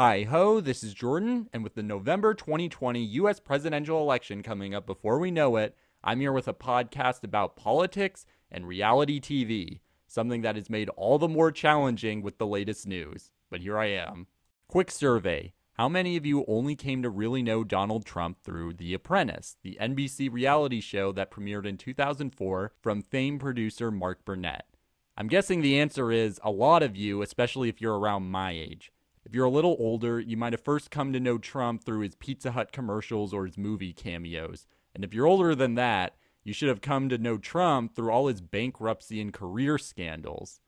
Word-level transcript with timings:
Hi 0.00 0.22
ho, 0.22 0.60
this 0.60 0.84
is 0.84 0.94
Jordan, 0.94 1.48
and 1.52 1.64
with 1.64 1.74
the 1.74 1.82
November 1.82 2.32
2020 2.32 3.02
US 3.02 3.40
presidential 3.40 4.00
election 4.00 4.44
coming 4.44 4.72
up 4.72 4.86
before 4.86 5.18
we 5.18 5.32
know 5.32 5.56
it, 5.56 5.74
I'm 6.04 6.20
here 6.20 6.30
with 6.30 6.46
a 6.46 6.54
podcast 6.54 7.24
about 7.24 7.56
politics 7.56 8.24
and 8.48 8.68
reality 8.68 9.20
TV, 9.20 9.80
something 10.06 10.42
that 10.42 10.56
is 10.56 10.70
made 10.70 10.88
all 10.90 11.18
the 11.18 11.26
more 11.26 11.50
challenging 11.50 12.22
with 12.22 12.38
the 12.38 12.46
latest 12.46 12.86
news. 12.86 13.32
But 13.50 13.62
here 13.62 13.76
I 13.76 13.86
am. 13.86 14.28
Quick 14.68 14.92
survey 14.92 15.52
How 15.72 15.88
many 15.88 16.16
of 16.16 16.24
you 16.24 16.44
only 16.46 16.76
came 16.76 17.02
to 17.02 17.10
really 17.10 17.42
know 17.42 17.64
Donald 17.64 18.04
Trump 18.04 18.38
through 18.44 18.74
The 18.74 18.94
Apprentice, 18.94 19.56
the 19.64 19.78
NBC 19.80 20.32
reality 20.32 20.80
show 20.80 21.10
that 21.10 21.32
premiered 21.32 21.66
in 21.66 21.76
2004 21.76 22.72
from 22.80 23.02
famed 23.02 23.40
producer 23.40 23.90
Mark 23.90 24.24
Burnett? 24.24 24.68
I'm 25.16 25.26
guessing 25.26 25.60
the 25.60 25.80
answer 25.80 26.12
is 26.12 26.38
a 26.44 26.52
lot 26.52 26.84
of 26.84 26.96
you, 26.96 27.20
especially 27.20 27.68
if 27.68 27.80
you're 27.80 27.98
around 27.98 28.30
my 28.30 28.52
age. 28.52 28.92
If 29.28 29.34
you're 29.34 29.44
a 29.44 29.50
little 29.50 29.76
older, 29.78 30.18
you 30.18 30.38
might 30.38 30.54
have 30.54 30.62
first 30.62 30.90
come 30.90 31.12
to 31.12 31.20
know 31.20 31.36
Trump 31.36 31.84
through 31.84 32.00
his 32.00 32.14
Pizza 32.14 32.52
Hut 32.52 32.72
commercials 32.72 33.34
or 33.34 33.44
his 33.44 33.58
movie 33.58 33.92
cameos. 33.92 34.66
And 34.94 35.04
if 35.04 35.12
you're 35.12 35.26
older 35.26 35.54
than 35.54 35.74
that, 35.74 36.16
you 36.44 36.54
should 36.54 36.70
have 36.70 36.80
come 36.80 37.10
to 37.10 37.18
know 37.18 37.36
Trump 37.36 37.94
through 37.94 38.10
all 38.10 38.28
his 38.28 38.40
bankruptcy 38.40 39.20
and 39.20 39.30
career 39.30 39.76
scandals. 39.76 40.62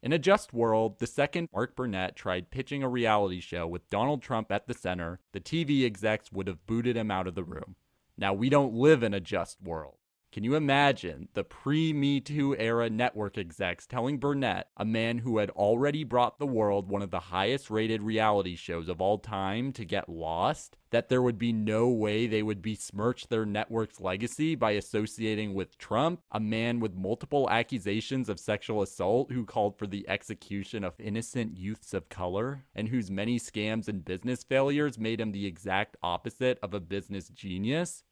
In 0.00 0.12
a 0.12 0.18
just 0.20 0.52
world, 0.52 1.00
the 1.00 1.08
second 1.08 1.48
Mark 1.52 1.74
Burnett 1.74 2.14
tried 2.14 2.52
pitching 2.52 2.84
a 2.84 2.88
reality 2.88 3.40
show 3.40 3.66
with 3.66 3.90
Donald 3.90 4.22
Trump 4.22 4.52
at 4.52 4.68
the 4.68 4.74
center, 4.74 5.18
the 5.32 5.40
TV 5.40 5.84
execs 5.84 6.30
would 6.30 6.46
have 6.46 6.64
booted 6.66 6.96
him 6.96 7.10
out 7.10 7.26
of 7.26 7.34
the 7.34 7.42
room. 7.42 7.74
Now, 8.16 8.32
we 8.32 8.48
don't 8.48 8.74
live 8.74 9.02
in 9.02 9.12
a 9.12 9.18
just 9.18 9.60
world. 9.60 9.96
Can 10.34 10.42
you 10.42 10.56
imagine 10.56 11.28
the 11.34 11.44
pre 11.44 11.92
Me 11.92 12.18
Too 12.18 12.56
era 12.56 12.90
network 12.90 13.38
execs 13.38 13.86
telling 13.86 14.18
Burnett, 14.18 14.66
a 14.76 14.84
man 14.84 15.18
who 15.18 15.38
had 15.38 15.50
already 15.50 16.02
brought 16.02 16.40
the 16.40 16.46
world 16.46 16.88
one 16.88 17.02
of 17.02 17.12
the 17.12 17.20
highest 17.20 17.70
rated 17.70 18.02
reality 18.02 18.56
shows 18.56 18.88
of 18.88 19.00
all 19.00 19.18
time, 19.18 19.70
to 19.74 19.84
get 19.84 20.08
lost? 20.08 20.76
That 20.90 21.08
there 21.08 21.22
would 21.22 21.38
be 21.38 21.52
no 21.52 21.88
way 21.88 22.26
they 22.26 22.42
would 22.42 22.62
besmirch 22.62 23.28
their 23.28 23.46
network's 23.46 24.00
legacy 24.00 24.56
by 24.56 24.72
associating 24.72 25.54
with 25.54 25.78
Trump, 25.78 26.20
a 26.32 26.40
man 26.40 26.80
with 26.80 26.96
multiple 26.96 27.48
accusations 27.48 28.28
of 28.28 28.40
sexual 28.40 28.82
assault 28.82 29.30
who 29.30 29.44
called 29.44 29.78
for 29.78 29.86
the 29.86 30.04
execution 30.08 30.82
of 30.82 30.98
innocent 30.98 31.56
youths 31.56 31.94
of 31.94 32.08
color, 32.08 32.64
and 32.74 32.88
whose 32.88 33.08
many 33.08 33.38
scams 33.38 33.86
and 33.86 34.04
business 34.04 34.42
failures 34.42 34.98
made 34.98 35.20
him 35.20 35.30
the 35.30 35.46
exact 35.46 35.96
opposite 36.02 36.58
of 36.60 36.74
a 36.74 36.80
business 36.80 37.28
genius? 37.28 38.02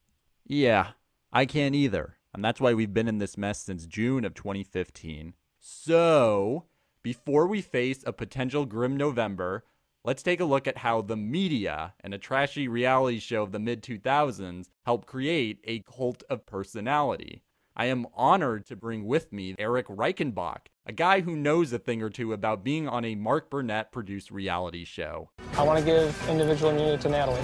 Yeah, 0.45 0.91
I 1.35 1.47
can't 1.47 1.73
either. 1.73 2.17
And 2.31 2.45
that's 2.45 2.61
why 2.61 2.75
we've 2.75 2.93
been 2.93 3.07
in 3.07 3.17
this 3.17 3.37
mess 3.37 3.59
since 3.59 3.87
June 3.87 4.23
of 4.23 4.35
2015. 4.35 5.33
So, 5.59 6.65
before 7.01 7.47
we 7.47 7.59
face 7.61 8.03
a 8.05 8.13
potential 8.13 8.65
grim 8.65 8.95
November, 8.95 9.63
let's 10.05 10.21
take 10.21 10.39
a 10.39 10.45
look 10.45 10.67
at 10.67 10.77
how 10.77 11.01
the 11.01 11.17
media 11.17 11.95
and 12.01 12.13
a 12.13 12.19
trashy 12.19 12.67
reality 12.67 13.19
show 13.19 13.41
of 13.41 13.51
the 13.51 13.59
mid 13.59 13.81
2000s 13.81 14.69
helped 14.85 15.07
create 15.07 15.59
a 15.63 15.79
cult 15.79 16.21
of 16.29 16.45
personality. 16.45 17.41
I 17.75 17.85
am 17.87 18.05
honored 18.13 18.67
to 18.67 18.75
bring 18.75 19.05
with 19.05 19.33
me 19.33 19.55
Eric 19.57 19.87
Reichenbach, 19.87 20.67
a 20.85 20.93
guy 20.93 21.21
who 21.21 21.35
knows 21.35 21.73
a 21.73 21.79
thing 21.79 22.03
or 22.03 22.11
two 22.11 22.31
about 22.31 22.63
being 22.63 22.87
on 22.87 23.03
a 23.03 23.15
Mark 23.15 23.49
Burnett 23.49 23.91
produced 23.91 24.29
reality 24.29 24.85
show. 24.85 25.31
I 25.55 25.61
want 25.61 25.77
to 25.77 25.85
give 25.85 26.29
individual 26.29 26.71
immunity 26.71 27.01
to 27.03 27.09
Natalie. 27.09 27.43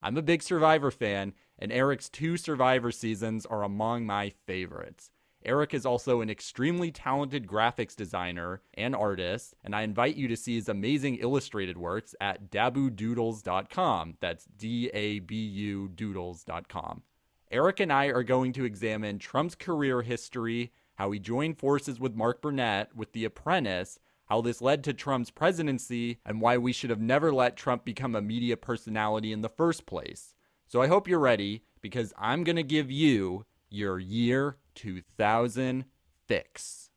I'm 0.00 0.16
a 0.16 0.22
big 0.22 0.44
Survivor 0.44 0.92
fan, 0.92 1.32
and 1.58 1.72
Eric's 1.72 2.08
two 2.08 2.36
Survivor 2.36 2.92
seasons 2.92 3.44
are 3.46 3.64
among 3.64 4.06
my 4.06 4.32
favorites. 4.46 5.10
Eric 5.44 5.74
is 5.74 5.84
also 5.84 6.20
an 6.20 6.30
extremely 6.30 6.92
talented 6.92 7.48
graphics 7.48 7.96
designer 7.96 8.62
and 8.74 8.94
artist, 8.94 9.54
and 9.64 9.74
I 9.74 9.82
invite 9.82 10.14
you 10.14 10.28
to 10.28 10.36
see 10.36 10.54
his 10.54 10.68
amazing 10.68 11.16
illustrated 11.16 11.76
works 11.76 12.14
at 12.20 12.48
dabudoodles.com. 12.48 14.18
That's 14.20 14.44
D 14.44 14.88
A 14.94 15.18
B 15.18 15.34
U 15.34 15.88
doodles.com. 15.88 17.02
Eric 17.50 17.80
and 17.80 17.92
I 17.92 18.06
are 18.06 18.22
going 18.22 18.52
to 18.52 18.64
examine 18.64 19.18
Trump's 19.18 19.56
career 19.56 20.02
history, 20.02 20.72
how 20.94 21.10
he 21.10 21.18
joined 21.18 21.58
forces 21.58 21.98
with 21.98 22.14
Mark 22.14 22.40
Burnett 22.40 22.94
with 22.94 23.12
The 23.12 23.24
Apprentice, 23.24 23.98
how 24.28 24.40
this 24.40 24.60
led 24.60 24.84
to 24.84 24.92
Trump's 24.92 25.30
presidency, 25.30 26.18
and 26.24 26.40
why 26.40 26.58
we 26.58 26.72
should 26.72 26.90
have 26.90 27.00
never 27.00 27.32
let 27.32 27.56
Trump 27.56 27.84
become 27.84 28.14
a 28.14 28.22
media 28.22 28.56
personality 28.56 29.32
in 29.32 29.40
the 29.40 29.48
first 29.48 29.86
place. 29.86 30.34
So 30.66 30.82
I 30.82 30.86
hope 30.86 31.08
you're 31.08 31.18
ready 31.18 31.62
because 31.80 32.12
I'm 32.18 32.44
going 32.44 32.56
to 32.56 32.62
give 32.62 32.90
you 32.90 33.46
your 33.70 33.98
year 33.98 34.58
2000 34.74 35.84
fix. 36.26 36.90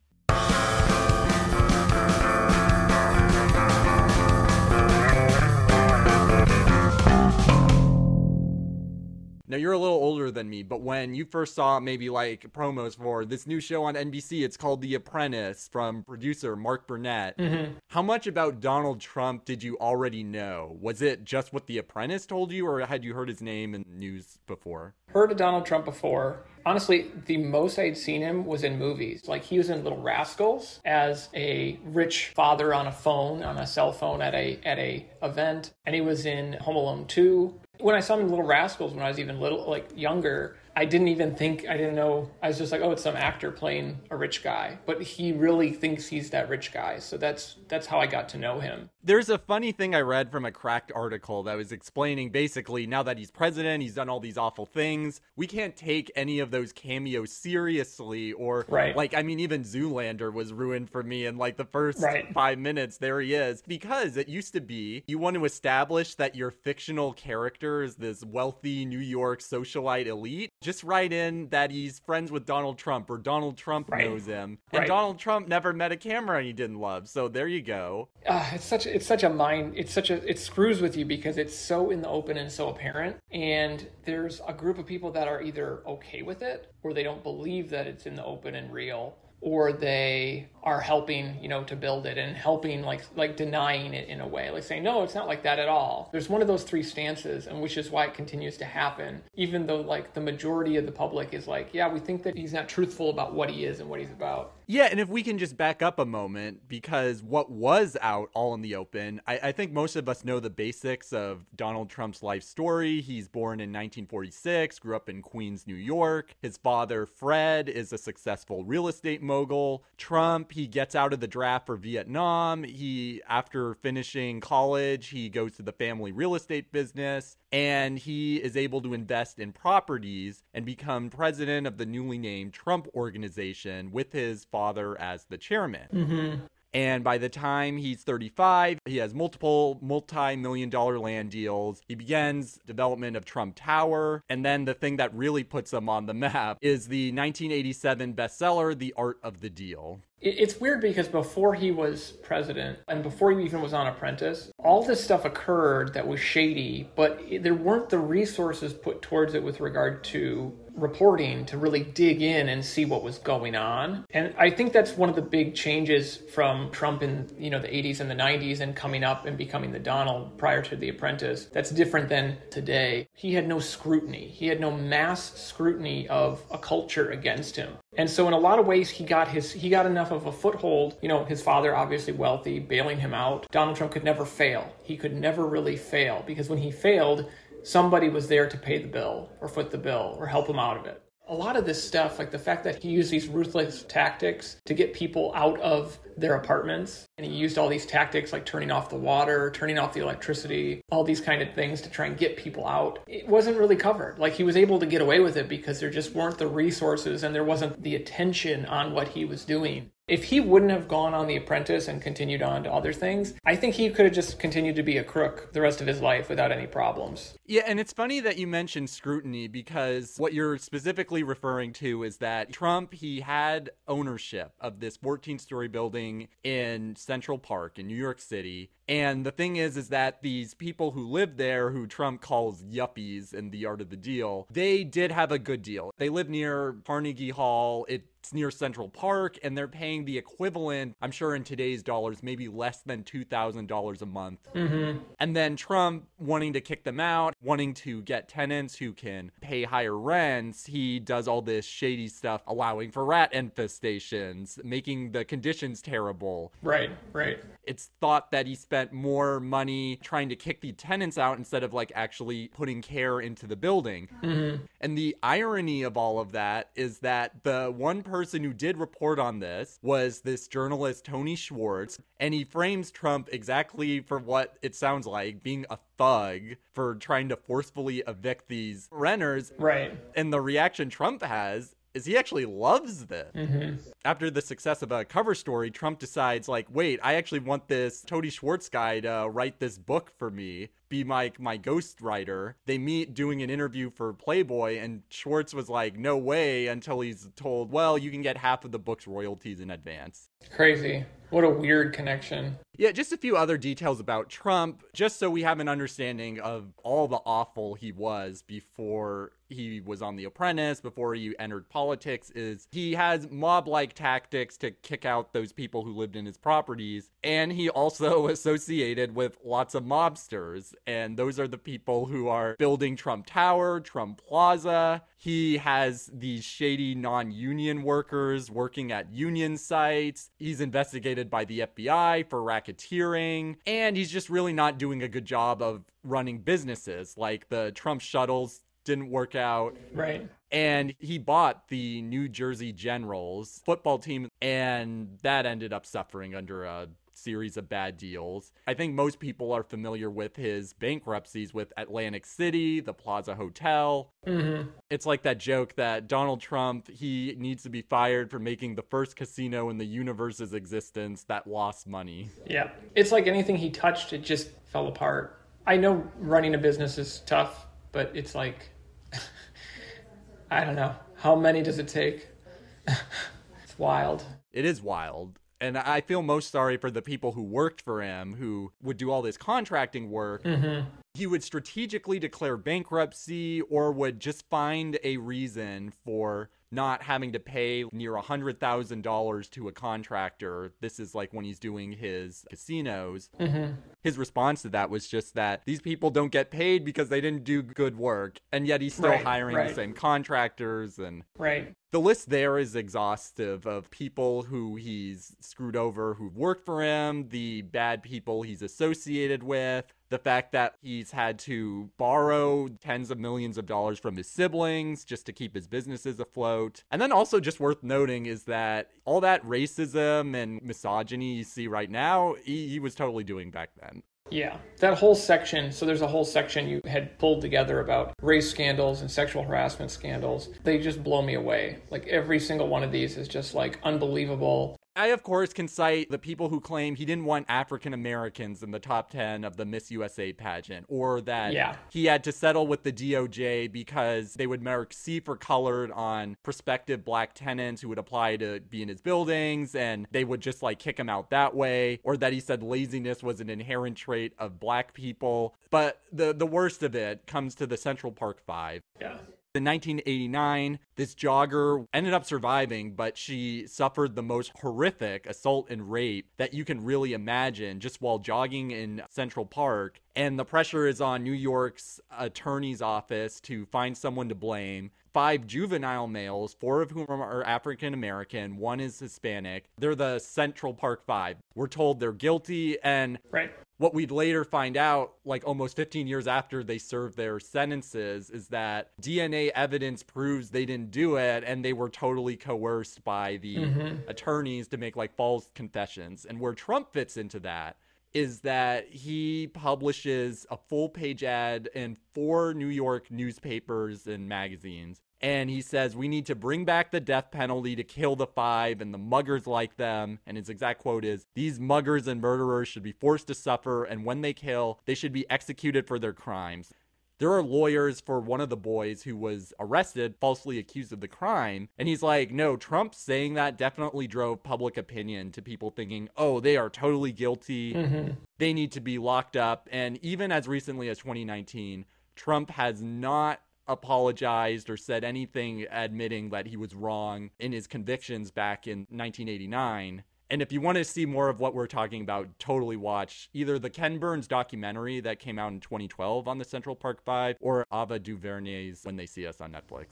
Now 9.51 9.57
you're 9.57 9.73
a 9.73 9.77
little 9.77 9.97
older 9.97 10.31
than 10.31 10.49
me, 10.49 10.63
but 10.63 10.79
when 10.79 11.13
you 11.13 11.25
first 11.25 11.55
saw 11.55 11.77
maybe 11.81 12.09
like 12.09 12.53
promos 12.53 12.95
for 12.95 13.25
this 13.25 13.45
new 13.45 13.59
show 13.59 13.83
on 13.83 13.95
NBC, 13.95 14.45
it's 14.45 14.55
called 14.55 14.81
The 14.81 14.95
Apprentice 14.95 15.67
from 15.69 16.03
producer 16.03 16.55
Mark 16.55 16.87
Burnett. 16.87 17.37
Mm-hmm. 17.37 17.73
How 17.89 18.01
much 18.01 18.27
about 18.27 18.61
Donald 18.61 19.01
Trump 19.01 19.43
did 19.43 19.61
you 19.61 19.77
already 19.79 20.23
know? 20.23 20.77
Was 20.79 21.01
it 21.01 21.25
just 21.25 21.51
what 21.51 21.67
The 21.67 21.79
Apprentice 21.79 22.25
told 22.25 22.53
you, 22.53 22.65
or 22.65 22.79
had 22.85 23.03
you 23.03 23.13
heard 23.13 23.27
his 23.27 23.41
name 23.41 23.75
in 23.75 23.83
news 23.89 24.39
before? 24.47 24.95
Heard 25.07 25.33
of 25.33 25.37
Donald 25.37 25.65
Trump 25.65 25.83
before. 25.83 26.45
Honestly, 26.65 27.11
the 27.25 27.35
most 27.35 27.77
I'd 27.77 27.97
seen 27.97 28.21
him 28.21 28.45
was 28.45 28.63
in 28.63 28.79
movies. 28.79 29.23
Like 29.27 29.43
he 29.43 29.57
was 29.57 29.69
in 29.69 29.83
Little 29.83 30.01
Rascals 30.01 30.79
as 30.85 31.27
a 31.33 31.77
rich 31.83 32.27
father 32.29 32.73
on 32.73 32.87
a 32.87 32.91
phone, 32.93 33.43
on 33.43 33.57
a 33.57 33.67
cell 33.67 33.91
phone 33.91 34.21
at 34.21 34.33
a 34.33 34.59
at 34.63 34.79
a 34.79 35.05
event, 35.21 35.73
and 35.85 35.93
he 35.93 35.99
was 35.99 36.25
in 36.25 36.53
Home 36.53 36.77
Alone 36.77 37.07
2 37.07 37.59
when 37.81 37.95
I 37.95 37.99
saw 37.99 38.17
him 38.17 38.29
Little 38.29 38.45
Rascals 38.45 38.93
when 38.93 39.03
I 39.03 39.09
was 39.09 39.19
even 39.19 39.39
little, 39.39 39.69
like 39.69 39.89
younger, 39.95 40.57
I 40.75 40.85
didn't 40.85 41.09
even 41.09 41.35
think, 41.35 41.67
I 41.67 41.75
didn't 41.75 41.95
know. 41.95 42.29
I 42.41 42.47
was 42.47 42.57
just 42.57 42.71
like, 42.71 42.81
oh, 42.81 42.91
it's 42.91 43.03
some 43.03 43.15
actor 43.15 43.51
playing 43.51 43.99
a 44.09 44.15
rich 44.15 44.43
guy. 44.43 44.77
But 44.85 45.01
he 45.01 45.31
really 45.31 45.71
thinks 45.71 46.07
he's 46.07 46.29
that 46.29 46.49
rich 46.49 46.71
guy. 46.71 46.99
So 46.99 47.17
that's 47.17 47.57
that's 47.67 47.87
how 47.87 47.99
I 47.99 48.07
got 48.07 48.29
to 48.29 48.37
know 48.37 48.59
him. 48.59 48.89
There's 49.03 49.29
a 49.29 49.37
funny 49.37 49.71
thing 49.71 49.95
I 49.95 50.01
read 50.01 50.31
from 50.31 50.45
a 50.45 50.51
cracked 50.51 50.91
article 50.93 51.43
that 51.43 51.57
was 51.57 51.71
explaining 51.71 52.29
basically 52.29 52.85
now 52.85 53.03
that 53.03 53.17
he's 53.17 53.31
president, 53.31 53.81
he's 53.81 53.95
done 53.95 54.09
all 54.09 54.19
these 54.19 54.37
awful 54.37 54.65
things. 54.65 55.21
We 55.35 55.47
can't 55.47 55.75
take 55.75 56.11
any 56.15 56.39
of 56.39 56.51
those 56.51 56.71
cameos 56.71 57.31
seriously 57.31 58.33
or 58.33 58.65
right. 58.69 58.95
like 58.95 59.15
I 59.15 59.23
mean 59.23 59.39
even 59.39 59.63
Zoolander 59.63 60.31
was 60.31 60.53
ruined 60.53 60.89
for 60.89 61.03
me 61.03 61.25
in 61.25 61.37
like 61.37 61.57
the 61.57 61.65
first 61.65 62.01
right. 62.01 62.31
5 62.31 62.59
minutes. 62.59 62.97
There 62.97 63.19
he 63.19 63.33
is 63.33 63.63
because 63.67 64.17
it 64.17 64.29
used 64.29 64.53
to 64.53 64.61
be 64.61 65.03
you 65.07 65.17
want 65.17 65.35
to 65.35 65.45
establish 65.45 66.15
that 66.15 66.35
your 66.35 66.51
fictional 66.51 67.13
character 67.13 67.83
is 67.83 67.95
this 67.95 68.23
wealthy 68.23 68.85
New 68.85 68.99
York 68.99 69.41
socialite 69.41 70.05
elite 70.05 70.51
just 70.61 70.83
write 70.83 71.11
in 71.11 71.49
that 71.49 71.71
he's 71.71 71.99
friends 71.99 72.31
with 72.31 72.45
Donald 72.45 72.77
Trump 72.77 73.09
or 73.09 73.17
Donald 73.17 73.57
Trump 73.57 73.89
right. 73.89 74.05
knows 74.05 74.25
him. 74.25 74.59
And 74.71 74.79
right. 74.79 74.87
Donald 74.87 75.17
Trump 75.17 75.47
never 75.47 75.73
met 75.73 75.91
a 75.91 75.97
camera 75.97 76.41
he 76.43 76.53
didn't 76.53 76.79
love. 76.79 77.09
So 77.09 77.27
there 77.27 77.47
you 77.47 77.61
go. 77.61 78.07
Uh, 78.25 78.47
it's 78.53 78.65
such 78.65 78.85
it's 78.85 79.05
such 79.05 79.23
a 79.23 79.29
mind 79.29 79.73
it's 79.75 79.91
such 79.91 80.11
a 80.11 80.29
it 80.29 80.37
screws 80.37 80.81
with 80.81 80.95
you 80.95 81.03
because 81.03 81.37
it's 81.37 81.55
so 81.55 81.89
in 81.89 82.01
the 82.01 82.07
open 82.07 82.37
and 82.37 82.51
so 82.51 82.69
apparent. 82.69 83.17
And 83.31 83.87
there's 84.05 84.41
a 84.47 84.53
group 84.53 84.77
of 84.77 84.85
people 84.85 85.11
that 85.11 85.27
are 85.27 85.41
either 85.41 85.81
okay 85.87 86.21
with 86.21 86.41
it 86.43 86.71
or 86.83 86.93
they 86.93 87.03
don't 87.03 87.23
believe 87.23 87.69
that 87.71 87.87
it's 87.87 88.05
in 88.05 88.15
the 88.15 88.23
open 88.23 88.55
and 88.55 88.71
real 88.71 89.15
or 89.41 89.73
they 89.73 90.47
are 90.63 90.79
helping 90.79 91.35
you 91.41 91.49
know 91.49 91.63
to 91.63 91.75
build 91.75 92.05
it 92.05 92.17
and 92.17 92.37
helping 92.37 92.83
like 92.83 93.01
like 93.15 93.35
denying 93.35 93.93
it 93.93 94.07
in 94.07 94.21
a 94.21 94.27
way 94.27 94.51
like 94.51 94.63
saying 94.63 94.83
no 94.83 95.01
it's 95.01 95.15
not 95.15 95.27
like 95.27 95.43
that 95.43 95.59
at 95.59 95.67
all. 95.67 96.09
There's 96.11 96.29
one 96.29 96.41
of 96.41 96.47
those 96.47 96.63
three 96.63 96.83
stances 96.83 97.47
and 97.47 97.61
which 97.61 97.77
is 97.77 97.89
why 97.89 98.05
it 98.05 98.13
continues 98.13 98.57
to 98.57 98.65
happen 98.65 99.21
even 99.35 99.65
though 99.65 99.81
like 99.81 100.13
the 100.13 100.21
majority 100.21 100.77
of 100.77 100.85
the 100.85 100.91
public 100.91 101.33
is 101.33 101.47
like 101.47 101.69
yeah 101.73 101.91
we 101.91 101.99
think 101.99 102.23
that 102.23 102.37
he's 102.37 102.53
not 102.53 102.69
truthful 102.69 103.09
about 103.09 103.33
what 103.33 103.49
he 103.49 103.65
is 103.65 103.79
and 103.79 103.89
what 103.89 103.99
he's 103.99 104.11
about 104.11 104.53
yeah 104.67 104.87
and 104.89 104.99
if 104.99 105.09
we 105.09 105.23
can 105.23 105.37
just 105.37 105.57
back 105.57 105.81
up 105.81 105.99
a 105.99 106.05
moment 106.05 106.61
because 106.67 107.23
what 107.23 107.51
was 107.51 107.97
out 108.01 108.29
all 108.33 108.53
in 108.53 108.61
the 108.61 108.75
open 108.75 109.21
I, 109.27 109.39
I 109.43 109.51
think 109.51 109.71
most 109.71 109.95
of 109.95 110.07
us 110.07 110.23
know 110.23 110.39
the 110.39 110.49
basics 110.49 111.13
of 111.13 111.45
donald 111.55 111.89
trump's 111.89 112.23
life 112.23 112.43
story. 112.43 113.01
He's 113.01 113.27
born 113.27 113.59
in 113.59 113.69
1946 113.69 114.79
grew 114.79 114.95
up 114.95 115.09
in 115.09 115.21
queens 115.21 115.67
new 115.67 115.75
york. 115.75 116.33
His 116.41 116.57
father 116.57 117.05
fred 117.05 117.69
is 117.69 117.93
a 117.93 117.97
successful 117.97 118.63
real 118.63 118.87
estate 118.87 119.21
mogul. 119.21 119.83
Trump 119.97 120.51
he 120.51 120.67
gets 120.67 120.95
out 120.95 121.13
of 121.13 121.19
the 121.19 121.27
draft 121.27 121.65
for 121.65 121.75
Vietnam. 121.75 122.63
He, 122.63 123.21
after 123.27 123.73
finishing 123.75 124.39
college, 124.39 125.09
he 125.09 125.29
goes 125.29 125.55
to 125.55 125.61
the 125.61 125.71
family 125.71 126.11
real 126.11 126.35
estate 126.35 126.71
business 126.71 127.37
and 127.51 127.99
he 127.99 128.37
is 128.37 128.55
able 128.55 128.81
to 128.81 128.93
invest 128.93 129.39
in 129.39 129.51
properties 129.51 130.43
and 130.53 130.65
become 130.65 131.09
president 131.09 131.67
of 131.67 131.77
the 131.77 131.85
newly 131.85 132.17
named 132.17 132.53
Trump 132.53 132.87
Organization 132.95 133.91
with 133.91 134.13
his 134.13 134.45
father 134.45 134.99
as 134.99 135.25
the 135.25 135.37
chairman. 135.37 135.87
Mm-hmm. 135.93 136.45
And 136.73 137.03
by 137.03 137.17
the 137.17 137.29
time 137.29 137.77
he's 137.77 138.03
35, 138.03 138.79
he 138.85 138.97
has 138.97 139.13
multiple 139.13 139.79
multi 139.81 140.35
million 140.35 140.69
dollar 140.69 140.99
land 140.99 141.31
deals. 141.31 141.81
He 141.87 141.95
begins 141.95 142.59
development 142.65 143.17
of 143.17 143.25
Trump 143.25 143.55
Tower. 143.55 144.23
And 144.29 144.45
then 144.45 144.65
the 144.65 144.73
thing 144.73 144.97
that 144.97 145.13
really 145.13 145.43
puts 145.43 145.73
him 145.73 145.89
on 145.89 146.05
the 146.05 146.13
map 146.13 146.57
is 146.61 146.87
the 146.87 147.07
1987 147.09 148.13
bestseller, 148.13 148.77
The 148.77 148.93
Art 148.97 149.17
of 149.23 149.41
the 149.41 149.49
Deal. 149.49 149.99
It's 150.21 150.59
weird 150.59 150.81
because 150.81 151.07
before 151.07 151.55
he 151.55 151.71
was 151.71 152.11
president 152.21 152.77
and 152.87 153.01
before 153.01 153.31
he 153.31 153.43
even 153.43 153.59
was 153.59 153.73
on 153.73 153.87
Apprentice, 153.87 154.51
all 154.59 154.83
this 154.83 155.03
stuff 155.03 155.25
occurred 155.25 155.95
that 155.95 156.07
was 156.07 156.19
shady, 156.19 156.87
but 156.95 157.23
there 157.41 157.55
weren't 157.55 157.89
the 157.89 157.97
resources 157.97 158.71
put 158.71 159.01
towards 159.01 159.33
it 159.33 159.41
with 159.41 159.59
regard 159.59 160.03
to 160.05 160.55
reporting 160.75 161.45
to 161.45 161.57
really 161.57 161.83
dig 161.83 162.21
in 162.21 162.49
and 162.49 162.63
see 162.63 162.85
what 162.85 163.03
was 163.03 163.17
going 163.17 163.55
on. 163.55 164.05
And 164.11 164.33
I 164.37 164.49
think 164.49 164.73
that's 164.73 164.93
one 164.93 165.09
of 165.09 165.15
the 165.15 165.21
big 165.21 165.55
changes 165.55 166.17
from 166.33 166.71
Trump 166.71 167.03
in, 167.03 167.29
you 167.37 167.49
know, 167.49 167.59
the 167.59 167.67
80s 167.67 167.99
and 167.99 168.09
the 168.09 168.15
90s 168.15 168.61
and 168.61 168.75
coming 168.75 169.03
up 169.03 169.25
and 169.25 169.37
becoming 169.37 169.71
the 169.71 169.79
Donald 169.79 170.37
prior 170.37 170.61
to 170.63 170.75
The 170.75 170.89
Apprentice. 170.89 171.45
That's 171.45 171.71
different 171.71 172.09
than 172.09 172.37
today. 172.49 173.07
He 173.13 173.33
had 173.33 173.47
no 173.47 173.59
scrutiny. 173.59 174.27
He 174.27 174.47
had 174.47 174.59
no 174.59 174.71
mass 174.71 175.39
scrutiny 175.39 176.07
of 176.07 176.41
a 176.51 176.57
culture 176.57 177.11
against 177.11 177.55
him. 177.55 177.77
And 177.97 178.09
so 178.09 178.27
in 178.27 178.33
a 178.33 178.39
lot 178.39 178.57
of 178.57 178.65
ways 178.65 178.89
he 178.89 179.03
got 179.03 179.27
his 179.27 179.51
he 179.51 179.69
got 179.69 179.85
enough 179.85 180.11
of 180.11 180.25
a 180.25 180.31
foothold, 180.31 180.97
you 181.01 181.09
know, 181.09 181.25
his 181.25 181.41
father 181.41 181.75
obviously 181.75 182.13
wealthy, 182.13 182.57
bailing 182.57 182.97
him 182.97 183.13
out. 183.13 183.45
Donald 183.51 183.75
Trump 183.75 183.91
could 183.91 184.05
never 184.05 184.25
fail. 184.25 184.73
He 184.81 184.95
could 184.95 185.13
never 185.13 185.45
really 185.45 185.75
fail 185.75 186.23
because 186.25 186.47
when 186.47 186.59
he 186.59 186.71
failed, 186.71 187.29
somebody 187.63 188.09
was 188.09 188.27
there 188.27 188.47
to 188.47 188.57
pay 188.57 188.81
the 188.81 188.87
bill 188.87 189.29
or 189.39 189.47
foot 189.47 189.71
the 189.71 189.77
bill 189.77 190.15
or 190.17 190.27
help 190.27 190.47
him 190.47 190.59
out 190.59 190.77
of 190.77 190.85
it. 190.85 191.01
A 191.27 191.35
lot 191.35 191.55
of 191.55 191.65
this 191.65 191.81
stuff, 191.81 192.19
like 192.19 192.29
the 192.29 192.39
fact 192.39 192.63
that 192.65 192.83
he 192.83 192.89
used 192.89 193.09
these 193.09 193.29
ruthless 193.29 193.85
tactics 193.87 194.57
to 194.65 194.73
get 194.73 194.93
people 194.93 195.31
out 195.33 195.57
of 195.61 195.97
their 196.17 196.35
apartments, 196.35 197.05
and 197.17 197.25
he 197.25 197.31
used 197.31 197.57
all 197.57 197.69
these 197.69 197.85
tactics 197.85 198.33
like 198.33 198.45
turning 198.45 198.69
off 198.69 198.89
the 198.89 198.97
water, 198.97 199.49
turning 199.51 199.79
off 199.79 199.93
the 199.93 200.01
electricity, 200.01 200.81
all 200.91 201.05
these 201.05 201.21
kind 201.21 201.41
of 201.41 201.53
things 201.53 201.79
to 201.81 201.89
try 201.89 202.07
and 202.07 202.17
get 202.17 202.35
people 202.35 202.67
out, 202.67 202.99
it 203.07 203.25
wasn't 203.27 203.57
really 203.57 203.77
covered. 203.77 204.19
Like 204.19 204.33
he 204.33 204.43
was 204.43 204.57
able 204.57 204.77
to 204.79 204.85
get 204.85 205.01
away 205.01 205.21
with 205.21 205.37
it 205.37 205.47
because 205.47 205.79
there 205.79 205.89
just 205.89 206.13
weren't 206.13 206.37
the 206.37 206.47
resources 206.47 207.23
and 207.23 207.33
there 207.33 207.45
wasn't 207.45 207.81
the 207.81 207.95
attention 207.95 208.65
on 208.65 208.91
what 208.91 209.07
he 209.07 209.23
was 209.23 209.45
doing 209.45 209.89
if 210.11 210.25
he 210.25 210.41
wouldn't 210.41 210.71
have 210.71 210.89
gone 210.89 211.13
on 211.13 211.25
The 211.25 211.37
Apprentice 211.37 211.87
and 211.87 212.01
continued 212.01 212.41
on 212.41 212.65
to 212.65 212.71
other 212.71 212.91
things, 212.91 213.33
I 213.45 213.55
think 213.55 213.75
he 213.75 213.89
could 213.89 214.03
have 214.03 214.13
just 214.13 214.39
continued 214.39 214.75
to 214.75 214.83
be 214.83 214.97
a 214.97 215.03
crook 215.05 215.53
the 215.53 215.61
rest 215.61 215.79
of 215.79 215.87
his 215.87 216.01
life 216.01 216.27
without 216.27 216.51
any 216.51 216.67
problems. 216.67 217.37
Yeah, 217.45 217.61
and 217.65 217.79
it's 217.79 217.93
funny 217.93 218.19
that 218.19 218.37
you 218.37 218.45
mentioned 218.45 218.89
scrutiny 218.89 219.47
because 219.47 220.15
what 220.17 220.33
you're 220.33 220.57
specifically 220.57 221.23
referring 221.23 221.71
to 221.73 222.03
is 222.03 222.17
that 222.17 222.51
Trump, 222.51 222.93
he 222.93 223.21
had 223.21 223.69
ownership 223.87 224.51
of 224.59 224.81
this 224.81 224.97
14 224.97 225.39
story 225.39 225.69
building 225.69 226.27
in 226.43 226.97
Central 226.97 227.37
Park 227.37 227.79
in 227.79 227.87
New 227.87 227.95
York 227.95 228.19
City. 228.19 228.69
And 228.87 229.25
the 229.25 229.31
thing 229.31 229.55
is, 229.55 229.77
is 229.77 229.89
that 229.89 230.21
these 230.21 230.53
people 230.53 230.91
who 230.91 231.07
live 231.07 231.37
there, 231.37 231.71
who 231.71 231.87
Trump 231.87 232.21
calls 232.21 232.63
yuppies 232.63 233.33
in 233.33 233.49
the 233.51 233.65
art 233.65 233.81
of 233.81 233.89
the 233.89 233.97
deal, 233.97 234.47
they 234.51 234.83
did 234.83 235.11
have 235.11 235.31
a 235.31 235.39
good 235.39 235.61
deal. 235.61 235.91
They 235.97 236.09
live 236.09 236.29
near 236.29 236.75
Carnegie 236.85 237.29
Hall. 237.29 237.85
It 237.87 238.05
it's 238.21 238.33
near 238.33 238.51
Central 238.51 238.87
Park, 238.87 239.39
and 239.41 239.57
they're 239.57 239.67
paying 239.67 240.05
the 240.05 240.15
equivalent, 240.15 240.95
I'm 241.01 241.09
sure 241.09 241.33
in 241.33 241.43
today's 241.43 241.81
dollars, 241.81 242.21
maybe 242.21 242.47
less 242.47 242.81
than 242.81 243.03
$2,000 243.03 244.01
a 244.01 244.05
month. 244.05 244.47
Mm-hmm. 244.53 244.99
And 245.19 245.35
then 245.35 245.55
Trump 245.55 246.07
wanting 246.19 246.53
to 246.53 246.61
kick 246.61 246.83
them 246.83 246.99
out, 246.99 247.33
wanting 247.41 247.73
to 247.75 248.03
get 248.03 248.29
tenants 248.29 248.75
who 248.75 248.93
can 248.93 249.31
pay 249.41 249.63
higher 249.63 249.97
rents, 249.97 250.67
he 250.67 250.99
does 250.99 251.27
all 251.27 251.41
this 251.41 251.65
shady 251.65 252.07
stuff, 252.07 252.43
allowing 252.45 252.91
for 252.91 253.03
rat 253.05 253.33
infestations, 253.33 254.63
making 254.63 255.13
the 255.13 255.25
conditions 255.25 255.81
terrible. 255.81 256.53
Right, 256.61 256.91
right. 257.13 257.39
It's 257.63 257.89
thought 258.01 258.29
that 258.31 258.45
he 258.45 258.53
spent 258.71 258.93
more 258.93 259.41
money 259.41 259.99
trying 260.01 260.29
to 260.29 260.35
kick 260.37 260.61
the 260.61 260.71
tenants 260.71 261.17
out 261.17 261.37
instead 261.37 261.61
of 261.61 261.73
like 261.73 261.91
actually 261.93 262.47
putting 262.47 262.81
care 262.81 263.19
into 263.19 263.45
the 263.45 263.55
building. 263.57 264.07
Mm-hmm. 264.23 264.63
And 264.79 264.97
the 264.97 265.13
irony 265.21 265.83
of 265.83 265.97
all 265.97 266.21
of 266.21 266.31
that 266.31 266.69
is 266.73 266.99
that 266.99 267.43
the 267.43 267.73
one 267.75 268.01
person 268.01 268.41
who 268.45 268.53
did 268.53 268.77
report 268.77 269.19
on 269.19 269.39
this 269.39 269.77
was 269.81 270.21
this 270.21 270.47
journalist, 270.47 271.03
Tony 271.03 271.35
Schwartz, 271.35 271.99
and 272.21 272.33
he 272.33 272.45
frames 272.45 272.91
Trump 272.91 273.27
exactly 273.33 273.99
for 273.99 274.19
what 274.19 274.55
it 274.61 274.73
sounds 274.73 275.05
like 275.05 275.43
being 275.43 275.65
a 275.69 275.77
thug 275.97 276.55
for 276.71 276.95
trying 276.95 277.27
to 277.27 277.35
forcefully 277.35 278.03
evict 278.07 278.47
these 278.47 278.87
renters. 278.89 279.51
Right. 279.59 279.99
And 280.15 280.31
the 280.31 280.39
reaction 280.39 280.89
Trump 280.89 281.23
has 281.23 281.75
is 281.93 282.05
he 282.05 282.17
actually 282.17 282.45
loves 282.45 283.05
this. 283.05 283.31
Mm-hmm. 283.35 283.77
After 284.05 284.29
the 284.29 284.41
success 284.41 284.81
of 284.81 284.91
a 284.91 285.05
cover 285.05 285.35
story, 285.35 285.71
Trump 285.71 285.99
decides 285.99 286.47
like, 286.47 286.67
wait, 286.71 286.99
I 287.03 287.15
actually 287.15 287.39
want 287.39 287.67
this 287.67 288.01
Tony 288.01 288.29
Schwartz 288.29 288.69
guy 288.69 288.99
to 289.01 289.27
write 289.29 289.59
this 289.59 289.77
book 289.77 290.11
for 290.17 290.29
me, 290.29 290.69
be 290.89 291.03
my 291.03 291.31
my 291.39 291.57
ghost 291.57 292.01
writer. 292.01 292.55
They 292.65 292.77
meet 292.77 293.13
doing 293.13 293.41
an 293.41 293.49
interview 293.49 293.89
for 293.89 294.13
Playboy, 294.13 294.79
and 294.79 295.01
Schwartz 295.09 295.53
was 295.53 295.69
like, 295.69 295.97
no 295.97 296.17
way, 296.17 296.67
until 296.67 297.01
he's 297.01 297.29
told, 297.35 297.71
well, 297.71 297.97
you 297.97 298.11
can 298.11 298.21
get 298.21 298.37
half 298.37 298.65
of 298.65 298.71
the 298.71 298.79
book's 298.79 299.07
royalties 299.07 299.59
in 299.59 299.71
advance. 299.71 300.29
Crazy. 300.55 301.05
What 301.29 301.45
a 301.45 301.49
weird 301.49 301.93
connection. 301.93 302.57
Yeah, 302.81 302.91
just 302.91 303.13
a 303.13 303.17
few 303.17 303.37
other 303.37 303.59
details 303.59 303.99
about 303.99 304.27
Trump, 304.27 304.81
just 304.91 305.19
so 305.19 305.29
we 305.29 305.43
have 305.43 305.59
an 305.59 305.69
understanding 305.69 306.39
of 306.39 306.73
all 306.81 307.07
the 307.07 307.19
awful 307.27 307.75
he 307.75 307.91
was 307.91 308.41
before 308.41 309.33
he 309.51 309.81
was 309.81 310.01
on 310.01 310.15
The 310.15 310.25
Apprentice, 310.25 310.81
before 310.81 311.13
he 311.13 311.35
entered 311.37 311.69
politics, 311.69 312.31
is 312.31 312.67
he 312.71 312.93
has 312.93 313.29
mob 313.29 313.67
like 313.67 313.93
tactics 313.93 314.57
to 314.57 314.71
kick 314.71 315.05
out 315.05 315.33
those 315.33 315.51
people 315.51 315.83
who 315.83 315.93
lived 315.93 316.15
in 316.15 316.25
his 316.25 316.37
properties. 316.37 317.11
And 317.23 317.51
he 317.51 317.69
also 317.69 318.27
associated 318.29 319.15
with 319.15 319.37
lots 319.43 319.75
of 319.75 319.83
mobsters. 319.83 320.73
And 320.87 321.17
those 321.17 321.39
are 321.39 321.47
the 321.47 321.57
people 321.57 322.05
who 322.05 322.27
are 322.27 322.55
building 322.57 322.95
Trump 322.95 323.25
Tower, 323.25 323.79
Trump 323.79 324.21
Plaza. 324.25 325.03
He 325.17 325.57
has 325.57 326.09
these 326.13 326.43
shady 326.43 326.95
non 326.95 327.31
union 327.31 327.83
workers 327.83 328.49
working 328.49 328.91
at 328.91 329.11
union 329.13 329.57
sites. 329.57 330.31
He's 330.37 330.61
investigated 330.61 331.29
by 331.29 331.45
the 331.45 331.59
FBI 331.59 332.27
for 332.29 332.41
racketeering. 332.71 333.55
And 333.65 333.95
he's 333.95 334.11
just 334.11 334.29
really 334.29 334.53
not 334.53 334.77
doing 334.77 335.03
a 335.03 335.07
good 335.07 335.25
job 335.25 335.61
of 335.61 335.83
running 336.03 336.39
businesses 336.39 337.15
like 337.17 337.49
the 337.49 337.71
Trump 337.73 338.01
shuttles 338.01 338.61
didn't 338.83 339.09
work 339.09 339.35
out. 339.35 339.75
Right. 339.93 340.27
And 340.51 340.93
he 340.99 341.17
bought 341.17 341.67
the 341.69 342.01
New 342.01 342.27
Jersey 342.27 342.73
Generals 342.73 343.61
football 343.63 343.99
team, 343.99 344.27
and 344.41 345.17
that 345.21 345.45
ended 345.45 345.71
up 345.71 345.85
suffering 345.85 346.35
under 346.35 346.65
a 346.65 346.87
series 347.15 347.57
of 347.57 347.69
bad 347.69 347.97
deals. 347.97 348.51
I 348.67 348.73
think 348.73 348.93
most 348.93 349.19
people 349.19 349.51
are 349.51 349.63
familiar 349.63 350.09
with 350.09 350.35
his 350.35 350.73
bankruptcies 350.73 351.53
with 351.53 351.73
Atlantic 351.77 352.25
City, 352.25 352.79
the 352.79 352.93
Plaza 352.93 353.35
Hotel. 353.35 354.11
Mm-hmm. 354.25 354.69
It's 354.89 355.05
like 355.05 355.23
that 355.23 355.37
joke 355.37 355.75
that 355.75 356.07
Donald 356.07 356.41
Trump, 356.41 356.89
he 356.89 357.35
needs 357.37 357.63
to 357.63 357.69
be 357.69 357.81
fired 357.81 358.29
for 358.29 358.39
making 358.39 358.75
the 358.75 358.81
first 358.83 359.15
casino 359.15 359.69
in 359.69 359.77
the 359.77 359.85
universe's 359.85 360.53
existence 360.53 361.23
that 361.25 361.47
lost 361.47 361.87
money. 361.87 362.29
Yeah. 362.45 362.69
It's 362.95 363.11
like 363.11 363.27
anything 363.27 363.57
he 363.57 363.69
touched, 363.69 364.13
it 364.13 364.23
just 364.23 364.49
fell 364.65 364.87
apart. 364.87 365.39
I 365.65 365.77
know 365.77 366.05
running 366.17 366.55
a 366.55 366.57
business 366.57 366.97
is 366.97 367.21
tough, 367.25 367.67
but 367.91 368.11
it's 368.13 368.33
like, 368.33 368.69
I 370.51 370.63
don't 370.65 370.75
know. 370.75 370.95
How 371.15 371.35
many 371.35 371.61
does 371.61 371.77
it 371.77 371.87
take? 371.87 372.27
it's 372.87 373.77
wild. 373.77 374.23
It 374.51 374.65
is 374.65 374.81
wild. 374.81 375.39
And 375.61 375.77
I 375.77 376.01
feel 376.01 376.23
most 376.23 376.51
sorry 376.51 376.75
for 376.77 376.89
the 376.89 377.03
people 377.03 377.33
who 377.33 377.43
worked 377.43 377.81
for 377.81 378.01
him, 378.01 378.33
who 378.33 378.71
would 378.81 378.97
do 378.97 379.11
all 379.11 379.21
this 379.21 379.37
contracting 379.37 380.09
work. 380.09 380.43
Mm-hmm. 380.43 380.87
He 381.13 381.27
would 381.27 381.43
strategically 381.43 382.17
declare 382.17 382.57
bankruptcy 382.57 383.61
or 383.61 383.91
would 383.91 384.19
just 384.19 384.49
find 384.49 384.97
a 385.03 385.17
reason 385.17 385.93
for 386.03 386.49
not 386.71 387.03
having 387.03 387.33
to 387.33 387.39
pay 387.39 387.83
near 387.91 388.15
a 388.15 388.21
$100,000 388.21 389.49
to 389.51 389.67
a 389.67 389.71
contractor. 389.71 390.71
This 390.79 390.99
is 390.99 391.13
like 391.13 391.33
when 391.33 391.45
he's 391.45 391.59
doing 391.59 391.91
his 391.91 392.45
casinos. 392.49 393.29
Mm-hmm. 393.39 393.73
His 394.03 394.17
response 394.17 394.61
to 394.63 394.69
that 394.69 394.89
was 394.89 395.07
just 395.07 395.35
that 395.35 395.61
these 395.65 395.81
people 395.81 396.09
don't 396.09 396.31
get 396.31 396.49
paid 396.49 396.85
because 396.85 397.09
they 397.09 397.21
didn't 397.21 397.43
do 397.43 397.61
good 397.61 397.97
work. 397.97 398.39
And 398.51 398.65
yet 398.65 398.81
he's 398.81 398.93
still 398.93 399.09
Right, 399.09 399.23
hiring 399.23 399.55
right. 399.55 399.69
the 399.69 399.75
same 399.75 399.93
contractors 399.93 400.97
and 400.97 401.23
Right. 401.37 401.73
the 401.91 401.99
list 401.99 402.29
there 402.29 402.57
is 402.57 402.75
exhaustive 402.75 403.65
of 403.65 403.91
people 403.91 404.43
who 404.43 404.75
he's 404.77 405.35
screwed 405.41 405.75
over 405.75 406.13
who've 406.13 406.35
worked 406.37 406.65
for 406.65 406.81
him, 406.81 407.27
the 407.29 407.63
bad 407.63 408.01
people 408.03 408.43
he's 408.43 408.61
associated 408.61 409.43
with, 409.43 409.93
the 410.11 410.19
fact 410.19 410.51
that 410.51 410.75
he's 410.83 411.09
had 411.09 411.39
to 411.39 411.89
borrow 411.97 412.67
tens 412.67 413.09
of 413.09 413.17
millions 413.17 413.57
of 413.57 413.65
dollars 413.65 413.97
from 413.97 414.17
his 414.17 414.27
siblings 414.27 415.05
just 415.05 415.25
to 415.25 415.31
keep 415.31 415.55
his 415.55 415.67
businesses 415.67 416.19
afloat. 416.19 416.83
And 416.91 417.01
then 417.01 417.13
also 417.13 417.39
just 417.39 417.61
worth 417.61 417.81
noting 417.81 418.25
is 418.25 418.43
that 418.43 418.91
all 419.05 419.21
that 419.21 419.43
racism 419.43 420.35
and 420.35 420.61
misogyny 420.61 421.35
you 421.35 421.43
see 421.45 421.67
right 421.67 421.89
now, 421.89 422.35
he, 422.43 422.67
he 422.67 422.79
was 422.79 422.93
totally 422.93 423.23
doing 423.23 423.51
back 423.51 423.69
then. 423.81 424.03
Yeah, 424.29 424.57
that 424.79 424.97
whole 424.97 425.15
section. 425.15 425.71
So 425.71 425.85
there's 425.85 426.01
a 426.01 426.07
whole 426.07 426.23
section 426.23 426.67
you 426.67 426.81
had 426.85 427.17
pulled 427.17 427.41
together 427.41 427.79
about 427.79 428.13
race 428.21 428.49
scandals 428.49 429.01
and 429.01 429.09
sexual 429.09 429.43
harassment 429.43 429.91
scandals. 429.91 430.49
They 430.63 430.77
just 430.77 431.03
blow 431.03 431.21
me 431.21 431.35
away. 431.35 431.79
Like 431.89 432.07
every 432.07 432.39
single 432.39 432.67
one 432.67 432.83
of 432.83 432.91
these 432.91 433.17
is 433.17 433.27
just 433.27 433.53
like 433.53 433.79
unbelievable. 433.83 434.77
I, 434.95 435.07
of 435.07 435.23
course, 435.23 435.53
can 435.53 435.67
cite 435.67 436.09
the 436.09 436.19
people 436.19 436.49
who 436.49 436.59
claim 436.59 436.95
he 436.95 437.05
didn't 437.05 437.23
want 437.23 437.45
African 437.47 437.93
Americans 437.93 438.61
in 438.61 438.71
the 438.71 438.79
top 438.79 439.09
10 439.09 439.45
of 439.45 439.55
the 439.55 439.65
Miss 439.65 439.89
USA 439.89 440.33
pageant, 440.33 440.85
or 440.89 441.21
that 441.21 441.53
yeah. 441.53 441.75
he 441.89 442.05
had 442.05 442.23
to 442.25 442.31
settle 442.31 442.67
with 442.67 442.83
the 442.83 442.91
DOJ 442.91 443.71
because 443.71 444.33
they 444.33 444.47
would 444.47 444.61
mark 444.61 444.91
C 444.91 445.19
for 445.19 445.37
colored 445.37 445.91
on 445.91 446.35
prospective 446.43 447.05
black 447.05 447.33
tenants 447.33 447.81
who 447.81 447.89
would 447.89 447.97
apply 447.97 448.35
to 448.37 448.59
be 448.59 448.81
in 448.81 448.89
his 448.89 449.01
buildings, 449.01 449.75
and 449.75 450.07
they 450.11 450.25
would 450.25 450.41
just 450.41 450.61
like 450.61 450.79
kick 450.79 450.99
him 450.99 451.09
out 451.09 451.29
that 451.29 451.55
way, 451.55 451.99
or 452.03 452.17
that 452.17 452.33
he 452.33 452.41
said 452.41 452.61
laziness 452.61 453.23
was 453.23 453.39
an 453.39 453.49
inherent 453.49 453.95
trait 453.95 454.33
of 454.37 454.59
black 454.59 454.93
people. 454.93 455.55
But 455.69 456.01
the, 456.11 456.33
the 456.33 456.45
worst 456.45 456.83
of 456.83 456.95
it 456.95 457.25
comes 457.27 457.55
to 457.55 457.65
the 457.65 457.77
Central 457.77 458.11
Park 458.11 458.41
Five. 458.45 458.81
Yeah. 458.99 459.17
In 459.53 459.65
1989, 459.65 460.79
this 460.95 461.13
jogger 461.13 461.85
ended 461.93 462.13
up 462.13 462.23
surviving, 462.23 462.95
but 462.95 463.17
she 463.17 463.67
suffered 463.67 464.15
the 464.15 464.23
most 464.23 464.53
horrific 464.61 465.25
assault 465.25 465.67
and 465.69 465.91
rape 465.91 466.29
that 466.37 466.53
you 466.53 466.63
can 466.63 466.81
really 466.85 467.11
imagine 467.11 467.81
just 467.81 468.01
while 468.01 468.17
jogging 468.17 468.71
in 468.71 469.01
Central 469.09 469.45
Park. 469.45 469.99
And 470.15 470.37
the 470.37 470.45
pressure 470.45 470.87
is 470.87 470.99
on 471.01 471.23
New 471.23 471.31
York's 471.31 471.99
attorney's 472.17 472.81
office 472.81 473.39
to 473.41 473.65
find 473.65 473.97
someone 473.97 474.29
to 474.29 474.35
blame 474.35 474.91
five 475.13 475.45
juvenile 475.47 476.07
males, 476.07 476.55
four 476.59 476.81
of 476.81 476.91
whom 476.91 477.05
are 477.09 477.43
African 477.43 477.93
American, 477.93 478.57
one 478.57 478.79
is 478.79 478.99
Hispanic. 478.99 479.69
They're 479.77 479.95
the 479.95 480.19
Central 480.19 480.73
Park 480.73 481.05
Five. 481.05 481.37
We're 481.55 481.67
told 481.67 481.99
they're 481.99 482.13
guilty, 482.13 482.77
and 482.81 483.19
right. 483.31 483.51
what 483.77 483.93
we'd 483.93 484.11
later 484.11 484.43
find 484.43 484.77
out, 484.77 485.13
like 485.25 485.45
almost 485.45 485.75
15 485.75 486.07
years 486.07 486.27
after 486.27 486.63
they 486.63 486.77
served 486.77 487.17
their 487.17 487.39
sentences, 487.39 488.29
is 488.29 488.47
that 488.49 488.91
DNA 489.01 489.49
evidence 489.53 490.03
proves 490.03 490.49
they 490.49 490.65
didn't 490.65 490.91
do 490.91 491.17
it, 491.17 491.43
and 491.45 491.63
they 491.63 491.73
were 491.73 491.89
totally 491.89 492.35
coerced 492.35 493.03
by 493.03 493.37
the 493.37 493.57
mm-hmm. 493.57 494.09
attorneys 494.09 494.67
to 494.69 494.77
make 494.77 494.95
like 494.95 495.15
false 495.15 495.49
confessions. 495.55 496.25
And 496.25 496.39
where 496.39 496.53
Trump 496.53 496.91
fits 496.91 497.17
into 497.17 497.39
that 497.41 497.77
is 498.13 498.41
that 498.41 498.87
he 498.89 499.47
publishes 499.47 500.45
a 500.49 500.57
full 500.57 500.89
page 500.89 501.23
ad 501.23 501.69
in 501.73 501.97
four 502.13 502.53
New 502.53 502.67
York 502.67 503.09
newspapers 503.09 504.07
and 504.07 504.27
magazines. 504.27 505.01
And 505.21 505.49
he 505.49 505.61
says, 505.61 505.95
We 505.95 506.07
need 506.07 506.25
to 506.25 506.35
bring 506.35 506.65
back 506.65 506.91
the 506.91 506.99
death 506.99 507.29
penalty 507.31 507.75
to 507.75 507.83
kill 507.83 508.15
the 508.15 508.27
five 508.27 508.81
and 508.81 508.93
the 508.93 508.97
muggers 508.97 509.45
like 509.45 509.77
them. 509.77 510.19
And 510.25 510.35
his 510.35 510.49
exact 510.49 510.81
quote 510.81 511.05
is 511.05 511.25
These 511.35 511.59
muggers 511.59 512.07
and 512.07 512.21
murderers 512.21 512.67
should 512.67 512.83
be 512.83 512.91
forced 512.91 513.27
to 513.27 513.35
suffer, 513.35 513.83
and 513.83 514.03
when 514.03 514.21
they 514.21 514.33
kill, 514.33 514.79
they 514.85 514.95
should 514.95 515.13
be 515.13 515.29
executed 515.29 515.87
for 515.87 515.99
their 515.99 516.13
crimes 516.13 516.73
there 517.21 517.31
are 517.33 517.43
lawyers 517.43 518.01
for 518.01 518.19
one 518.19 518.41
of 518.41 518.49
the 518.49 518.57
boys 518.57 519.03
who 519.03 519.15
was 519.15 519.53
arrested, 519.59 520.15
falsely 520.19 520.57
accused 520.57 520.91
of 520.91 521.01
the 521.01 521.07
crime. 521.07 521.69
And 521.77 521.87
he's 521.87 522.01
like, 522.01 522.31
no, 522.31 522.57
Trump 522.57 522.95
saying 522.95 523.35
that 523.35 523.59
definitely 523.59 524.07
drove 524.07 524.41
public 524.41 524.75
opinion 524.75 525.31
to 525.33 525.41
people 525.43 525.69
thinking, 525.69 526.09
oh, 526.17 526.39
they 526.39 526.57
are 526.57 526.67
totally 526.67 527.11
guilty. 527.11 527.75
Mm-hmm. 527.75 528.13
They 528.39 528.53
need 528.53 528.71
to 528.71 528.81
be 528.81 528.97
locked 528.97 529.37
up. 529.37 529.69
And 529.71 530.03
even 530.03 530.31
as 530.31 530.47
recently 530.47 530.89
as 530.89 530.97
2019, 530.97 531.85
Trump 532.15 532.49
has 532.49 532.81
not 532.81 533.41
apologized 533.67 534.67
or 534.67 534.75
said 534.75 535.03
anything 535.03 535.67
admitting 535.69 536.31
that 536.31 536.47
he 536.47 536.57
was 536.57 536.73
wrong 536.73 537.29
in 537.39 537.51
his 537.51 537.67
convictions 537.67 538.31
back 538.31 538.65
in 538.65 538.79
1989. 538.89 540.03
And 540.31 540.41
if 540.41 540.53
you 540.53 540.61
want 540.61 540.77
to 540.77 540.85
see 540.85 541.05
more 541.05 541.27
of 541.27 541.41
what 541.41 541.53
we're 541.53 541.67
talking 541.67 542.03
about, 542.03 542.25
totally 542.39 542.77
watch 542.77 543.29
either 543.33 543.59
the 543.59 543.69
Ken 543.69 543.99
Burns 543.99 544.29
documentary 544.29 545.01
that 545.01 545.19
came 545.19 545.37
out 545.37 545.51
in 545.51 545.59
2012 545.59 546.25
on 546.25 546.37
the 546.37 546.45
Central 546.45 546.73
Park 546.73 547.03
Five 547.03 547.35
or 547.41 547.65
Ava 547.73 547.99
DuVernay's 547.99 548.79
When 548.83 548.95
They 548.95 549.05
See 549.05 549.27
Us 549.27 549.41
on 549.41 549.51
Netflix. 549.51 549.87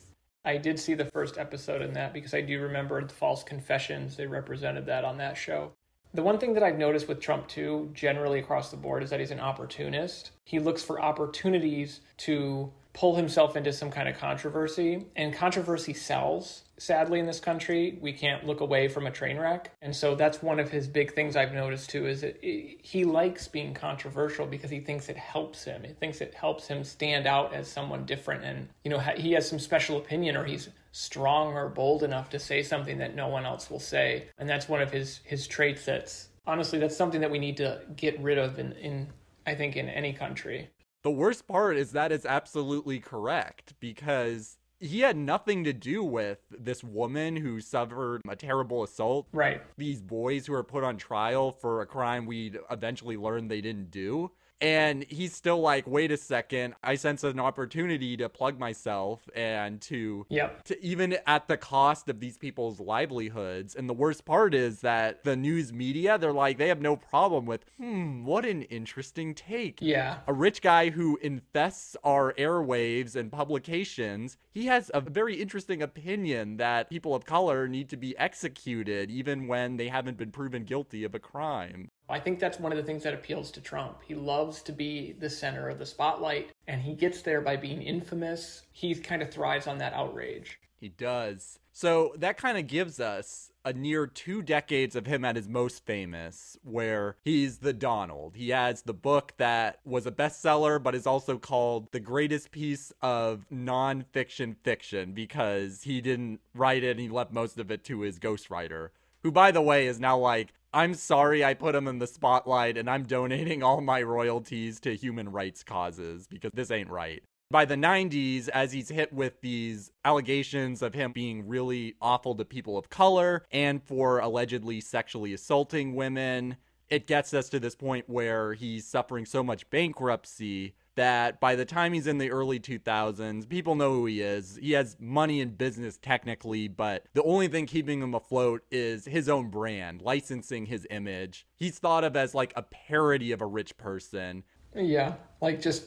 I 0.46 0.56
did 0.56 0.80
see 0.80 0.94
the 0.94 1.04
first 1.04 1.38
episode 1.38 1.82
in 1.82 1.92
that 1.92 2.14
because 2.14 2.34
I 2.34 2.40
do 2.40 2.62
remember 2.62 3.04
the 3.04 3.14
false 3.14 3.44
confessions. 3.44 4.16
They 4.16 4.28
represented 4.28 4.86
that 4.86 5.04
on 5.04 5.18
that 5.18 5.36
show. 5.36 5.74
The 6.14 6.24
one 6.24 6.40
thing 6.40 6.54
that 6.54 6.64
I've 6.64 6.78
noticed 6.78 7.10
with 7.10 7.20
Trump, 7.20 7.50
too, 7.50 7.92
generally 7.94 8.40
across 8.40 8.72
the 8.72 8.78
board, 8.78 9.04
is 9.04 9.10
that 9.10 9.20
he's 9.20 9.32
an 9.32 9.42
opportunist. 9.42 10.32
He 10.46 10.58
looks 10.60 10.82
for 10.82 11.02
opportunities 11.02 12.00
to 12.20 12.72
pull 13.00 13.16
himself 13.16 13.56
into 13.56 13.72
some 13.72 13.90
kind 13.90 14.10
of 14.10 14.18
controversy, 14.18 15.06
and 15.16 15.34
controversy 15.34 15.94
sells. 15.94 16.64
Sadly, 16.78 17.22
in 17.22 17.26
this 17.26 17.40
country, 17.40 17.98
we 18.02 18.12
can't 18.12 18.46
look 18.46 18.60
away 18.60 18.90
from 18.90 19.08
a 19.08 19.12
train 19.12 19.38
wreck. 19.38 19.72
And 19.82 19.96
so 19.96 20.16
that's 20.16 20.44
one 20.44 20.60
of 20.60 20.70
his 20.70 20.86
big 20.86 21.14
things 21.14 21.38
I've 21.38 21.54
noticed 21.54 21.90
too 21.90 22.08
is 22.08 22.20
that 22.22 22.44
he 22.44 23.06
likes 23.06 23.48
being 23.48 23.74
controversial 23.74 24.46
because 24.46 24.70
he 24.70 24.82
thinks 24.82 25.08
it 25.08 25.16
helps 25.16 25.64
him. 25.64 25.84
He 25.86 25.94
thinks 25.94 26.20
it 26.20 26.34
helps 26.34 26.68
him 26.68 26.84
stand 26.84 27.26
out 27.26 27.54
as 27.54 27.72
someone 27.72 28.06
different. 28.06 28.44
And, 28.44 28.68
you 28.84 28.92
know, 28.92 29.00
he 29.00 29.32
has 29.32 29.48
some 29.48 29.60
special 29.60 29.98
opinion 29.98 30.36
or 30.36 30.44
he's 30.44 30.68
strong 30.92 31.54
or 31.54 31.70
bold 31.70 32.04
enough 32.04 32.30
to 32.32 32.40
say 32.40 32.62
something 32.64 32.98
that 32.98 33.16
no 33.16 33.30
one 33.30 33.46
else 33.46 33.70
will 33.70 33.80
say. 33.80 34.28
And 34.38 34.50
that's 34.50 34.68
one 34.68 34.82
of 34.82 34.92
his, 34.92 35.22
his 35.24 35.48
traits 35.48 35.86
that's 35.86 36.28
honestly, 36.46 36.80
that's 36.80 36.98
something 36.98 37.22
that 37.22 37.32
we 37.32 37.40
need 37.40 37.56
to 37.58 37.80
get 37.96 38.20
rid 38.20 38.38
of 38.38 38.60
in, 38.60 38.74
in 38.74 39.08
I 39.48 39.56
think, 39.56 39.78
in 39.78 39.88
any 39.88 40.12
country. 40.12 40.70
The 41.04 41.12
worst 41.12 41.48
part 41.48 41.78
is 41.78 41.92
that 41.92 42.12
it's 42.12 42.26
absolutely 42.26 43.00
correct 43.00 43.74
because 43.80 44.58
he 44.80 45.02
had 45.02 45.16
nothing 45.16 45.64
to 45.64 45.74
do 45.74 46.04
with 46.04 46.40
this 46.52 46.84
woman 46.84 47.36
who 47.36 47.62
suffered 47.62 48.22
a 48.28 48.36
terrible 48.36 48.84
assault. 48.84 49.28
Right. 49.32 49.62
These 49.78 50.02
boys 50.02 50.46
who 50.46 50.54
are 50.54 50.64
put 50.64 50.84
on 50.84 50.98
trial 50.98 51.52
for 51.52 51.82
a 51.82 51.86
crime 51.86 52.26
we'd 52.26 52.58
eventually 52.70 53.18
learn 53.18 53.48
they 53.48 53.62
didn't 53.62 53.92
do. 53.92 54.32
And 54.62 55.06
he's 55.08 55.34
still 55.34 55.62
like, 55.62 55.88
wait 55.88 56.12
a 56.12 56.18
second, 56.18 56.76
I 56.84 56.96
sense 56.96 57.24
an 57.24 57.40
opportunity 57.40 58.18
to 58.18 58.28
plug 58.28 58.60
myself 58.60 59.22
and 59.34 59.80
to, 59.84 60.26
yep. 60.30 60.64
to 60.66 60.84
even 60.84 61.18
at 61.26 61.48
the 61.48 61.58
cost 61.58 62.10
of 62.10 62.20
these 62.20 62.38
people's 62.38 62.80
livelihoods. 62.80 63.76
And 63.76 63.88
the 63.88 63.94
worst 63.94 64.26
part 64.26 64.54
is 64.54 64.82
that 64.82 65.24
the 65.24 65.36
news 65.36 65.72
media, 65.72 66.18
they're 66.18 66.34
like, 66.34 66.58
they 66.58 66.68
have 66.68 66.82
no 66.82 66.96
problem 66.96 67.46
with, 67.46 67.66
hmm, 67.78 68.26
what 68.26 68.46
an 68.46 68.64
interesting 68.64 69.34
take. 69.34 69.80
Yeah. 69.82 70.18
A 70.28 70.34
rich 70.34 70.62
guy 70.62 70.90
who 70.90 71.18
infests 71.22 71.96
our 72.04 72.34
airwaves 72.34 73.16
and 73.16 73.32
publications, 73.32 74.38
he 74.52 74.66
has 74.66 74.92
a 74.94 75.00
very 75.00 75.36
interesting 75.36 75.82
opinion 75.82 76.58
that 76.58 76.90
people 76.90 77.16
of 77.16 77.26
color 77.26 77.68
need 77.68 77.90
to 77.90 77.98
be 77.98 78.18
executed 78.18 79.10
even 79.10 79.48
when 79.48 79.78
they 79.78 79.88
haven't 79.88 80.18
been 80.18 80.32
proven 80.32 80.64
guilty 80.64 81.04
of 81.04 81.16
a 81.16 81.20
crime. 81.20 81.92
I 82.10 82.20
think 82.20 82.40
that's 82.40 82.60
one 82.60 82.72
of 82.72 82.78
the 82.78 82.84
things 82.84 83.04
that 83.04 83.14
appeals 83.14 83.52
to 83.52 83.62
Trump. 83.62 84.00
He 84.06 84.16
loves 84.16 84.62
to 84.64 84.72
be 84.72 85.16
the 85.20 85.30
center 85.30 85.70
of 85.70 85.80
the 85.80 85.86
spotlight, 85.86 86.52
and 86.68 86.82
he 86.82 86.94
gets 86.94 87.22
there 87.22 87.42
by 87.42 87.56
being 87.56 87.82
infamous. 87.82 88.64
He 88.72 88.96
kind 88.96 89.22
of 89.22 89.32
thrives 89.32 89.68
on 89.68 89.78
that 89.78 89.94
outrage. 89.94 90.60
He 90.80 90.90
does. 90.90 91.60
So 91.72 92.14
that 92.18 92.38
kind 92.38 92.58
of 92.58 92.68
gives 92.68 93.00
us 93.00 93.52
a 93.64 93.74
near 93.74 94.08
two 94.08 94.42
decades 94.42 94.96
of 94.96 95.06
him 95.06 95.24
at 95.24 95.36
his 95.36 95.48
most 95.48 95.86
famous, 95.86 96.58
where 96.64 97.18
he's 97.24 97.60
the 97.60 97.74
Donald. 97.74 98.36
He 98.36 98.50
has 98.50 98.82
the 98.82 98.94
book 98.94 99.34
that 99.38 99.80
was 99.86 100.06
a 100.06 100.12
bestseller, 100.12 100.82
but 100.82 100.96
is 100.96 101.06
also 101.06 101.38
called 101.38 101.92
the 101.92 102.00
greatest 102.00 102.52
piece 102.52 102.92
of 103.02 103.46
nonfiction 103.54 104.56
fiction 104.64 105.14
because 105.14 105.84
he 105.84 106.02
didn't 106.02 106.40
write 106.56 106.84
it 106.84 106.92
and 106.92 107.00
he 107.00 107.10
left 107.10 107.32
most 107.32 107.60
of 107.60 107.70
it 107.70 107.84
to 107.86 108.02
his 108.02 108.20
ghostwriter 108.20 108.90
who 109.24 109.32
by 109.32 109.52
the 109.52 109.62
way 109.62 109.88
is 109.88 110.00
now 110.00 110.18
like 110.18 110.54
I'm 110.74 110.94
sorry 110.94 111.44
I 111.44 111.56
put 111.56 111.74
him 111.74 111.88
in 111.88 111.98
the 111.98 112.06
spotlight 112.06 112.78
and 112.78 112.90
I'm 112.90 113.04
donating 113.04 113.64
all 113.64 113.82
my 113.82 114.04
royalties 114.04 114.80
to 114.82 114.96
human 114.96 115.32
rights 115.32 115.64
causes 115.64 116.28
because 116.28 116.52
this 116.54 116.70
ain't 116.70 116.90
right. 116.90 117.24
By 117.52 117.66
the 117.66 117.76
90s, 117.76 118.48
as 118.50 118.72
he's 118.72 118.90
hit 118.90 119.12
with 119.12 119.42
these 119.42 119.92
allegations 120.06 120.84
of 120.84 120.94
him 120.94 121.12
being 121.12 121.48
really 121.48 121.96
awful 122.00 122.36
to 122.36 122.46
people 122.46 122.78
of 122.78 122.92
color 122.92 123.44
and 123.52 123.82
for 123.82 124.20
allegedly 124.20 124.80
sexually 124.82 125.34
assaulting 125.34 125.96
women, 125.96 126.58
it 126.90 127.08
gets 127.08 127.34
us 127.34 127.50
to 127.50 127.60
this 127.60 127.76
point 127.76 128.10
where 128.10 128.54
he's 128.54 128.86
suffering 128.88 129.26
so 129.26 129.44
much 129.44 129.70
bankruptcy 129.70 130.76
that 130.96 131.40
by 131.40 131.56
the 131.56 131.66
time 131.66 131.94
he's 131.94 132.08
in 132.08 132.18
the 132.18 132.32
early 132.32 132.60
2000s, 132.60 133.48
people 133.48 133.76
know 133.76 133.94
who 133.94 134.06
he 134.06 134.22
is. 134.22 134.60
He 134.62 134.74
has 134.74 134.98
money 135.00 135.40
in 135.40 135.52
business 135.52 135.98
technically, 135.98 136.68
but 136.68 137.06
the 137.14 137.24
only 137.24 137.48
thing 137.48 137.68
keeping 137.68 138.02
him 138.02 138.14
afloat 138.14 138.64
is 138.70 139.06
his 139.06 139.30
own 139.30 139.50
brand, 139.50 140.02
licensing 140.02 140.66
his 140.66 140.86
image. 140.90 141.46
He's 141.56 141.80
thought 141.80 142.04
of 142.04 142.18
as 142.18 142.36
like 142.36 142.52
a 142.56 142.64
parody 142.64 143.32
of 143.32 143.42
a 143.42 143.46
rich 143.46 143.78
person. 143.78 144.44
Yeah, 144.76 145.14
like 145.42 145.62
just 145.62 145.86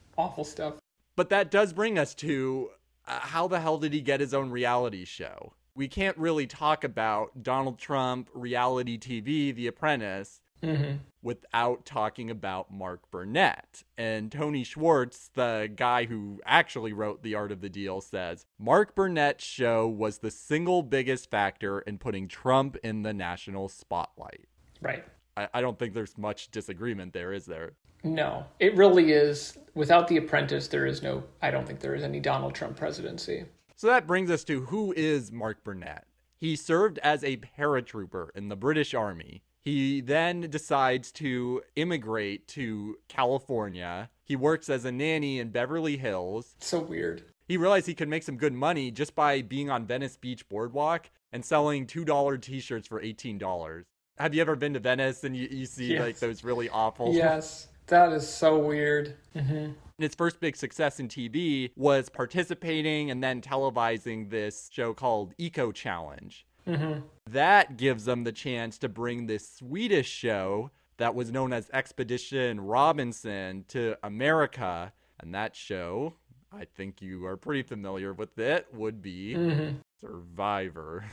awful 0.18 0.44
stuff. 0.44 0.74
But 1.16 1.30
that 1.30 1.50
does 1.50 1.72
bring 1.72 1.98
us 1.98 2.14
to 2.16 2.70
uh, 3.06 3.20
how 3.20 3.48
the 3.48 3.60
hell 3.60 3.78
did 3.78 3.92
he 3.92 4.00
get 4.00 4.20
his 4.20 4.34
own 4.34 4.50
reality 4.50 5.04
show? 5.04 5.54
We 5.80 5.88
can't 5.88 6.18
really 6.18 6.46
talk 6.46 6.84
about 6.84 7.42
Donald 7.42 7.78
Trump, 7.78 8.28
reality 8.34 8.98
TV, 8.98 9.54
The 9.54 9.66
Apprentice, 9.66 10.42
mm-hmm. 10.62 10.96
without 11.22 11.86
talking 11.86 12.30
about 12.30 12.70
Mark 12.70 13.10
Burnett. 13.10 13.82
And 13.96 14.30
Tony 14.30 14.62
Schwartz, 14.62 15.30
the 15.32 15.72
guy 15.74 16.04
who 16.04 16.38
actually 16.44 16.92
wrote 16.92 17.22
The 17.22 17.34
Art 17.34 17.50
of 17.50 17.62
the 17.62 17.70
Deal, 17.70 18.02
says 18.02 18.44
Mark 18.58 18.94
Burnett's 18.94 19.42
show 19.42 19.88
was 19.88 20.18
the 20.18 20.30
single 20.30 20.82
biggest 20.82 21.30
factor 21.30 21.78
in 21.80 21.96
putting 21.96 22.28
Trump 22.28 22.76
in 22.84 23.00
the 23.00 23.14
national 23.14 23.70
spotlight. 23.70 24.48
Right. 24.82 25.02
I, 25.38 25.48
I 25.54 25.60
don't 25.62 25.78
think 25.78 25.94
there's 25.94 26.18
much 26.18 26.50
disagreement 26.50 27.14
there, 27.14 27.32
is 27.32 27.46
there? 27.46 27.72
No, 28.04 28.44
it 28.58 28.76
really 28.76 29.12
is. 29.12 29.56
Without 29.74 30.08
The 30.08 30.18
Apprentice, 30.18 30.68
there 30.68 30.84
is 30.84 31.02
no, 31.02 31.22
I 31.40 31.50
don't 31.50 31.66
think 31.66 31.80
there 31.80 31.94
is 31.94 32.02
any 32.02 32.20
Donald 32.20 32.54
Trump 32.54 32.76
presidency. 32.76 33.46
So 33.80 33.86
that 33.86 34.06
brings 34.06 34.30
us 34.30 34.44
to 34.44 34.60
who 34.66 34.92
is 34.94 35.32
Mark 35.32 35.64
Burnett? 35.64 36.04
He 36.36 36.54
served 36.54 36.98
as 36.98 37.24
a 37.24 37.38
paratrooper 37.38 38.28
in 38.34 38.50
the 38.50 38.54
British 38.54 38.92
Army. 38.92 39.42
He 39.62 40.02
then 40.02 40.42
decides 40.50 41.10
to 41.12 41.62
immigrate 41.76 42.46
to 42.48 42.98
California. 43.08 44.10
He 44.22 44.36
works 44.36 44.68
as 44.68 44.84
a 44.84 44.92
nanny 44.92 45.38
in 45.38 45.48
Beverly 45.48 45.96
Hills. 45.96 46.56
So 46.58 46.78
weird. 46.78 47.22
He 47.48 47.56
realized 47.56 47.86
he 47.86 47.94
could 47.94 48.10
make 48.10 48.22
some 48.22 48.36
good 48.36 48.52
money 48.52 48.90
just 48.90 49.14
by 49.14 49.40
being 49.40 49.70
on 49.70 49.86
Venice 49.86 50.18
Beach 50.18 50.46
Boardwalk 50.50 51.08
and 51.32 51.42
selling 51.42 51.86
$2 51.86 52.42
t 52.42 52.60
shirts 52.60 52.86
for 52.86 53.00
$18. 53.00 53.84
Have 54.18 54.34
you 54.34 54.42
ever 54.42 54.56
been 54.56 54.74
to 54.74 54.80
Venice 54.80 55.24
and 55.24 55.34
you, 55.34 55.48
you 55.50 55.64
see 55.64 55.94
Yes. 55.94 56.00
like 56.02 56.18
those 56.18 56.44
really 56.44 56.68
awful 56.68 57.14
Yes, 57.14 57.68
that 57.86 58.12
is 58.12 58.28
so 58.28 58.58
weird. 58.58 59.14
Mm-hmm. 59.34 59.72
Hmm 60.00 60.04
His 60.04 60.14
first 60.14 60.40
big 60.40 60.56
success 60.56 60.98
in 60.98 61.08
TV 61.08 61.70
was 61.76 62.08
participating 62.08 63.10
and 63.10 63.22
then 63.22 63.40
televising 63.40 64.30
this 64.30 64.70
show 64.72 64.94
called 64.94 65.34
Eco 65.38 65.72
Challenge. 65.72 66.46
hmm 66.66 67.00
That 67.28 67.76
gives 67.76 68.04
them 68.04 68.24
the 68.24 68.32
chance 68.32 68.78
to 68.78 68.88
bring 68.88 69.26
this 69.26 69.48
Swedish 69.48 70.08
show 70.08 70.70
that 70.96 71.14
was 71.14 71.30
known 71.30 71.52
as 71.52 71.70
Expedition 71.72 72.60
Robinson 72.60 73.64
to 73.68 73.96
America. 74.02 74.92
And 75.18 75.34
that 75.34 75.54
show, 75.56 76.14
I 76.52 76.64
think 76.64 77.00
you 77.02 77.26
are 77.26 77.36
pretty 77.36 77.62
familiar 77.62 78.12
with 78.12 78.38
it, 78.38 78.66
would 78.72 79.02
be 79.02 79.34
hmm 79.34 79.70
Survivor. 80.00 81.04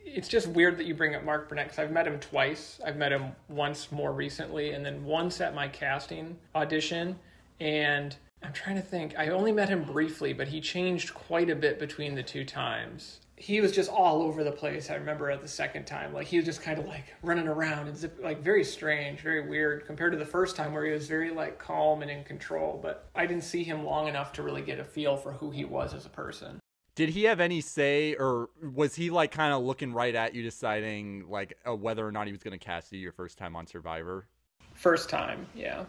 It's 0.00 0.28
just 0.28 0.46
weird 0.48 0.78
that 0.78 0.86
you 0.86 0.94
bring 0.94 1.14
up 1.14 1.24
Mark 1.24 1.48
Burnett 1.48 1.66
because 1.66 1.78
I've 1.80 1.90
met 1.90 2.06
him 2.06 2.18
twice. 2.18 2.80
I've 2.84 2.96
met 2.96 3.12
him 3.12 3.32
once 3.48 3.92
more 3.92 4.12
recently, 4.12 4.70
and 4.70 4.86
then 4.86 5.04
once 5.04 5.40
at 5.40 5.54
my 5.54 5.68
casting 5.68 6.36
audition. 6.54 7.18
And 7.60 8.16
I'm 8.42 8.52
trying 8.52 8.76
to 8.76 8.82
think. 8.82 9.14
I 9.18 9.28
only 9.28 9.52
met 9.52 9.68
him 9.68 9.84
briefly, 9.84 10.32
but 10.32 10.48
he 10.48 10.60
changed 10.60 11.12
quite 11.14 11.50
a 11.50 11.56
bit 11.56 11.78
between 11.78 12.14
the 12.14 12.22
two 12.22 12.44
times. 12.44 13.20
He 13.36 13.60
was 13.60 13.72
just 13.72 13.90
all 13.90 14.22
over 14.22 14.42
the 14.42 14.52
place. 14.52 14.90
I 14.90 14.94
remember 14.94 15.30
at 15.30 15.42
the 15.42 15.48
second 15.48 15.86
time, 15.86 16.12
like 16.12 16.26
he 16.26 16.36
was 16.36 16.44
just 16.46 16.62
kind 16.62 16.78
of 16.78 16.86
like 16.86 17.14
running 17.22 17.46
around 17.46 17.86
and 17.86 17.96
zip, 17.96 18.18
like 18.22 18.42
very 18.42 18.64
strange, 18.64 19.20
very 19.20 19.46
weird 19.46 19.86
compared 19.86 20.12
to 20.12 20.18
the 20.18 20.26
first 20.26 20.56
time 20.56 20.72
where 20.72 20.84
he 20.84 20.92
was 20.92 21.06
very 21.06 21.30
like 21.30 21.58
calm 21.58 22.02
and 22.02 22.10
in 22.10 22.24
control. 22.24 22.80
But 22.82 23.08
I 23.14 23.26
didn't 23.26 23.44
see 23.44 23.62
him 23.62 23.84
long 23.84 24.08
enough 24.08 24.32
to 24.34 24.42
really 24.42 24.62
get 24.62 24.80
a 24.80 24.84
feel 24.84 25.16
for 25.16 25.32
who 25.32 25.50
he 25.50 25.64
was 25.64 25.94
as 25.94 26.04
a 26.06 26.10
person. 26.10 26.58
Did 26.96 27.10
he 27.10 27.24
have 27.24 27.38
any 27.38 27.60
say, 27.60 28.16
or 28.18 28.48
was 28.60 28.96
he 28.96 29.10
like 29.10 29.30
kind 29.30 29.52
of 29.52 29.62
looking 29.62 29.92
right 29.92 30.14
at 30.16 30.34
you, 30.34 30.42
deciding 30.42 31.28
like 31.28 31.56
uh, 31.64 31.76
whether 31.76 32.04
or 32.04 32.10
not 32.10 32.26
he 32.26 32.32
was 32.32 32.42
going 32.42 32.58
to 32.58 32.64
cast 32.64 32.92
you 32.92 32.98
your 32.98 33.12
first 33.12 33.38
time 33.38 33.54
on 33.54 33.68
Survivor? 33.68 34.26
First 34.74 35.08
time, 35.08 35.46
yeah, 35.54 35.84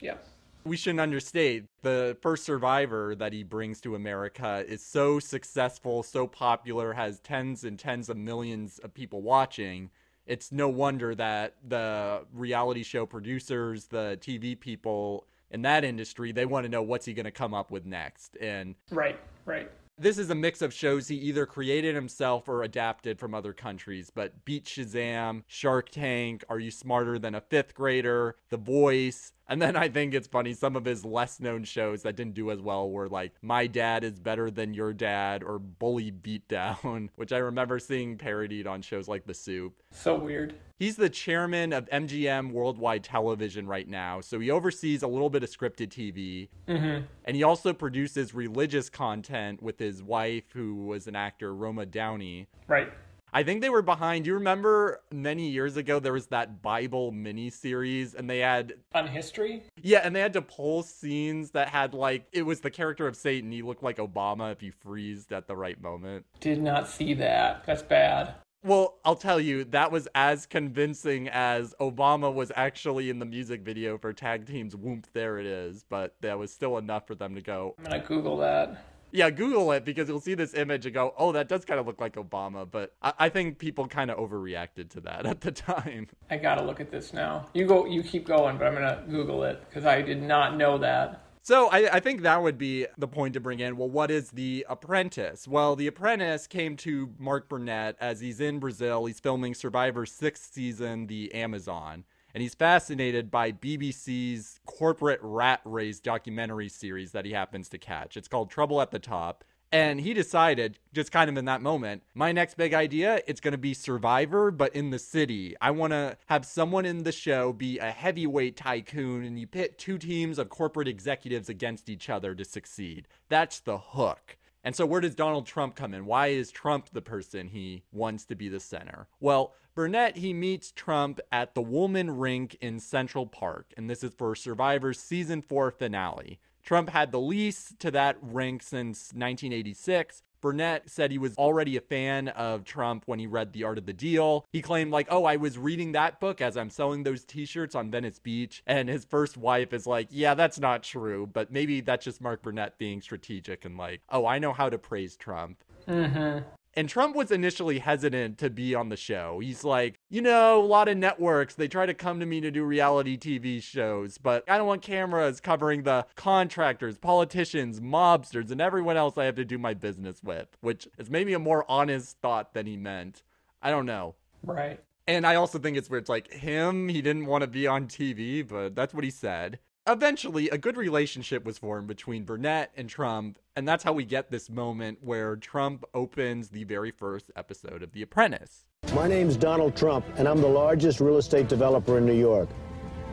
yeah. 0.00 0.16
We 0.64 0.76
shouldn't 0.76 1.00
understate 1.00 1.64
the 1.82 2.16
first 2.20 2.44
survivor 2.44 3.14
that 3.14 3.32
he 3.32 3.42
brings 3.42 3.80
to 3.80 3.94
america 3.94 4.64
is 4.68 4.84
so 4.84 5.18
successful 5.18 6.02
so 6.02 6.26
popular 6.26 6.92
has 6.92 7.20
tens 7.20 7.64
and 7.64 7.78
tens 7.78 8.08
of 8.08 8.16
millions 8.16 8.78
of 8.80 8.92
people 8.94 9.22
watching 9.22 9.90
it's 10.26 10.52
no 10.52 10.68
wonder 10.68 11.14
that 11.14 11.56
the 11.68 12.24
reality 12.32 12.82
show 12.82 13.04
producers 13.06 13.86
the 13.86 14.18
tv 14.20 14.58
people 14.58 15.26
in 15.50 15.62
that 15.62 15.84
industry 15.84 16.32
they 16.32 16.46
want 16.46 16.64
to 16.64 16.68
know 16.68 16.82
what's 16.82 17.06
he 17.06 17.12
going 17.12 17.24
to 17.24 17.30
come 17.30 17.54
up 17.54 17.70
with 17.70 17.84
next 17.84 18.36
and 18.40 18.74
Right, 18.90 19.18
right. 19.44 19.70
this 19.98 20.16
is 20.18 20.30
a 20.30 20.34
mix 20.34 20.62
of 20.62 20.72
shows 20.72 21.08
he 21.08 21.16
either 21.16 21.44
created 21.44 21.94
himself 21.94 22.48
or 22.48 22.62
adapted 22.62 23.18
from 23.18 23.34
other 23.34 23.52
countries, 23.52 24.10
but 24.14 24.44
Beat 24.44 24.64
Shazam, 24.64 25.42
Shark 25.46 25.90
Tank, 25.90 26.44
Are 26.48 26.58
You 26.58 26.70
Smarter 26.70 27.18
Than 27.18 27.34
a 27.34 27.40
Fifth 27.40 27.74
Grader, 27.74 28.36
The 28.48 28.56
Voice. 28.56 29.32
And 29.52 29.60
then 29.60 29.76
I 29.76 29.90
think 29.90 30.14
it's 30.14 30.26
funny, 30.26 30.54
some 30.54 30.76
of 30.76 30.86
his 30.86 31.04
less 31.04 31.38
known 31.38 31.64
shows 31.64 32.04
that 32.04 32.16
didn't 32.16 32.32
do 32.32 32.50
as 32.50 32.62
well 32.62 32.88
were 32.88 33.06
like 33.06 33.34
My 33.42 33.66
Dad 33.66 34.02
is 34.02 34.18
Better 34.18 34.50
Than 34.50 34.72
Your 34.72 34.94
Dad 34.94 35.42
or 35.42 35.58
Bully 35.58 36.10
Beatdown, 36.10 37.10
which 37.16 37.34
I 37.34 37.36
remember 37.36 37.78
seeing 37.78 38.16
parodied 38.16 38.66
on 38.66 38.80
shows 38.80 39.08
like 39.08 39.26
The 39.26 39.34
Soup. 39.34 39.74
So 39.90 40.18
weird. 40.18 40.54
He's 40.78 40.96
the 40.96 41.10
chairman 41.10 41.74
of 41.74 41.84
MGM 41.90 42.52
Worldwide 42.52 43.04
Television 43.04 43.66
right 43.66 43.86
now, 43.86 44.22
so 44.22 44.40
he 44.40 44.50
oversees 44.50 45.02
a 45.02 45.06
little 45.06 45.28
bit 45.28 45.42
of 45.42 45.50
scripted 45.50 45.88
TV. 45.88 46.48
Mm-hmm. 46.66 47.04
And 47.26 47.36
he 47.36 47.42
also 47.42 47.74
produces 47.74 48.32
religious 48.32 48.88
content 48.88 49.62
with 49.62 49.78
his 49.78 50.02
wife, 50.02 50.44
who 50.54 50.86
was 50.86 51.06
an 51.06 51.14
actor, 51.14 51.54
Roma 51.54 51.84
Downey. 51.84 52.48
Right. 52.68 52.90
I 53.34 53.42
think 53.42 53.62
they 53.62 53.70
were 53.70 53.82
behind. 53.82 54.26
You 54.26 54.34
remember 54.34 55.00
many 55.10 55.48
years 55.48 55.78
ago 55.78 55.98
there 55.98 56.12
was 56.12 56.26
that 56.26 56.60
Bible 56.60 57.12
miniseries, 57.12 58.14
and 58.14 58.28
they 58.28 58.40
had 58.40 58.74
On 58.94 59.06
history? 59.06 59.62
yeah, 59.80 60.00
and 60.04 60.14
they 60.14 60.20
had 60.20 60.34
to 60.34 60.42
pull 60.42 60.82
scenes 60.82 61.52
that 61.52 61.68
had 61.68 61.94
like 61.94 62.26
it 62.32 62.42
was 62.42 62.60
the 62.60 62.70
character 62.70 63.06
of 63.06 63.16
Satan. 63.16 63.50
He 63.50 63.62
looked 63.62 63.82
like 63.82 63.96
Obama 63.96 64.52
if 64.52 64.62
you 64.62 64.70
freezed 64.70 65.32
at 65.32 65.46
the 65.46 65.56
right 65.56 65.80
moment. 65.80 66.26
Did 66.40 66.60
not 66.60 66.88
see 66.88 67.14
that. 67.14 67.64
That's 67.64 67.82
bad. 67.82 68.34
Well, 68.64 68.98
I'll 69.04 69.16
tell 69.16 69.40
you, 69.40 69.64
that 69.64 69.90
was 69.90 70.06
as 70.14 70.46
convincing 70.46 71.28
as 71.28 71.74
Obama 71.80 72.32
was 72.32 72.52
actually 72.54 73.10
in 73.10 73.18
the 73.18 73.24
music 73.24 73.62
video 73.62 73.98
for 73.98 74.12
Tag 74.12 74.46
Team's 74.46 74.76
Whoomp, 74.76 75.06
There 75.14 75.38
It 75.40 75.46
Is, 75.46 75.84
but 75.88 76.14
that 76.20 76.38
was 76.38 76.52
still 76.52 76.78
enough 76.78 77.08
for 77.08 77.16
them 77.16 77.34
to 77.34 77.40
go, 77.40 77.74
I'm 77.78 77.84
gonna 77.84 77.98
Google 78.04 78.36
that. 78.36 78.84
Yeah, 79.12 79.30
Google 79.30 79.70
it 79.72 79.84
because 79.84 80.08
you'll 80.08 80.20
see 80.20 80.34
this 80.34 80.54
image 80.54 80.86
and 80.86 80.94
go, 80.94 81.14
oh, 81.16 81.32
that 81.32 81.48
does 81.48 81.64
kind 81.64 81.78
of 81.78 81.86
look 81.86 82.00
like 82.00 82.14
Obama. 82.14 82.68
But 82.68 82.94
I, 83.02 83.12
I 83.20 83.28
think 83.28 83.58
people 83.58 83.86
kind 83.86 84.10
of 84.10 84.18
overreacted 84.18 84.90
to 84.90 85.00
that 85.02 85.26
at 85.32 85.42
the 85.42 85.52
time. 85.52 86.08
I 86.30 86.36
gotta 86.38 86.62
look 86.62 86.80
at 86.80 86.90
this 86.90 87.12
now. 87.12 87.46
You 87.54 87.66
go. 87.66 87.84
You 87.86 88.02
keep 88.02 88.26
going, 88.26 88.58
but 88.58 88.66
I'm 88.66 88.74
gonna 88.74 89.04
Google 89.08 89.44
it 89.44 89.62
because 89.68 89.86
I 89.86 90.02
did 90.02 90.22
not 90.22 90.56
know 90.56 90.78
that. 90.78 91.26
So 91.44 91.68
I, 91.70 91.96
I 91.96 92.00
think 92.00 92.22
that 92.22 92.40
would 92.40 92.56
be 92.56 92.86
the 92.96 93.08
point 93.08 93.34
to 93.34 93.40
bring 93.40 93.58
in. 93.58 93.76
Well, 93.76 93.90
what 93.90 94.12
is 94.12 94.30
The 94.30 94.64
Apprentice? 94.68 95.48
Well, 95.48 95.74
The 95.74 95.88
Apprentice 95.88 96.46
came 96.46 96.76
to 96.78 97.12
Mark 97.18 97.48
Burnett 97.48 97.96
as 98.00 98.20
he's 98.20 98.38
in 98.38 98.60
Brazil. 98.60 99.06
He's 99.06 99.18
filming 99.18 99.54
Survivor's 99.54 100.12
sixth 100.12 100.54
season, 100.54 101.08
The 101.08 101.34
Amazon. 101.34 102.04
And 102.34 102.42
he's 102.42 102.54
fascinated 102.54 103.30
by 103.30 103.52
BBC's 103.52 104.60
corporate 104.66 105.20
rat 105.22 105.60
race 105.64 106.00
documentary 106.00 106.68
series 106.68 107.12
that 107.12 107.24
he 107.24 107.32
happens 107.32 107.68
to 107.70 107.78
catch. 107.78 108.16
It's 108.16 108.28
called 108.28 108.50
Trouble 108.50 108.80
at 108.80 108.90
the 108.90 108.98
Top. 108.98 109.44
And 109.72 110.02
he 110.02 110.12
decided, 110.12 110.78
just 110.92 111.12
kind 111.12 111.30
of 111.30 111.38
in 111.38 111.46
that 111.46 111.62
moment, 111.62 112.02
my 112.14 112.30
next 112.30 112.58
big 112.58 112.74
idea, 112.74 113.22
it's 113.26 113.40
going 113.40 113.52
to 113.52 113.58
be 113.58 113.72
Survivor, 113.72 114.50
but 114.50 114.74
in 114.76 114.90
the 114.90 114.98
city. 114.98 115.56
I 115.62 115.70
want 115.70 115.94
to 115.94 116.18
have 116.26 116.44
someone 116.44 116.84
in 116.84 117.04
the 117.04 117.12
show 117.12 117.54
be 117.54 117.78
a 117.78 117.90
heavyweight 117.90 118.54
tycoon, 118.54 119.24
and 119.24 119.38
you 119.38 119.46
pit 119.46 119.78
two 119.78 119.96
teams 119.96 120.38
of 120.38 120.50
corporate 120.50 120.88
executives 120.88 121.48
against 121.48 121.88
each 121.88 122.10
other 122.10 122.34
to 122.34 122.44
succeed. 122.44 123.08
That's 123.30 123.60
the 123.60 123.78
hook. 123.78 124.36
And 124.62 124.76
so, 124.76 124.84
where 124.86 125.00
does 125.00 125.14
Donald 125.14 125.46
Trump 125.46 125.74
come 125.74 125.94
in? 125.94 126.04
Why 126.04 126.28
is 126.28 126.50
Trump 126.50 126.90
the 126.92 127.02
person 127.02 127.48
he 127.48 127.82
wants 127.92 128.26
to 128.26 128.36
be 128.36 128.48
the 128.48 128.60
center? 128.60 129.08
Well, 129.20 129.54
Burnett, 129.74 130.18
he 130.18 130.34
meets 130.34 130.70
Trump 130.70 131.18
at 131.30 131.54
the 131.54 131.62
Wollman 131.62 132.18
Rink 132.18 132.56
in 132.60 132.78
Central 132.78 133.26
Park, 133.26 133.72
and 133.76 133.88
this 133.88 134.04
is 134.04 134.12
for 134.12 134.34
Survivor's 134.34 135.00
season 135.00 135.40
four 135.40 135.70
finale. 135.70 136.38
Trump 136.62 136.90
had 136.90 137.10
the 137.10 137.20
lease 137.20 137.74
to 137.78 137.90
that 137.90 138.16
rink 138.20 138.62
since 138.62 139.12
1986. 139.14 140.22
Burnett 140.42 140.90
said 140.90 141.10
he 141.10 141.18
was 141.18 141.36
already 141.36 141.76
a 141.76 141.80
fan 141.80 142.28
of 142.28 142.64
Trump 142.64 143.04
when 143.06 143.18
he 143.18 143.26
read 143.26 143.52
The 143.52 143.64
Art 143.64 143.78
of 143.78 143.86
the 143.86 143.92
Deal. 143.92 144.44
He 144.52 144.60
claimed, 144.60 144.90
like, 144.90 145.06
oh, 145.08 145.24
I 145.24 145.36
was 145.36 145.56
reading 145.56 145.92
that 145.92 146.20
book 146.20 146.40
as 146.40 146.56
I'm 146.56 146.68
selling 146.68 147.04
those 147.04 147.24
t 147.24 147.46
shirts 147.46 147.74
on 147.74 147.90
Venice 147.90 148.18
Beach. 148.18 148.62
And 148.66 148.88
his 148.88 149.04
first 149.04 149.36
wife 149.36 149.72
is 149.72 149.86
like, 149.86 150.08
yeah, 150.10 150.34
that's 150.34 150.58
not 150.58 150.82
true. 150.82 151.28
But 151.32 151.52
maybe 151.52 151.80
that's 151.80 152.04
just 152.04 152.20
Mark 152.20 152.42
Burnett 152.42 152.76
being 152.76 153.00
strategic 153.00 153.64
and 153.64 153.78
like, 153.78 154.02
oh, 154.10 154.26
I 154.26 154.40
know 154.40 154.52
how 154.52 154.68
to 154.68 154.78
praise 154.78 155.16
Trump. 155.16 155.62
Mm-hmm. 155.88 156.44
And 156.74 156.88
Trump 156.88 157.14
was 157.14 157.30
initially 157.30 157.80
hesitant 157.80 158.38
to 158.38 158.48
be 158.48 158.74
on 158.74 158.88
the 158.88 158.96
show. 158.96 159.40
He's 159.40 159.62
like, 159.62 159.98
you 160.08 160.22
know, 160.22 160.60
a 160.60 160.64
lot 160.64 160.88
of 160.88 160.96
networks, 160.96 161.54
they 161.54 161.68
try 161.68 161.84
to 161.84 161.92
come 161.92 162.18
to 162.20 162.26
me 162.26 162.40
to 162.40 162.50
do 162.50 162.64
reality 162.64 163.18
TV 163.18 163.62
shows, 163.62 164.16
but 164.16 164.42
I 164.48 164.56
don't 164.56 164.66
want 164.66 164.80
cameras 164.80 165.40
covering 165.40 165.82
the 165.82 166.06
contractors, 166.16 166.96
politicians, 166.96 167.80
mobsters, 167.80 168.50
and 168.50 168.60
everyone 168.60 168.96
else 168.96 169.18
I 169.18 169.24
have 169.24 169.34
to 169.34 169.44
do 169.44 169.58
my 169.58 169.74
business 169.74 170.22
with, 170.22 170.48
which 170.60 170.88
is 170.98 171.10
maybe 171.10 171.34
a 171.34 171.38
more 171.38 171.66
honest 171.68 172.16
thought 172.22 172.54
than 172.54 172.66
he 172.66 172.78
meant. 172.78 173.22
I 173.60 173.70
don't 173.70 173.86
know. 173.86 174.14
Right. 174.42 174.80
And 175.06 175.26
I 175.26 175.34
also 175.34 175.58
think 175.58 175.76
it's 175.76 175.90
weird. 175.90 176.04
It's 176.04 176.08
like 176.08 176.32
him, 176.32 176.88
he 176.88 177.02
didn't 177.02 177.26
want 177.26 177.42
to 177.42 177.48
be 177.48 177.66
on 177.66 177.86
TV, 177.86 178.46
but 178.46 178.74
that's 178.74 178.94
what 178.94 179.04
he 179.04 179.10
said. 179.10 179.58
Eventually, 179.88 180.48
a 180.48 180.58
good 180.58 180.76
relationship 180.76 181.44
was 181.44 181.58
formed 181.58 181.88
between 181.88 182.22
Burnett 182.22 182.70
and 182.76 182.88
Trump, 182.88 183.36
and 183.56 183.66
that's 183.66 183.82
how 183.82 183.92
we 183.92 184.04
get 184.04 184.30
this 184.30 184.48
moment 184.48 184.98
where 185.02 185.34
Trump 185.34 185.84
opens 185.92 186.50
the 186.50 186.62
very 186.62 186.92
first 186.92 187.32
episode 187.34 187.82
of 187.82 187.90
The 187.90 188.02
Apprentice. 188.02 188.64
My 188.94 189.08
name's 189.08 189.36
Donald 189.36 189.74
Trump, 189.74 190.04
and 190.18 190.28
I'm 190.28 190.40
the 190.40 190.46
largest 190.46 191.00
real 191.00 191.16
estate 191.16 191.48
developer 191.48 191.98
in 191.98 192.06
New 192.06 192.14
York. 192.14 192.48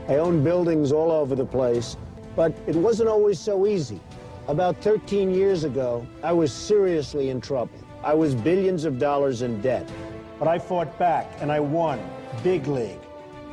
I 0.08 0.17
own 0.17 0.43
buildings 0.43 0.91
all 0.91 1.10
over 1.12 1.34
the 1.34 1.43
place, 1.43 1.97
but 2.36 2.55
it 2.67 2.75
wasn't 2.75 3.10
always 3.10 3.39
so 3.39 3.65
easy. 3.65 3.99
About 4.47 4.77
13 4.77 5.34
years 5.34 5.63
ago, 5.63 6.05
I 6.21 6.34
was 6.34 6.53
seriously 6.53 7.32
in 7.32 7.41
trouble. 7.41 7.79
I 8.03 8.13
was 8.13 8.36
billions 8.36 8.86
of 8.86 8.99
dollars 8.99 9.41
in 9.41 9.60
debt. 9.62 9.91
But 10.38 10.47
I 10.47 10.60
fought 10.60 10.99
back, 10.99 11.32
and 11.41 11.51
I 11.51 11.62
won. 11.62 11.99
Big 12.43 12.67
league. 12.67 12.99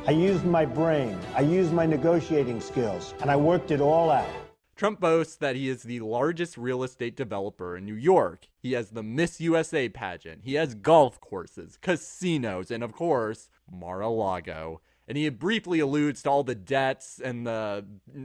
I 0.07 0.11
used 0.11 0.45
my 0.45 0.63
brain, 0.63 1.19
I 1.35 1.41
used 1.41 1.73
my 1.73 1.85
negotiating 1.85 2.61
skills, 2.61 3.13
and 3.19 3.29
I 3.29 3.35
worked 3.35 3.71
it 3.71 3.81
all 3.81 4.09
out. 4.09 4.29
Trump 4.77 5.01
boasts 5.01 5.35
that 5.35 5.57
he 5.57 5.67
is 5.67 5.83
the 5.83 5.99
largest 5.99 6.57
real 6.57 6.81
estate 6.83 7.17
developer 7.17 7.75
in 7.75 7.83
New 7.83 7.93
York. 7.93 8.47
He 8.57 8.71
has 8.71 8.91
the 8.91 9.03
Miss 9.03 9.41
USA 9.41 9.89
pageant. 9.89 10.43
He 10.45 10.53
has 10.53 10.75
golf 10.75 11.19
courses, 11.19 11.77
casinos, 11.81 12.71
and 12.71 12.85
of 12.85 12.93
course, 12.93 13.49
Mar-a-Lago. 13.69 14.79
And 15.09 15.17
he 15.17 15.27
briefly 15.27 15.81
alludes 15.81 16.23
to 16.23 16.29
all 16.29 16.43
the 16.45 16.55
debts 16.55 17.19
and 17.19 17.45
the 17.45 17.83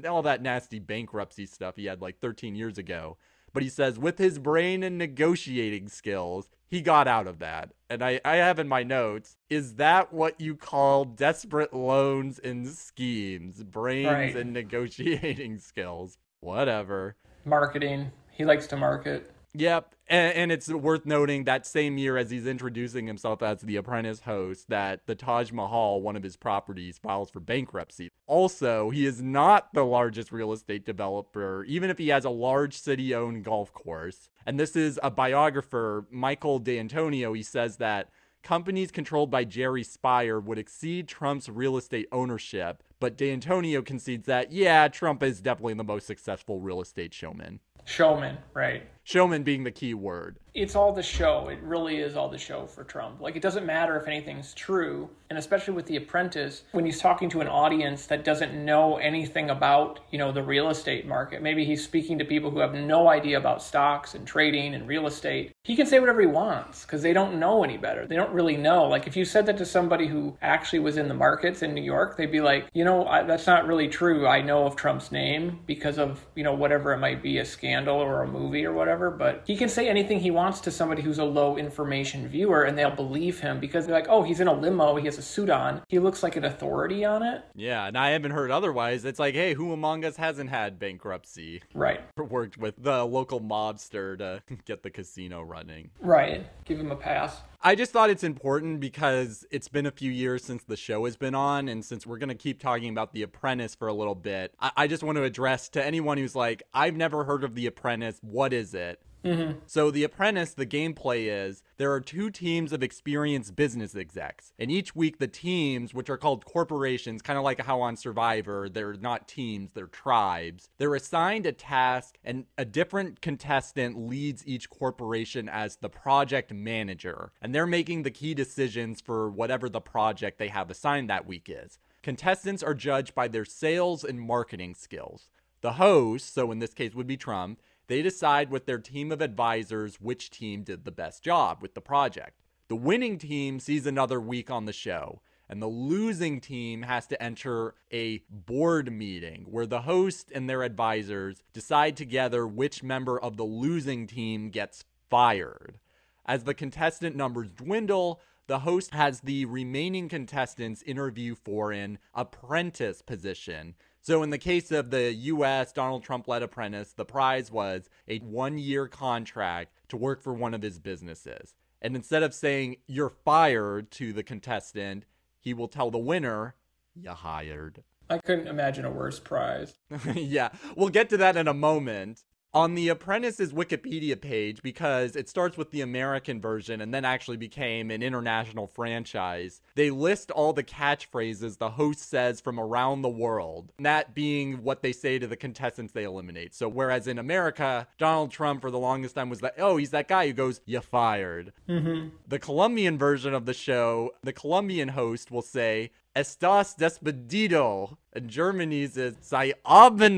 all 0.08 0.22
that 0.22 0.40
nasty 0.40 0.78
bankruptcy 0.78 1.46
stuff 1.46 1.74
he 1.74 1.86
had 1.86 2.00
like 2.00 2.20
13 2.20 2.54
years 2.54 2.78
ago. 2.78 3.16
But 3.52 3.64
he 3.64 3.68
says 3.68 3.98
with 3.98 4.18
his 4.18 4.38
brain 4.38 4.84
and 4.84 4.98
negotiating 4.98 5.88
skills, 5.88 6.48
he 6.72 6.80
got 6.80 7.06
out 7.06 7.26
of 7.26 7.38
that. 7.40 7.70
And 7.90 8.02
I, 8.02 8.18
I 8.24 8.36
have 8.36 8.58
in 8.58 8.66
my 8.66 8.82
notes, 8.82 9.36
is 9.50 9.74
that 9.74 10.10
what 10.10 10.40
you 10.40 10.56
call 10.56 11.04
desperate 11.04 11.74
loans 11.74 12.38
and 12.38 12.66
schemes? 12.66 13.62
Brains 13.62 14.06
Right. 14.08 14.34
and 14.34 14.54
negotiating 14.54 15.58
skills. 15.60 16.16
Whatever. 16.40 17.14
Marketing. 17.44 18.10
He 18.30 18.46
likes 18.46 18.66
to 18.68 18.78
market. 18.78 19.30
Yep. 19.54 19.94
And, 20.08 20.34
and 20.34 20.52
it's 20.52 20.68
worth 20.68 21.04
noting 21.04 21.44
that 21.44 21.66
same 21.66 21.98
year 21.98 22.16
as 22.16 22.30
he's 22.30 22.46
introducing 22.46 23.06
himself 23.06 23.42
as 23.42 23.60
the 23.60 23.76
apprentice 23.76 24.20
host, 24.20 24.68
that 24.68 25.06
the 25.06 25.14
Taj 25.14 25.52
Mahal, 25.52 26.00
one 26.00 26.16
of 26.16 26.22
his 26.22 26.36
properties, 26.36 26.98
files 26.98 27.30
for 27.30 27.40
bankruptcy. 27.40 28.08
Also, 28.26 28.90
he 28.90 29.04
is 29.04 29.20
not 29.20 29.72
the 29.74 29.84
largest 29.84 30.32
real 30.32 30.52
estate 30.52 30.86
developer, 30.86 31.64
even 31.64 31.90
if 31.90 31.98
he 31.98 32.08
has 32.08 32.24
a 32.24 32.30
large 32.30 32.78
city 32.78 33.14
owned 33.14 33.44
golf 33.44 33.72
course. 33.72 34.30
And 34.46 34.58
this 34.58 34.74
is 34.74 34.98
a 35.02 35.10
biographer, 35.10 36.06
Michael 36.10 36.58
D'Antonio. 36.58 37.32
He 37.32 37.42
says 37.42 37.76
that 37.76 38.08
companies 38.42 38.90
controlled 38.90 39.30
by 39.30 39.44
Jerry 39.44 39.84
Speyer 39.84 40.40
would 40.40 40.58
exceed 40.58 41.08
Trump's 41.08 41.48
real 41.48 41.76
estate 41.76 42.08
ownership, 42.10 42.82
but 43.00 43.16
D'Antonio 43.16 43.82
concedes 43.82 44.26
that, 44.26 44.50
yeah, 44.50 44.88
Trump 44.88 45.22
is 45.22 45.40
definitely 45.40 45.74
the 45.74 45.84
most 45.84 46.06
successful 46.06 46.58
real 46.58 46.80
estate 46.80 47.12
showman. 47.14 47.60
Showman, 47.84 48.38
right? 48.54 48.88
Showman 49.04 49.42
being 49.42 49.64
the 49.64 49.70
key 49.70 49.94
word. 49.94 50.38
It's 50.54 50.76
all 50.76 50.92
the 50.92 51.02
show. 51.02 51.48
It 51.48 51.62
really 51.62 51.96
is 51.96 52.14
all 52.14 52.28
the 52.28 52.36
show 52.36 52.66
for 52.66 52.84
Trump. 52.84 53.22
Like, 53.22 53.36
it 53.36 53.42
doesn't 53.42 53.64
matter 53.64 53.98
if 53.98 54.06
anything's 54.06 54.52
true. 54.52 55.08
And 55.30 55.38
especially 55.38 55.72
with 55.72 55.86
The 55.86 55.96
Apprentice, 55.96 56.64
when 56.72 56.84
he's 56.84 57.00
talking 57.00 57.30
to 57.30 57.40
an 57.40 57.48
audience 57.48 58.04
that 58.06 58.22
doesn't 58.22 58.52
know 58.52 58.98
anything 58.98 59.48
about, 59.48 60.00
you 60.10 60.18
know, 60.18 60.30
the 60.30 60.42
real 60.42 60.68
estate 60.68 61.06
market, 61.06 61.40
maybe 61.40 61.64
he's 61.64 61.82
speaking 61.82 62.18
to 62.18 62.24
people 62.26 62.50
who 62.50 62.58
have 62.58 62.74
no 62.74 63.08
idea 63.08 63.38
about 63.38 63.62
stocks 63.62 64.14
and 64.14 64.26
trading 64.26 64.74
and 64.74 64.86
real 64.86 65.06
estate. 65.06 65.52
He 65.64 65.74
can 65.74 65.86
say 65.86 65.98
whatever 66.00 66.20
he 66.20 66.26
wants 66.26 66.82
because 66.82 67.00
they 67.00 67.14
don't 67.14 67.40
know 67.40 67.64
any 67.64 67.78
better. 67.78 68.06
They 68.06 68.16
don't 68.16 68.34
really 68.34 68.58
know. 68.58 68.84
Like, 68.84 69.06
if 69.06 69.16
you 69.16 69.24
said 69.24 69.46
that 69.46 69.56
to 69.56 69.64
somebody 69.64 70.06
who 70.06 70.36
actually 70.42 70.80
was 70.80 70.98
in 70.98 71.08
the 71.08 71.14
markets 71.14 71.62
in 71.62 71.72
New 71.72 71.82
York, 71.82 72.18
they'd 72.18 72.26
be 72.30 72.42
like, 72.42 72.66
you 72.74 72.84
know, 72.84 73.06
I, 73.06 73.22
that's 73.22 73.46
not 73.46 73.66
really 73.66 73.88
true. 73.88 74.26
I 74.26 74.42
know 74.42 74.66
of 74.66 74.76
Trump's 74.76 75.10
name 75.10 75.60
because 75.66 75.98
of, 75.98 76.26
you 76.34 76.44
know, 76.44 76.52
whatever 76.52 76.92
it 76.92 76.98
might 76.98 77.22
be 77.22 77.38
a 77.38 77.44
scandal 77.44 77.96
or 77.96 78.22
a 78.22 78.28
movie 78.28 78.66
or 78.66 78.74
whatever. 78.74 78.91
But 79.10 79.42
he 79.46 79.56
can 79.56 79.68
say 79.68 79.88
anything 79.88 80.20
he 80.20 80.30
wants 80.30 80.60
to 80.60 80.70
somebody 80.70 81.02
who's 81.02 81.18
a 81.18 81.24
low 81.24 81.56
information 81.56 82.28
viewer 82.28 82.62
and 82.64 82.76
they'll 82.76 82.94
believe 82.94 83.40
him 83.40 83.60
because 83.60 83.86
they're 83.86 83.94
like, 83.94 84.08
oh, 84.08 84.22
he's 84.22 84.40
in 84.40 84.48
a 84.48 84.52
limo, 84.52 84.96
he 84.96 85.06
has 85.06 85.18
a 85.18 85.22
suit 85.22 85.50
on, 85.50 85.82
he 85.88 85.98
looks 85.98 86.22
like 86.22 86.36
an 86.36 86.44
authority 86.44 87.04
on 87.04 87.22
it. 87.22 87.42
Yeah, 87.54 87.86
and 87.86 87.96
I 87.96 88.10
haven't 88.10 88.32
heard 88.32 88.50
otherwise. 88.50 89.04
It's 89.04 89.18
like, 89.18 89.34
hey, 89.34 89.54
who 89.54 89.72
among 89.72 90.04
us 90.04 90.16
hasn't 90.16 90.50
had 90.50 90.78
bankruptcy? 90.78 91.62
Right. 91.74 92.00
Worked 92.16 92.58
with 92.58 92.82
the 92.82 93.04
local 93.04 93.40
mobster 93.40 94.18
to 94.18 94.42
get 94.64 94.82
the 94.82 94.90
casino 94.90 95.42
running. 95.42 95.90
Right. 96.00 96.46
Give 96.64 96.78
him 96.78 96.90
a 96.90 96.96
pass. 96.96 97.40
I 97.64 97.76
just 97.76 97.92
thought 97.92 98.10
it's 98.10 98.24
important 98.24 98.80
because 98.80 99.46
it's 99.52 99.68
been 99.68 99.86
a 99.86 99.92
few 99.92 100.10
years 100.10 100.42
since 100.42 100.64
the 100.64 100.76
show 100.76 101.04
has 101.04 101.16
been 101.16 101.36
on, 101.36 101.68
and 101.68 101.84
since 101.84 102.04
we're 102.04 102.18
going 102.18 102.28
to 102.28 102.34
keep 102.34 102.60
talking 102.60 102.88
about 102.90 103.12
The 103.12 103.22
Apprentice 103.22 103.76
for 103.76 103.86
a 103.86 103.92
little 103.92 104.16
bit, 104.16 104.52
I-, 104.58 104.72
I 104.78 104.86
just 104.88 105.04
want 105.04 105.16
to 105.16 105.22
address 105.22 105.68
to 105.70 105.84
anyone 105.84 106.18
who's 106.18 106.34
like, 106.34 106.64
I've 106.74 106.96
never 106.96 107.22
heard 107.22 107.44
of 107.44 107.54
The 107.54 107.66
Apprentice. 107.66 108.18
What 108.20 108.52
is 108.52 108.74
it? 108.74 109.00
Mm-hmm. 109.24 109.58
So, 109.66 109.90
The 109.90 110.04
Apprentice, 110.04 110.54
the 110.54 110.66
gameplay 110.66 111.26
is 111.26 111.62
there 111.76 111.92
are 111.92 112.00
two 112.00 112.30
teams 112.30 112.72
of 112.72 112.82
experienced 112.82 113.54
business 113.54 113.94
execs. 113.94 114.52
And 114.58 114.70
each 114.70 114.94
week, 114.94 115.18
the 115.18 115.28
teams, 115.28 115.94
which 115.94 116.10
are 116.10 116.16
called 116.16 116.44
corporations, 116.44 117.22
kind 117.22 117.38
of 117.38 117.44
like 117.44 117.60
how 117.60 117.80
on 117.80 117.96
Survivor, 117.96 118.68
they're 118.68 118.94
not 118.94 119.28
teams, 119.28 119.70
they're 119.74 119.86
tribes, 119.86 120.70
they're 120.78 120.94
assigned 120.94 121.46
a 121.46 121.52
task, 121.52 122.18
and 122.24 122.46
a 122.58 122.64
different 122.64 123.20
contestant 123.20 123.98
leads 123.98 124.46
each 124.46 124.68
corporation 124.70 125.48
as 125.48 125.76
the 125.76 125.88
project 125.88 126.52
manager. 126.52 127.32
And 127.40 127.54
they're 127.54 127.66
making 127.66 128.02
the 128.02 128.10
key 128.10 128.34
decisions 128.34 129.00
for 129.00 129.30
whatever 129.30 129.68
the 129.68 129.80
project 129.80 130.38
they 130.38 130.48
have 130.48 130.70
assigned 130.70 131.08
that 131.10 131.26
week 131.26 131.48
is. 131.48 131.78
Contestants 132.02 132.64
are 132.64 132.74
judged 132.74 133.14
by 133.14 133.28
their 133.28 133.44
sales 133.44 134.02
and 134.02 134.20
marketing 134.20 134.74
skills. 134.74 135.28
The 135.60 135.74
host, 135.74 136.34
so 136.34 136.50
in 136.50 136.58
this 136.58 136.74
case 136.74 136.92
would 136.92 137.06
be 137.06 137.16
Trump, 137.16 137.60
they 137.92 138.00
decide 138.00 138.50
with 138.50 138.64
their 138.64 138.78
team 138.78 139.12
of 139.12 139.20
advisors 139.20 140.00
which 140.00 140.30
team 140.30 140.62
did 140.62 140.86
the 140.86 140.90
best 140.90 141.22
job 141.22 141.58
with 141.60 141.74
the 141.74 141.80
project. 141.82 142.40
The 142.68 142.74
winning 142.74 143.18
team 143.18 143.60
sees 143.60 143.84
another 143.84 144.18
week 144.18 144.50
on 144.50 144.64
the 144.64 144.72
show, 144.72 145.20
and 145.46 145.60
the 145.60 145.66
losing 145.66 146.40
team 146.40 146.84
has 146.84 147.06
to 147.08 147.22
enter 147.22 147.74
a 147.92 148.22
board 148.30 148.90
meeting 148.90 149.44
where 149.50 149.66
the 149.66 149.82
host 149.82 150.32
and 150.34 150.48
their 150.48 150.62
advisors 150.62 151.42
decide 151.52 151.94
together 151.94 152.46
which 152.46 152.82
member 152.82 153.20
of 153.20 153.36
the 153.36 153.44
losing 153.44 154.06
team 154.06 154.48
gets 154.48 154.86
fired. 155.10 155.78
As 156.24 156.44
the 156.44 156.54
contestant 156.54 157.14
numbers 157.14 157.52
dwindle, 157.52 158.22
the 158.46 158.60
host 158.60 158.94
has 158.94 159.20
the 159.20 159.44
remaining 159.44 160.08
contestants 160.08 160.82
interview 160.84 161.34
for 161.34 161.72
an 161.72 161.98
apprentice 162.14 163.02
position. 163.02 163.74
So, 164.04 164.24
in 164.24 164.30
the 164.30 164.38
case 164.38 164.72
of 164.72 164.90
the 164.90 165.12
US 165.14 165.72
Donald 165.72 166.02
Trump 166.02 166.26
led 166.26 166.42
apprentice, 166.42 166.92
the 166.92 167.04
prize 167.04 167.52
was 167.52 167.88
a 168.08 168.18
one 168.18 168.58
year 168.58 168.88
contract 168.88 169.72
to 169.88 169.96
work 169.96 170.20
for 170.20 170.34
one 170.34 170.54
of 170.54 170.62
his 170.62 170.80
businesses. 170.80 171.54
And 171.80 171.94
instead 171.94 172.24
of 172.24 172.34
saying, 172.34 172.78
you're 172.88 173.12
fired 173.24 173.92
to 173.92 174.12
the 174.12 174.24
contestant, 174.24 175.04
he 175.38 175.54
will 175.54 175.68
tell 175.68 175.92
the 175.92 175.98
winner, 175.98 176.56
you 176.96 177.10
hired. 177.10 177.84
I 178.10 178.18
couldn't 178.18 178.48
imagine 178.48 178.84
a 178.84 178.90
worse 178.90 179.20
prize. 179.20 179.74
yeah, 180.14 180.48
we'll 180.76 180.88
get 180.88 181.08
to 181.10 181.16
that 181.18 181.36
in 181.36 181.46
a 181.46 181.54
moment. 181.54 182.24
On 182.54 182.74
the 182.74 182.90
Apprentice's 182.90 183.54
Wikipedia 183.54 184.20
page, 184.20 184.62
because 184.62 185.16
it 185.16 185.26
starts 185.26 185.56
with 185.56 185.70
the 185.70 185.80
American 185.80 186.38
version 186.38 186.82
and 186.82 186.92
then 186.92 187.04
actually 187.04 187.38
became 187.38 187.90
an 187.90 188.02
international 188.02 188.66
franchise, 188.66 189.62
they 189.74 189.88
list 189.88 190.30
all 190.30 190.52
the 190.52 190.62
catchphrases 190.62 191.56
the 191.56 191.70
host 191.70 192.10
says 192.10 192.42
from 192.42 192.60
around 192.60 193.00
the 193.00 193.08
world, 193.08 193.72
that 193.78 194.14
being 194.14 194.62
what 194.62 194.82
they 194.82 194.92
say 194.92 195.18
to 195.18 195.26
the 195.26 195.36
contestants 195.36 195.94
they 195.94 196.04
eliminate. 196.04 196.54
So, 196.54 196.68
whereas 196.68 197.06
in 197.06 197.18
America, 197.18 197.88
Donald 197.96 198.30
Trump 198.30 198.60
for 198.60 198.70
the 198.70 198.78
longest 198.78 199.14
time 199.14 199.30
was 199.30 199.40
like, 199.40 199.54
oh, 199.58 199.78
he's 199.78 199.90
that 199.90 200.08
guy 200.08 200.26
who 200.26 200.34
goes, 200.34 200.60
you 200.66 200.82
fired. 200.82 201.54
Mm-hmm. 201.66 202.08
The 202.28 202.38
Colombian 202.38 202.98
version 202.98 203.32
of 203.32 203.46
the 203.46 203.54
show, 203.54 204.10
the 204.22 204.32
Colombian 204.34 204.88
host 204.88 205.30
will 205.30 205.40
say, 205.40 205.90
Estás 206.14 206.76
despedido. 206.76 207.96
And 208.12 208.28
Germany's 208.28 208.98
is 208.98 209.16
Sei 209.22 209.54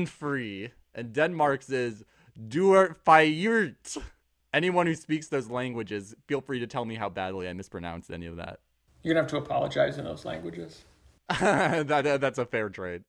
free. 0.05 0.71
And 0.93 1.13
Denmark's 1.13 1.69
is 1.69 2.03
Du 2.47 2.73
er. 2.73 2.95
Anyone 4.53 4.87
who 4.87 4.95
speaks 4.95 5.27
those 5.27 5.49
languages, 5.49 6.15
feel 6.27 6.41
free 6.41 6.59
to 6.59 6.67
tell 6.67 6.85
me 6.85 6.95
how 6.95 7.09
badly 7.09 7.47
I 7.49 7.53
mispronounced 7.53 8.09
any 8.11 8.25
of 8.25 8.37
that. 8.37 8.59
You're 9.03 9.13
going 9.13 9.25
to 9.27 9.35
have 9.35 9.43
to 9.43 9.45
apologize 9.45 9.97
in 9.97 10.05
those 10.05 10.25
languages. 10.25 10.83
that, 11.39 11.87
that- 11.87 12.21
that's 12.21 12.37
a 12.39 12.45
fair 12.45 12.69
trade. 12.69 13.03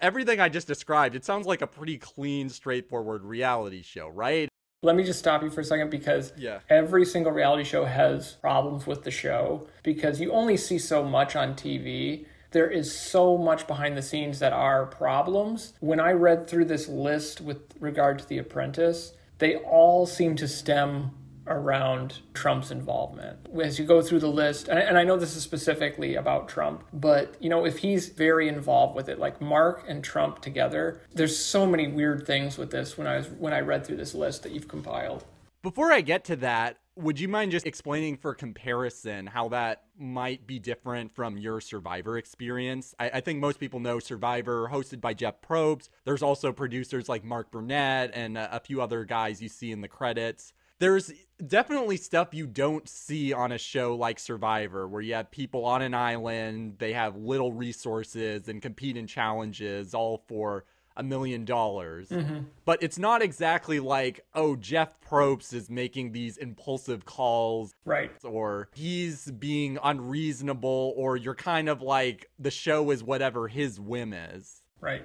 Everything 0.00 0.40
I 0.40 0.48
just 0.48 0.66
described, 0.66 1.14
it 1.14 1.24
sounds 1.24 1.46
like 1.46 1.62
a 1.62 1.66
pretty 1.66 1.96
clean, 1.96 2.48
straightforward 2.48 3.22
reality 3.24 3.82
show, 3.82 4.08
right? 4.08 4.48
Let 4.82 4.96
me 4.96 5.04
just 5.04 5.18
stop 5.20 5.42
you 5.42 5.50
for 5.50 5.60
a 5.60 5.64
second 5.64 5.90
because 5.90 6.32
Yeah. 6.36 6.58
every 6.68 7.04
single 7.04 7.30
reality 7.32 7.62
show 7.62 7.84
has 7.84 8.32
problems 8.32 8.86
with 8.86 9.04
the 9.04 9.10
show 9.12 9.68
because 9.84 10.20
you 10.20 10.32
only 10.32 10.56
see 10.56 10.78
so 10.78 11.04
much 11.04 11.36
on 11.36 11.54
TV. 11.54 12.26
There 12.56 12.70
is 12.70 12.98
so 12.98 13.36
much 13.36 13.66
behind 13.66 13.98
the 13.98 14.02
scenes 14.02 14.38
that 14.38 14.54
are 14.54 14.86
problems. 14.86 15.74
When 15.80 16.00
I 16.00 16.12
read 16.12 16.48
through 16.48 16.64
this 16.64 16.88
list 16.88 17.42
with 17.42 17.58
regard 17.80 18.18
to 18.20 18.26
The 18.26 18.38
Apprentice, 18.38 19.12
they 19.36 19.56
all 19.56 20.06
seem 20.06 20.36
to 20.36 20.48
stem 20.48 21.10
around 21.46 22.20
Trump's 22.32 22.70
involvement. 22.70 23.40
As 23.62 23.78
you 23.78 23.84
go 23.84 24.00
through 24.00 24.20
the 24.20 24.30
list, 24.30 24.68
and 24.68 24.96
I, 24.96 25.04
know 25.04 25.18
this 25.18 25.36
is 25.36 25.42
specifically 25.42 26.14
about 26.14 26.48
Trump, 26.48 26.82
but 26.94 27.34
you 27.40 27.50
know, 27.50 27.66
if 27.66 27.76
he's 27.76 28.08
very 28.08 28.48
involved 28.48 28.96
with 28.96 29.10
it, 29.10 29.18
like 29.18 29.38
Mark 29.38 29.84
and 29.86 30.02
Trump 30.02 30.40
together, 30.40 31.02
there's 31.12 31.36
so 31.36 31.66
many 31.66 31.88
weird 31.88 32.26
things 32.26 32.56
with 32.56 32.70
this 32.70 32.96
when 32.96 33.06
I 33.06 33.18
was 33.18 33.28
when 33.28 33.52
I 33.52 33.60
read 33.60 33.84
through 33.84 33.98
this 33.98 34.14
list 34.14 34.44
that 34.44 34.52
you've 34.52 34.66
compiled. 34.66 35.26
Before 35.66 35.90
I 35.90 36.00
get 36.00 36.22
to 36.26 36.36
that, 36.36 36.76
would 36.94 37.18
you 37.18 37.26
mind 37.26 37.50
just 37.50 37.66
explaining 37.66 38.18
for 38.18 38.36
comparison 38.36 39.26
how 39.26 39.48
that 39.48 39.82
might 39.98 40.46
be 40.46 40.60
different 40.60 41.12
from 41.12 41.36
your 41.36 41.60
Survivor 41.60 42.18
experience? 42.18 42.94
I, 43.00 43.10
I 43.14 43.20
think 43.20 43.40
most 43.40 43.58
people 43.58 43.80
know 43.80 43.98
Survivor, 43.98 44.70
hosted 44.72 45.00
by 45.00 45.12
Jeff 45.12 45.42
Probst. 45.42 45.88
There's 46.04 46.22
also 46.22 46.52
producers 46.52 47.08
like 47.08 47.24
Mark 47.24 47.50
Burnett 47.50 48.12
and 48.14 48.38
a, 48.38 48.58
a 48.58 48.60
few 48.60 48.80
other 48.80 49.04
guys 49.04 49.42
you 49.42 49.48
see 49.48 49.72
in 49.72 49.80
the 49.80 49.88
credits. 49.88 50.52
There's 50.78 51.12
definitely 51.44 51.96
stuff 51.96 52.28
you 52.32 52.46
don't 52.46 52.88
see 52.88 53.32
on 53.32 53.50
a 53.50 53.58
show 53.58 53.96
like 53.96 54.20
Survivor, 54.20 54.86
where 54.86 55.02
you 55.02 55.14
have 55.14 55.32
people 55.32 55.64
on 55.64 55.82
an 55.82 55.94
island, 55.94 56.76
they 56.78 56.92
have 56.92 57.16
little 57.16 57.52
resources 57.52 58.46
and 58.46 58.62
compete 58.62 58.96
in 58.96 59.08
challenges, 59.08 59.94
all 59.94 60.22
for 60.28 60.64
a 60.96 61.02
million 61.02 61.44
dollars. 61.44 62.08
Mm-hmm. 62.08 62.44
But 62.64 62.82
it's 62.82 62.98
not 62.98 63.22
exactly 63.22 63.80
like, 63.80 64.24
oh, 64.34 64.56
Jeff 64.56 65.00
Probst 65.00 65.52
is 65.52 65.68
making 65.70 66.12
these 66.12 66.36
impulsive 66.36 67.04
calls 67.04 67.74
Right. 67.84 68.10
or 68.24 68.68
he's 68.74 69.30
being 69.30 69.78
unreasonable 69.82 70.94
or 70.96 71.16
you're 71.16 71.34
kind 71.34 71.68
of 71.68 71.82
like 71.82 72.30
the 72.38 72.50
show 72.50 72.90
is 72.90 73.02
whatever 73.02 73.48
his 73.48 73.78
whim 73.78 74.12
is. 74.12 74.62
Right. 74.80 75.04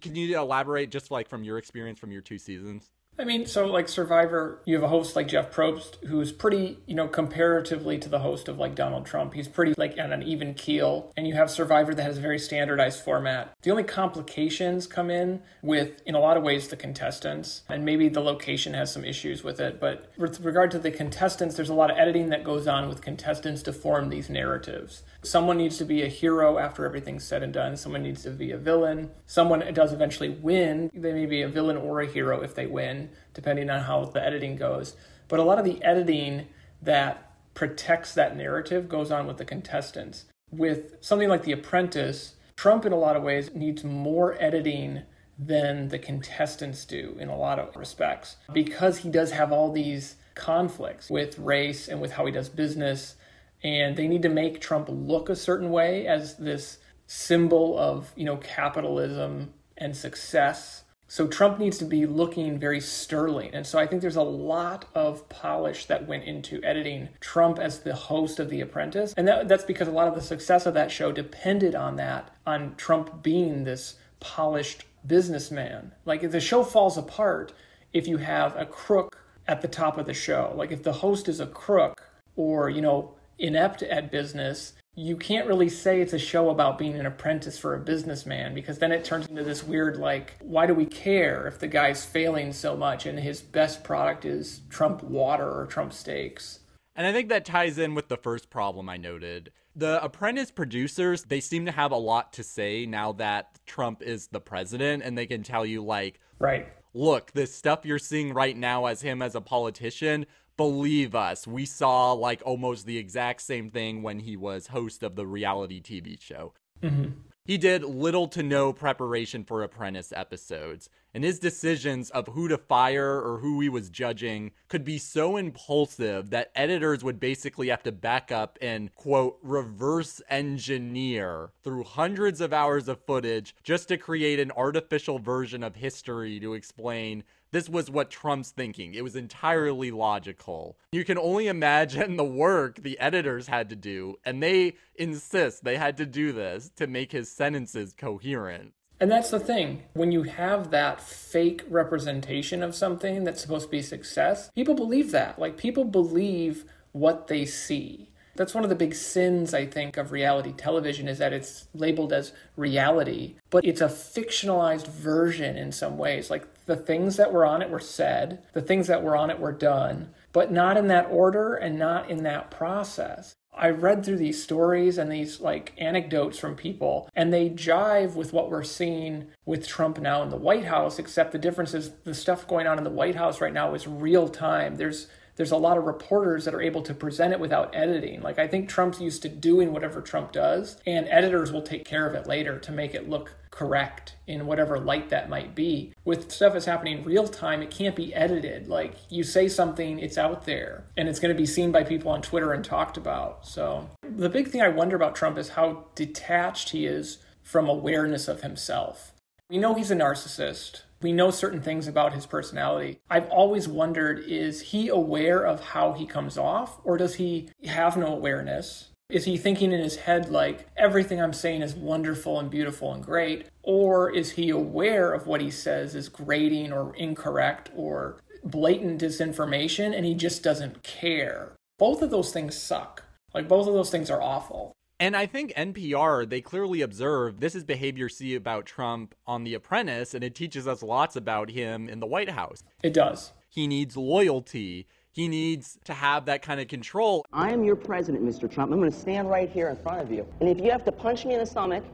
Can 0.00 0.14
you 0.14 0.38
elaborate 0.38 0.90
just 0.90 1.10
like 1.10 1.28
from 1.28 1.44
your 1.44 1.58
experience 1.58 1.98
from 1.98 2.10
your 2.10 2.22
two 2.22 2.38
seasons? 2.38 2.90
I 3.16 3.24
mean, 3.24 3.46
so 3.46 3.66
like 3.66 3.88
Survivor, 3.88 4.60
you 4.64 4.74
have 4.74 4.82
a 4.82 4.88
host 4.88 5.14
like 5.14 5.28
Jeff 5.28 5.52
Probst 5.52 6.04
who's 6.06 6.32
pretty, 6.32 6.78
you 6.86 6.96
know, 6.96 7.06
comparatively 7.06 7.96
to 7.98 8.08
the 8.08 8.18
host 8.18 8.48
of 8.48 8.58
like 8.58 8.74
Donald 8.74 9.06
Trump, 9.06 9.34
he's 9.34 9.46
pretty 9.46 9.72
like 9.76 9.96
on 10.00 10.12
an 10.12 10.24
even 10.24 10.52
keel. 10.54 11.12
And 11.16 11.28
you 11.28 11.34
have 11.34 11.48
Survivor 11.48 11.94
that 11.94 12.02
has 12.02 12.18
a 12.18 12.20
very 12.20 12.40
standardized 12.40 13.04
format. 13.04 13.54
The 13.62 13.70
only 13.70 13.84
complications 13.84 14.88
come 14.88 15.10
in 15.10 15.42
with, 15.62 16.02
in 16.04 16.16
a 16.16 16.18
lot 16.18 16.36
of 16.36 16.42
ways, 16.42 16.66
the 16.66 16.76
contestants, 16.76 17.62
and 17.68 17.84
maybe 17.84 18.08
the 18.08 18.20
location 18.20 18.74
has 18.74 18.92
some 18.92 19.04
issues 19.04 19.44
with 19.44 19.60
it. 19.60 19.78
But 19.78 20.10
with 20.18 20.40
regard 20.40 20.72
to 20.72 20.80
the 20.80 20.90
contestants, 20.90 21.54
there's 21.54 21.68
a 21.68 21.74
lot 21.74 21.92
of 21.92 21.96
editing 21.96 22.30
that 22.30 22.42
goes 22.42 22.66
on 22.66 22.88
with 22.88 23.00
contestants 23.00 23.62
to 23.62 23.72
form 23.72 24.08
these 24.08 24.28
narratives. 24.28 25.04
Someone 25.22 25.56
needs 25.56 25.78
to 25.78 25.84
be 25.84 26.02
a 26.02 26.08
hero 26.08 26.58
after 26.58 26.84
everything's 26.84 27.24
said 27.24 27.42
and 27.42 27.52
done. 27.52 27.76
Someone 27.76 28.02
needs 28.02 28.24
to 28.24 28.30
be 28.30 28.50
a 28.50 28.58
villain. 28.58 29.10
Someone 29.26 29.60
does 29.72 29.92
eventually 29.92 30.30
win. 30.30 30.90
They 30.92 31.12
may 31.12 31.26
be 31.26 31.42
a 31.42 31.48
villain 31.48 31.76
or 31.76 32.00
a 32.00 32.06
hero 32.06 32.42
if 32.42 32.54
they 32.54 32.66
win, 32.66 33.03
depending 33.32 33.70
on 33.70 33.80
how 33.80 34.04
the 34.04 34.24
editing 34.24 34.56
goes. 34.56 34.96
But 35.28 35.40
a 35.40 35.42
lot 35.42 35.58
of 35.58 35.64
the 35.64 35.82
editing 35.82 36.46
that 36.82 37.32
protects 37.54 38.14
that 38.14 38.36
narrative 38.36 38.88
goes 38.88 39.10
on 39.10 39.26
with 39.26 39.38
the 39.38 39.44
contestants. 39.44 40.26
With 40.50 40.96
something 41.00 41.28
like 41.28 41.44
The 41.44 41.52
Apprentice, 41.52 42.34
Trump, 42.56 42.84
in 42.84 42.92
a 42.92 42.98
lot 42.98 43.16
of 43.16 43.22
ways, 43.22 43.54
needs 43.54 43.84
more 43.84 44.36
editing 44.40 45.02
than 45.38 45.88
the 45.88 45.98
contestants 45.98 46.84
do 46.84 47.16
in 47.18 47.28
a 47.28 47.36
lot 47.36 47.58
of 47.58 47.74
respects 47.74 48.36
because 48.52 48.98
he 48.98 49.10
does 49.10 49.32
have 49.32 49.50
all 49.50 49.72
these 49.72 50.14
conflicts 50.36 51.10
with 51.10 51.38
race 51.38 51.88
and 51.88 52.00
with 52.00 52.12
how 52.12 52.24
he 52.24 52.30
does 52.30 52.48
business 52.48 53.16
and 53.64 53.96
they 53.96 54.06
need 54.06 54.22
to 54.22 54.28
make 54.28 54.60
Trump 54.60 54.88
look 54.90 55.30
a 55.30 55.34
certain 55.34 55.70
way 55.70 56.06
as 56.06 56.36
this 56.36 56.78
symbol 57.06 57.78
of, 57.78 58.12
you 58.14 58.26
know, 58.26 58.36
capitalism 58.36 59.54
and 59.78 59.96
success. 59.96 60.84
So 61.14 61.28
Trump 61.28 61.60
needs 61.60 61.78
to 61.78 61.84
be 61.84 62.06
looking 62.06 62.58
very 62.58 62.80
sterling. 62.80 63.54
And 63.54 63.64
so 63.64 63.78
I 63.78 63.86
think 63.86 64.02
there's 64.02 64.16
a 64.16 64.22
lot 64.22 64.86
of 64.96 65.28
polish 65.28 65.86
that 65.86 66.08
went 66.08 66.24
into 66.24 66.60
editing 66.64 67.08
Trump 67.20 67.60
as 67.60 67.78
the 67.78 67.94
host 67.94 68.40
of 68.40 68.50
The 68.50 68.60
Apprentice. 68.60 69.14
And 69.16 69.28
that, 69.28 69.46
that's 69.46 69.62
because 69.62 69.86
a 69.86 69.92
lot 69.92 70.08
of 70.08 70.16
the 70.16 70.20
success 70.20 70.66
of 70.66 70.74
that 70.74 70.90
show 70.90 71.12
depended 71.12 71.76
on 71.76 71.94
that, 71.94 72.34
on 72.44 72.74
Trump 72.74 73.22
being 73.22 73.62
this 73.62 73.94
polished 74.18 74.86
businessman. 75.06 75.92
Like 76.04 76.24
if 76.24 76.32
the 76.32 76.40
show 76.40 76.64
falls 76.64 76.98
apart 76.98 77.52
if 77.92 78.08
you 78.08 78.16
have 78.16 78.56
a 78.56 78.66
crook 78.66 79.16
at 79.46 79.62
the 79.62 79.68
top 79.68 79.98
of 79.98 80.06
the 80.06 80.14
show. 80.14 80.52
Like 80.56 80.72
if 80.72 80.82
the 80.82 80.94
host 80.94 81.28
is 81.28 81.38
a 81.38 81.46
crook 81.46 82.02
or, 82.34 82.68
you 82.68 82.80
know, 82.80 83.14
inept 83.38 83.84
at 83.84 84.10
business, 84.10 84.72
you 84.96 85.16
can't 85.16 85.46
really 85.46 85.68
say 85.68 86.00
it's 86.00 86.12
a 86.12 86.18
show 86.18 86.50
about 86.50 86.78
being 86.78 86.94
an 86.94 87.06
apprentice 87.06 87.58
for 87.58 87.74
a 87.74 87.80
businessman 87.80 88.54
because 88.54 88.78
then 88.78 88.92
it 88.92 89.04
turns 89.04 89.26
into 89.26 89.42
this 89.42 89.64
weird 89.64 89.96
like 89.96 90.34
why 90.40 90.66
do 90.66 90.74
we 90.74 90.86
care 90.86 91.46
if 91.48 91.58
the 91.58 91.66
guy's 91.66 92.04
failing 92.04 92.52
so 92.52 92.76
much 92.76 93.04
and 93.04 93.18
his 93.18 93.42
best 93.42 93.82
product 93.82 94.24
is 94.24 94.60
Trump 94.70 95.02
water 95.02 95.48
or 95.48 95.66
Trump 95.66 95.92
steaks. 95.92 96.60
And 96.94 97.06
I 97.06 97.12
think 97.12 97.28
that 97.30 97.44
ties 97.44 97.76
in 97.76 97.94
with 97.94 98.08
the 98.08 98.16
first 98.16 98.50
problem 98.50 98.88
I 98.88 98.96
noted. 98.96 99.50
The 99.74 100.02
apprentice 100.04 100.52
producers, 100.52 101.24
they 101.24 101.40
seem 101.40 101.66
to 101.66 101.72
have 101.72 101.90
a 101.90 101.96
lot 101.96 102.32
to 102.34 102.44
say 102.44 102.86
now 102.86 103.10
that 103.14 103.58
Trump 103.66 104.00
is 104.00 104.28
the 104.28 104.40
president 104.40 105.02
and 105.02 105.18
they 105.18 105.26
can 105.26 105.42
tell 105.42 105.66
you 105.66 105.82
like, 105.82 106.20
Right. 106.38 106.68
look, 106.92 107.32
this 107.32 107.52
stuff 107.52 107.84
you're 107.84 107.98
seeing 107.98 108.32
right 108.32 108.56
now 108.56 108.86
as 108.86 109.02
him 109.02 109.22
as 109.22 109.34
a 109.34 109.40
politician, 109.40 110.26
believe 110.56 111.14
us, 111.14 111.46
we 111.46 111.66
saw 111.66 112.12
like 112.12 112.42
almost 112.44 112.86
the 112.86 112.98
exact 112.98 113.42
same 113.42 113.70
thing 113.70 114.02
when 114.02 114.20
he 114.20 114.36
was 114.36 114.68
host 114.68 115.02
of 115.02 115.16
the 115.16 115.26
reality 115.26 115.80
TV 115.80 116.20
show. 116.20 116.52
Mm-hmm. 116.82 117.12
He 117.46 117.58
did 117.58 117.84
little 117.84 118.26
to 118.28 118.42
no 118.42 118.72
preparation 118.72 119.44
for 119.44 119.62
Apprentice 119.62 120.14
episodes, 120.16 120.88
and 121.12 121.22
his 121.22 121.38
decisions 121.38 122.08
of 122.08 122.28
who 122.28 122.48
to 122.48 122.56
fire 122.56 123.20
or 123.20 123.38
who 123.40 123.60
he 123.60 123.68
was 123.68 123.90
judging 123.90 124.52
could 124.68 124.82
be 124.82 124.96
so 124.96 125.36
impulsive 125.36 126.30
that 126.30 126.52
editors 126.54 127.04
would 127.04 127.20
basically 127.20 127.68
have 127.68 127.82
to 127.82 127.92
back 127.92 128.32
up 128.32 128.58
and, 128.62 128.94
quote, 128.94 129.38
reverse 129.42 130.22
engineer 130.30 131.50
through 131.62 131.84
hundreds 131.84 132.40
of 132.40 132.54
hours 132.54 132.88
of 132.88 133.04
footage 133.04 133.54
just 133.62 133.88
to 133.88 133.98
create 133.98 134.40
an 134.40 134.50
artificial 134.52 135.18
version 135.18 135.62
of 135.62 135.76
history 135.76 136.40
to 136.40 136.54
explain 136.54 137.24
this 137.54 137.68
was 137.68 137.88
what 137.88 138.10
Trump's 138.10 138.50
thinking. 138.50 138.94
It 138.94 139.04
was 139.04 139.14
entirely 139.14 139.92
logical. 139.92 140.76
You 140.90 141.04
can 141.04 141.16
only 141.16 141.46
imagine 141.46 142.16
the 142.16 142.24
work 142.24 142.82
the 142.82 142.98
editors 142.98 143.46
had 143.46 143.68
to 143.70 143.76
do, 143.76 144.16
and 144.24 144.42
they 144.42 144.74
insist 144.96 145.62
they 145.62 145.76
had 145.76 145.96
to 145.98 146.06
do 146.06 146.32
this 146.32 146.70
to 146.74 146.88
make 146.88 147.12
his 147.12 147.30
sentences 147.30 147.94
coherent. 147.96 148.72
And 148.98 149.10
that's 149.10 149.30
the 149.30 149.38
thing. 149.38 149.84
When 149.92 150.10
you 150.10 150.24
have 150.24 150.70
that 150.70 151.00
fake 151.00 151.62
representation 151.68 152.60
of 152.62 152.74
something 152.74 153.22
that's 153.22 153.42
supposed 153.42 153.66
to 153.66 153.70
be 153.70 153.82
success, 153.82 154.50
people 154.56 154.74
believe 154.74 155.12
that. 155.12 155.38
Like, 155.38 155.56
people 155.56 155.84
believe 155.84 156.64
what 156.90 157.28
they 157.28 157.44
see. 157.44 158.10
That's 158.36 158.54
one 158.54 158.64
of 158.64 158.70
the 158.70 158.76
big 158.76 158.94
sins, 158.94 159.54
I 159.54 159.66
think, 159.66 159.96
of 159.96 160.10
reality 160.10 160.52
television 160.52 161.06
is 161.06 161.18
that 161.18 161.32
it's 161.32 161.68
labeled 161.72 162.12
as 162.12 162.32
reality, 162.56 163.36
but 163.50 163.64
it's 163.64 163.80
a 163.80 163.86
fictionalized 163.86 164.88
version 164.88 165.56
in 165.56 165.70
some 165.70 165.98
ways. 165.98 166.30
Like, 166.30 166.53
the 166.66 166.76
things 166.76 167.16
that 167.16 167.32
were 167.32 167.44
on 167.44 167.62
it 167.62 167.70
were 167.70 167.80
said, 167.80 168.42
the 168.52 168.62
things 168.62 168.86
that 168.86 169.02
were 169.02 169.16
on 169.16 169.30
it 169.30 169.38
were 169.38 169.52
done, 169.52 170.10
but 170.32 170.50
not 170.50 170.76
in 170.76 170.88
that 170.88 171.08
order 171.10 171.54
and 171.54 171.78
not 171.78 172.10
in 172.10 172.22
that 172.22 172.50
process. 172.50 173.34
I 173.56 173.70
read 173.70 174.04
through 174.04 174.16
these 174.16 174.42
stories 174.42 174.98
and 174.98 175.10
these 175.10 175.40
like 175.40 175.72
anecdotes 175.78 176.38
from 176.38 176.56
people, 176.56 177.08
and 177.14 177.32
they 177.32 177.50
jive 177.50 178.14
with 178.14 178.32
what 178.32 178.50
we're 178.50 178.64
seeing 178.64 179.28
with 179.44 179.66
Trump 179.66 180.00
now 180.00 180.22
in 180.22 180.30
the 180.30 180.36
White 180.36 180.64
House, 180.64 180.98
except 180.98 181.30
the 181.32 181.38
difference 181.38 181.72
is 181.72 181.92
the 182.04 182.14
stuff 182.14 182.48
going 182.48 182.66
on 182.66 182.78
in 182.78 182.84
the 182.84 182.90
White 182.90 183.14
House 183.14 183.40
right 183.40 183.52
now 183.52 183.74
is 183.74 183.86
real 183.86 184.28
time. 184.28 184.76
There's 184.76 185.06
there's 185.36 185.50
a 185.50 185.56
lot 185.56 185.78
of 185.78 185.84
reporters 185.84 186.44
that 186.44 186.54
are 186.54 186.62
able 186.62 186.82
to 186.82 186.94
present 186.94 187.32
it 187.32 187.40
without 187.40 187.74
editing. 187.74 188.22
Like 188.22 188.38
I 188.38 188.46
think 188.46 188.68
Trump's 188.68 189.00
used 189.00 189.22
to 189.22 189.28
doing 189.28 189.72
whatever 189.72 190.00
Trump 190.00 190.32
does, 190.32 190.78
and 190.86 191.08
editors 191.08 191.52
will 191.52 191.62
take 191.62 191.84
care 191.84 192.06
of 192.06 192.14
it 192.14 192.26
later 192.26 192.58
to 192.58 192.72
make 192.72 192.94
it 192.94 193.08
look 193.08 193.36
correct 193.50 194.16
in 194.26 194.46
whatever 194.46 194.78
light 194.78 195.10
that 195.10 195.28
might 195.28 195.54
be. 195.54 195.92
With 196.04 196.30
stuff 196.32 196.52
that's 196.52 196.64
happening 196.64 197.04
real 197.04 197.28
time, 197.28 197.62
it 197.62 197.70
can't 197.70 197.94
be 197.94 198.14
edited. 198.14 198.68
Like 198.68 198.96
you 199.10 199.22
say 199.22 199.48
something, 199.48 199.98
it's 199.98 200.18
out 200.18 200.44
there, 200.44 200.84
and 200.96 201.08
it's 201.08 201.20
going 201.20 201.34
to 201.34 201.40
be 201.40 201.46
seen 201.46 201.70
by 201.70 201.84
people 201.84 202.10
on 202.10 202.22
Twitter 202.22 202.52
and 202.52 202.64
talked 202.64 202.96
about. 202.96 203.46
So 203.46 203.88
the 204.02 204.28
big 204.28 204.48
thing 204.48 204.60
I 204.60 204.68
wonder 204.68 204.96
about 204.96 205.14
Trump 205.14 205.38
is 205.38 205.50
how 205.50 205.86
detached 205.94 206.70
he 206.70 206.86
is 206.86 207.18
from 207.42 207.68
awareness 207.68 208.26
of 208.26 208.42
himself. 208.42 209.12
We 209.50 209.58
know 209.58 209.74
he's 209.74 209.90
a 209.90 209.96
narcissist. 209.96 210.82
We 211.04 211.12
know 211.12 211.30
certain 211.30 211.60
things 211.60 211.86
about 211.86 212.14
his 212.14 212.24
personality. 212.24 212.98
I've 213.10 213.28
always 213.28 213.68
wondered 213.68 214.20
is 214.20 214.62
he 214.62 214.88
aware 214.88 215.44
of 215.44 215.60
how 215.60 215.92
he 215.92 216.06
comes 216.06 216.38
off, 216.38 216.80
or 216.82 216.96
does 216.96 217.16
he 217.16 217.50
have 217.66 217.98
no 217.98 218.06
awareness? 218.06 218.88
Is 219.10 219.26
he 219.26 219.36
thinking 219.36 219.70
in 219.72 219.80
his 219.80 219.96
head 219.96 220.30
like 220.30 220.66
everything 220.78 221.20
I'm 221.20 221.34
saying 221.34 221.60
is 221.60 221.74
wonderful 221.74 222.40
and 222.40 222.50
beautiful 222.50 222.90
and 222.90 223.04
great? 223.04 223.48
Or 223.62 224.08
is 224.08 224.30
he 224.30 224.48
aware 224.48 225.12
of 225.12 225.26
what 225.26 225.42
he 225.42 225.50
says 225.50 225.94
is 225.94 226.08
grating 226.08 226.72
or 226.72 226.96
incorrect 226.96 227.70
or 227.76 228.16
blatant 228.42 229.02
disinformation 229.02 229.94
and 229.94 230.06
he 230.06 230.14
just 230.14 230.42
doesn't 230.42 230.82
care? 230.82 231.52
Both 231.78 232.00
of 232.00 232.08
those 232.08 232.32
things 232.32 232.56
suck. 232.56 233.02
Like 233.34 233.46
both 233.46 233.68
of 233.68 233.74
those 233.74 233.90
things 233.90 234.08
are 234.08 234.22
awful. 234.22 234.73
And 235.00 235.16
I 235.16 235.26
think 235.26 235.52
NPR, 235.54 236.28
they 236.28 236.40
clearly 236.40 236.80
observe 236.80 237.40
this 237.40 237.54
is 237.54 237.64
behavior 237.64 238.08
see 238.08 238.36
about 238.36 238.64
Trump 238.64 239.14
on 239.26 239.42
The 239.42 239.54
Apprentice, 239.54 240.14
and 240.14 240.22
it 240.22 240.34
teaches 240.36 240.68
us 240.68 240.82
lots 240.82 241.16
about 241.16 241.50
him 241.50 241.88
in 241.88 241.98
the 241.98 242.06
White 242.06 242.30
House. 242.30 242.62
It 242.82 242.92
does. 242.92 243.32
He 243.48 243.66
needs 243.66 243.96
loyalty. 243.96 244.86
He 245.10 245.26
needs 245.26 245.78
to 245.84 245.94
have 245.94 246.26
that 246.26 246.42
kind 246.42 246.60
of 246.60 246.68
control. 246.68 247.24
I 247.32 247.52
am 247.52 247.64
your 247.64 247.76
president, 247.76 248.24
Mr. 248.24 248.50
Trump. 248.50 248.72
I'm 248.72 248.78
going 248.78 248.90
to 248.90 248.96
stand 248.96 249.28
right 249.28 249.50
here 249.50 249.68
in 249.68 249.76
front 249.76 250.00
of 250.00 250.12
you. 250.12 250.26
And 250.40 250.48
if 250.48 250.58
you 250.58 250.70
have 250.70 250.84
to 250.84 250.92
punch 250.92 251.24
me 251.24 251.34
in 251.34 251.40
the 251.40 251.46
stomach 251.46 251.84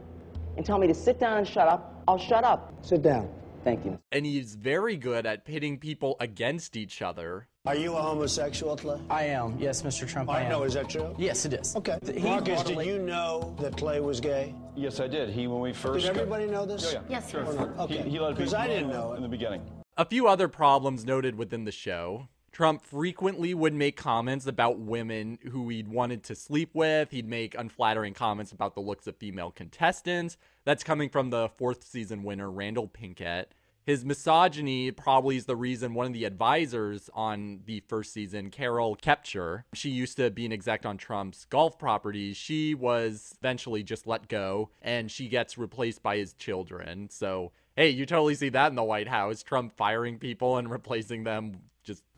and 0.57 0.65
tell 0.65 0.79
me 0.79 0.87
to 0.87 0.95
sit 0.95 1.19
down 1.19 1.39
and 1.39 1.49
shut 1.49 1.69
up, 1.69 2.03
I'll 2.07 2.19
shut 2.19 2.45
up. 2.45 2.73
Sit 2.83 3.03
down. 3.03 3.31
Thank 3.65 3.85
you. 3.85 3.99
And 4.13 4.25
he's 4.25 4.55
very 4.55 4.97
good 4.97 5.27
at 5.27 5.45
pitting 5.45 5.79
people 5.79 6.17
against 6.21 6.77
each 6.77 7.03
other. 7.03 7.47
Are 7.67 7.75
you 7.75 7.95
a 7.95 8.01
homosexual, 8.01 8.77
Clay? 8.77 8.99
I 9.11 9.25
am, 9.25 9.57
yes, 9.59 9.83
Mr. 9.83 10.09
Trump. 10.09 10.31
I, 10.31 10.39
I 10.39 10.43
am. 10.43 10.49
know. 10.51 10.63
Is 10.63 10.75
that 10.75 10.89
true? 10.89 11.15
Yes, 11.19 11.45
it 11.45 11.53
is. 11.53 11.77
Okay. 11.77 11.99
He 12.07 12.21
Marcus, 12.21 12.63
did 12.63 12.85
you 12.87 12.99
know 12.99 13.55
that 13.61 13.77
Clay 13.77 14.01
was 14.01 14.19
gay? 14.19 14.55
Yes, 14.77 14.99
I 14.99 15.07
did. 15.09 15.29
He 15.29 15.47
when 15.47 15.61
we 15.61 15.73
first. 15.75 16.07
Did 16.07 16.15
got- 16.15 16.21
everybody 16.23 16.47
know 16.47 16.65
this? 16.65 16.85
Yeah, 16.93 17.01
yeah. 17.01 17.19
Yes, 17.19 17.31
Sure. 17.31 17.45
yes. 17.45 17.55
Okay. 17.81 18.03
He, 18.03 18.11
he 18.11 18.19
let 18.19 18.35
Because 18.35 18.55
I 18.55 18.67
didn't 18.67 18.89
know 18.89 19.13
in 19.13 19.23
the 19.23 19.29
beginning. 19.29 19.63
A 19.99 20.05
few 20.07 20.27
other 20.27 20.49
problems 20.49 21.05
noted 21.05 21.37
within 21.37 21.65
the 21.65 21.73
show. 21.73 22.29
Trump 22.61 22.85
frequently 22.85 23.55
would 23.55 23.73
make 23.73 23.97
comments 23.97 24.47
about 24.47 24.79
women 24.79 25.39
who 25.51 25.71
he'd 25.71 25.89
wanted 25.89 26.23
to 26.23 26.35
sleep 26.35 26.69
with. 26.75 27.11
He'd 27.11 27.27
make 27.27 27.55
unflattering 27.57 28.13
comments 28.13 28.53
about 28.53 28.75
the 28.75 28.83
looks 28.83 29.07
of 29.07 29.17
female 29.17 29.51
contestants. 29.51 30.37
That's 30.67 30.85
coming 30.85 31.09
from 31.09 31.31
the 31.31 31.49
fourth 31.49 31.83
season 31.83 32.23
winner, 32.23 32.51
Randall 32.51 32.87
Pinkett. 32.87 33.47
His 33.87 34.05
misogyny 34.05 34.91
probably 34.91 35.39
is 35.39 35.47
the 35.47 35.57
reason 35.57 35.95
one 35.95 36.09
of 36.09 36.13
the 36.13 36.27
advisors 36.27 37.09
on 37.15 37.61
the 37.65 37.81
first 37.89 38.13
season, 38.13 38.51
Carol 38.51 38.95
Kepcher, 38.95 39.65
she 39.73 39.89
used 39.89 40.19
to 40.19 40.31
be 40.31 40.45
an 40.45 40.53
exec 40.53 40.85
on 40.85 40.99
Trump's 40.99 41.47
golf 41.47 41.79
properties. 41.79 42.37
She 42.37 42.75
was 42.75 43.37
eventually 43.41 43.83
just 43.83 44.07
let 44.07 44.29
go 44.29 44.69
and 44.83 45.11
she 45.11 45.29
gets 45.29 45.57
replaced 45.57 46.03
by 46.03 46.19
his 46.19 46.35
children. 46.35 47.09
So, 47.09 47.53
hey, 47.75 47.89
you 47.89 48.05
totally 48.05 48.35
see 48.35 48.51
that 48.51 48.69
in 48.69 48.77
the 48.77 48.85
White 48.85 49.09
House 49.09 49.43
Trump 49.43 49.73
firing 49.79 50.19
people 50.19 50.59
and 50.59 50.71
replacing 50.71 51.25
them 51.25 51.63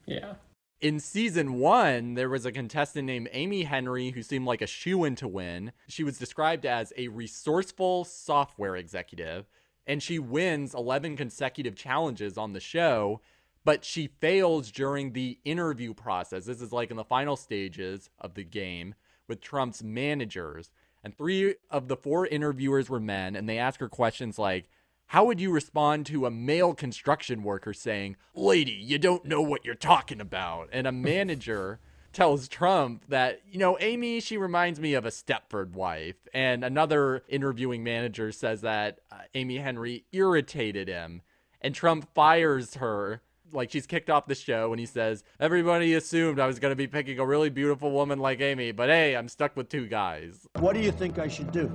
Yeah. 0.06 0.34
in 0.80 0.98
season 0.98 1.54
one, 1.54 2.14
there 2.14 2.28
was 2.28 2.44
a 2.44 2.52
contestant 2.52 3.06
named 3.06 3.28
Amy 3.32 3.62
Henry 3.62 4.10
who 4.10 4.22
seemed 4.22 4.46
like 4.46 4.60
a 4.60 4.66
shoe 4.66 5.04
in 5.04 5.14
to 5.16 5.28
win. 5.28 5.72
She 5.86 6.02
was 6.02 6.18
described 6.18 6.66
as 6.66 6.92
a 6.96 7.08
resourceful 7.08 8.04
software 8.04 8.74
executive, 8.76 9.46
and 9.86 10.02
she 10.02 10.18
wins 10.18 10.74
11 10.74 11.16
consecutive 11.16 11.76
challenges 11.76 12.36
on 12.36 12.52
the 12.52 12.60
show, 12.60 13.20
but 13.64 13.84
she 13.84 14.08
fails 14.08 14.72
during 14.72 15.12
the 15.12 15.38
interview 15.44 15.94
process. 15.94 16.46
This 16.46 16.60
is 16.60 16.72
like 16.72 16.90
in 16.90 16.96
the 16.96 17.04
final 17.04 17.36
stages 17.36 18.10
of 18.18 18.34
the 18.34 18.44
game 18.44 18.94
with 19.28 19.40
Trump's 19.40 19.84
managers. 19.84 20.72
And 21.04 21.16
three 21.16 21.54
of 21.70 21.86
the 21.88 21.96
four 21.96 22.26
interviewers 22.26 22.90
were 22.90 23.00
men, 23.00 23.36
and 23.36 23.48
they 23.48 23.58
ask 23.58 23.78
her 23.80 23.88
questions 23.88 24.38
like, 24.38 24.68
how 25.12 25.26
would 25.26 25.38
you 25.38 25.50
respond 25.50 26.06
to 26.06 26.24
a 26.24 26.30
male 26.30 26.72
construction 26.72 27.42
worker 27.42 27.74
saying, 27.74 28.16
Lady, 28.34 28.72
you 28.72 28.98
don't 28.98 29.26
know 29.26 29.42
what 29.42 29.62
you're 29.62 29.74
talking 29.74 30.22
about? 30.22 30.70
And 30.72 30.86
a 30.86 30.92
manager 31.10 31.80
tells 32.14 32.48
Trump 32.48 33.04
that, 33.08 33.42
you 33.46 33.58
know, 33.58 33.76
Amy, 33.78 34.20
she 34.20 34.38
reminds 34.38 34.80
me 34.80 34.94
of 34.94 35.04
a 35.04 35.10
Stepford 35.10 35.72
wife. 35.72 36.16
And 36.32 36.64
another 36.64 37.24
interviewing 37.28 37.84
manager 37.84 38.32
says 38.32 38.62
that 38.62 39.00
uh, 39.10 39.16
Amy 39.34 39.58
Henry 39.58 40.06
irritated 40.12 40.88
him. 40.88 41.20
And 41.60 41.74
Trump 41.74 42.08
fires 42.14 42.76
her. 42.76 43.20
Like 43.52 43.70
she's 43.70 43.86
kicked 43.86 44.08
off 44.08 44.28
the 44.28 44.34
show, 44.34 44.72
and 44.72 44.80
he 44.80 44.86
says, 44.86 45.24
Everybody 45.38 45.92
assumed 45.92 46.40
I 46.40 46.46
was 46.46 46.58
going 46.58 46.72
to 46.72 46.76
be 46.76 46.86
picking 46.86 47.18
a 47.18 47.26
really 47.26 47.50
beautiful 47.50 47.90
woman 47.90 48.18
like 48.18 48.40
Amy, 48.40 48.72
but 48.72 48.88
hey, 48.88 49.14
I'm 49.14 49.28
stuck 49.28 49.58
with 49.58 49.68
two 49.68 49.88
guys. 49.88 50.48
What 50.58 50.72
do 50.72 50.80
you 50.80 50.90
think 50.90 51.18
I 51.18 51.28
should 51.28 51.52
do? 51.52 51.70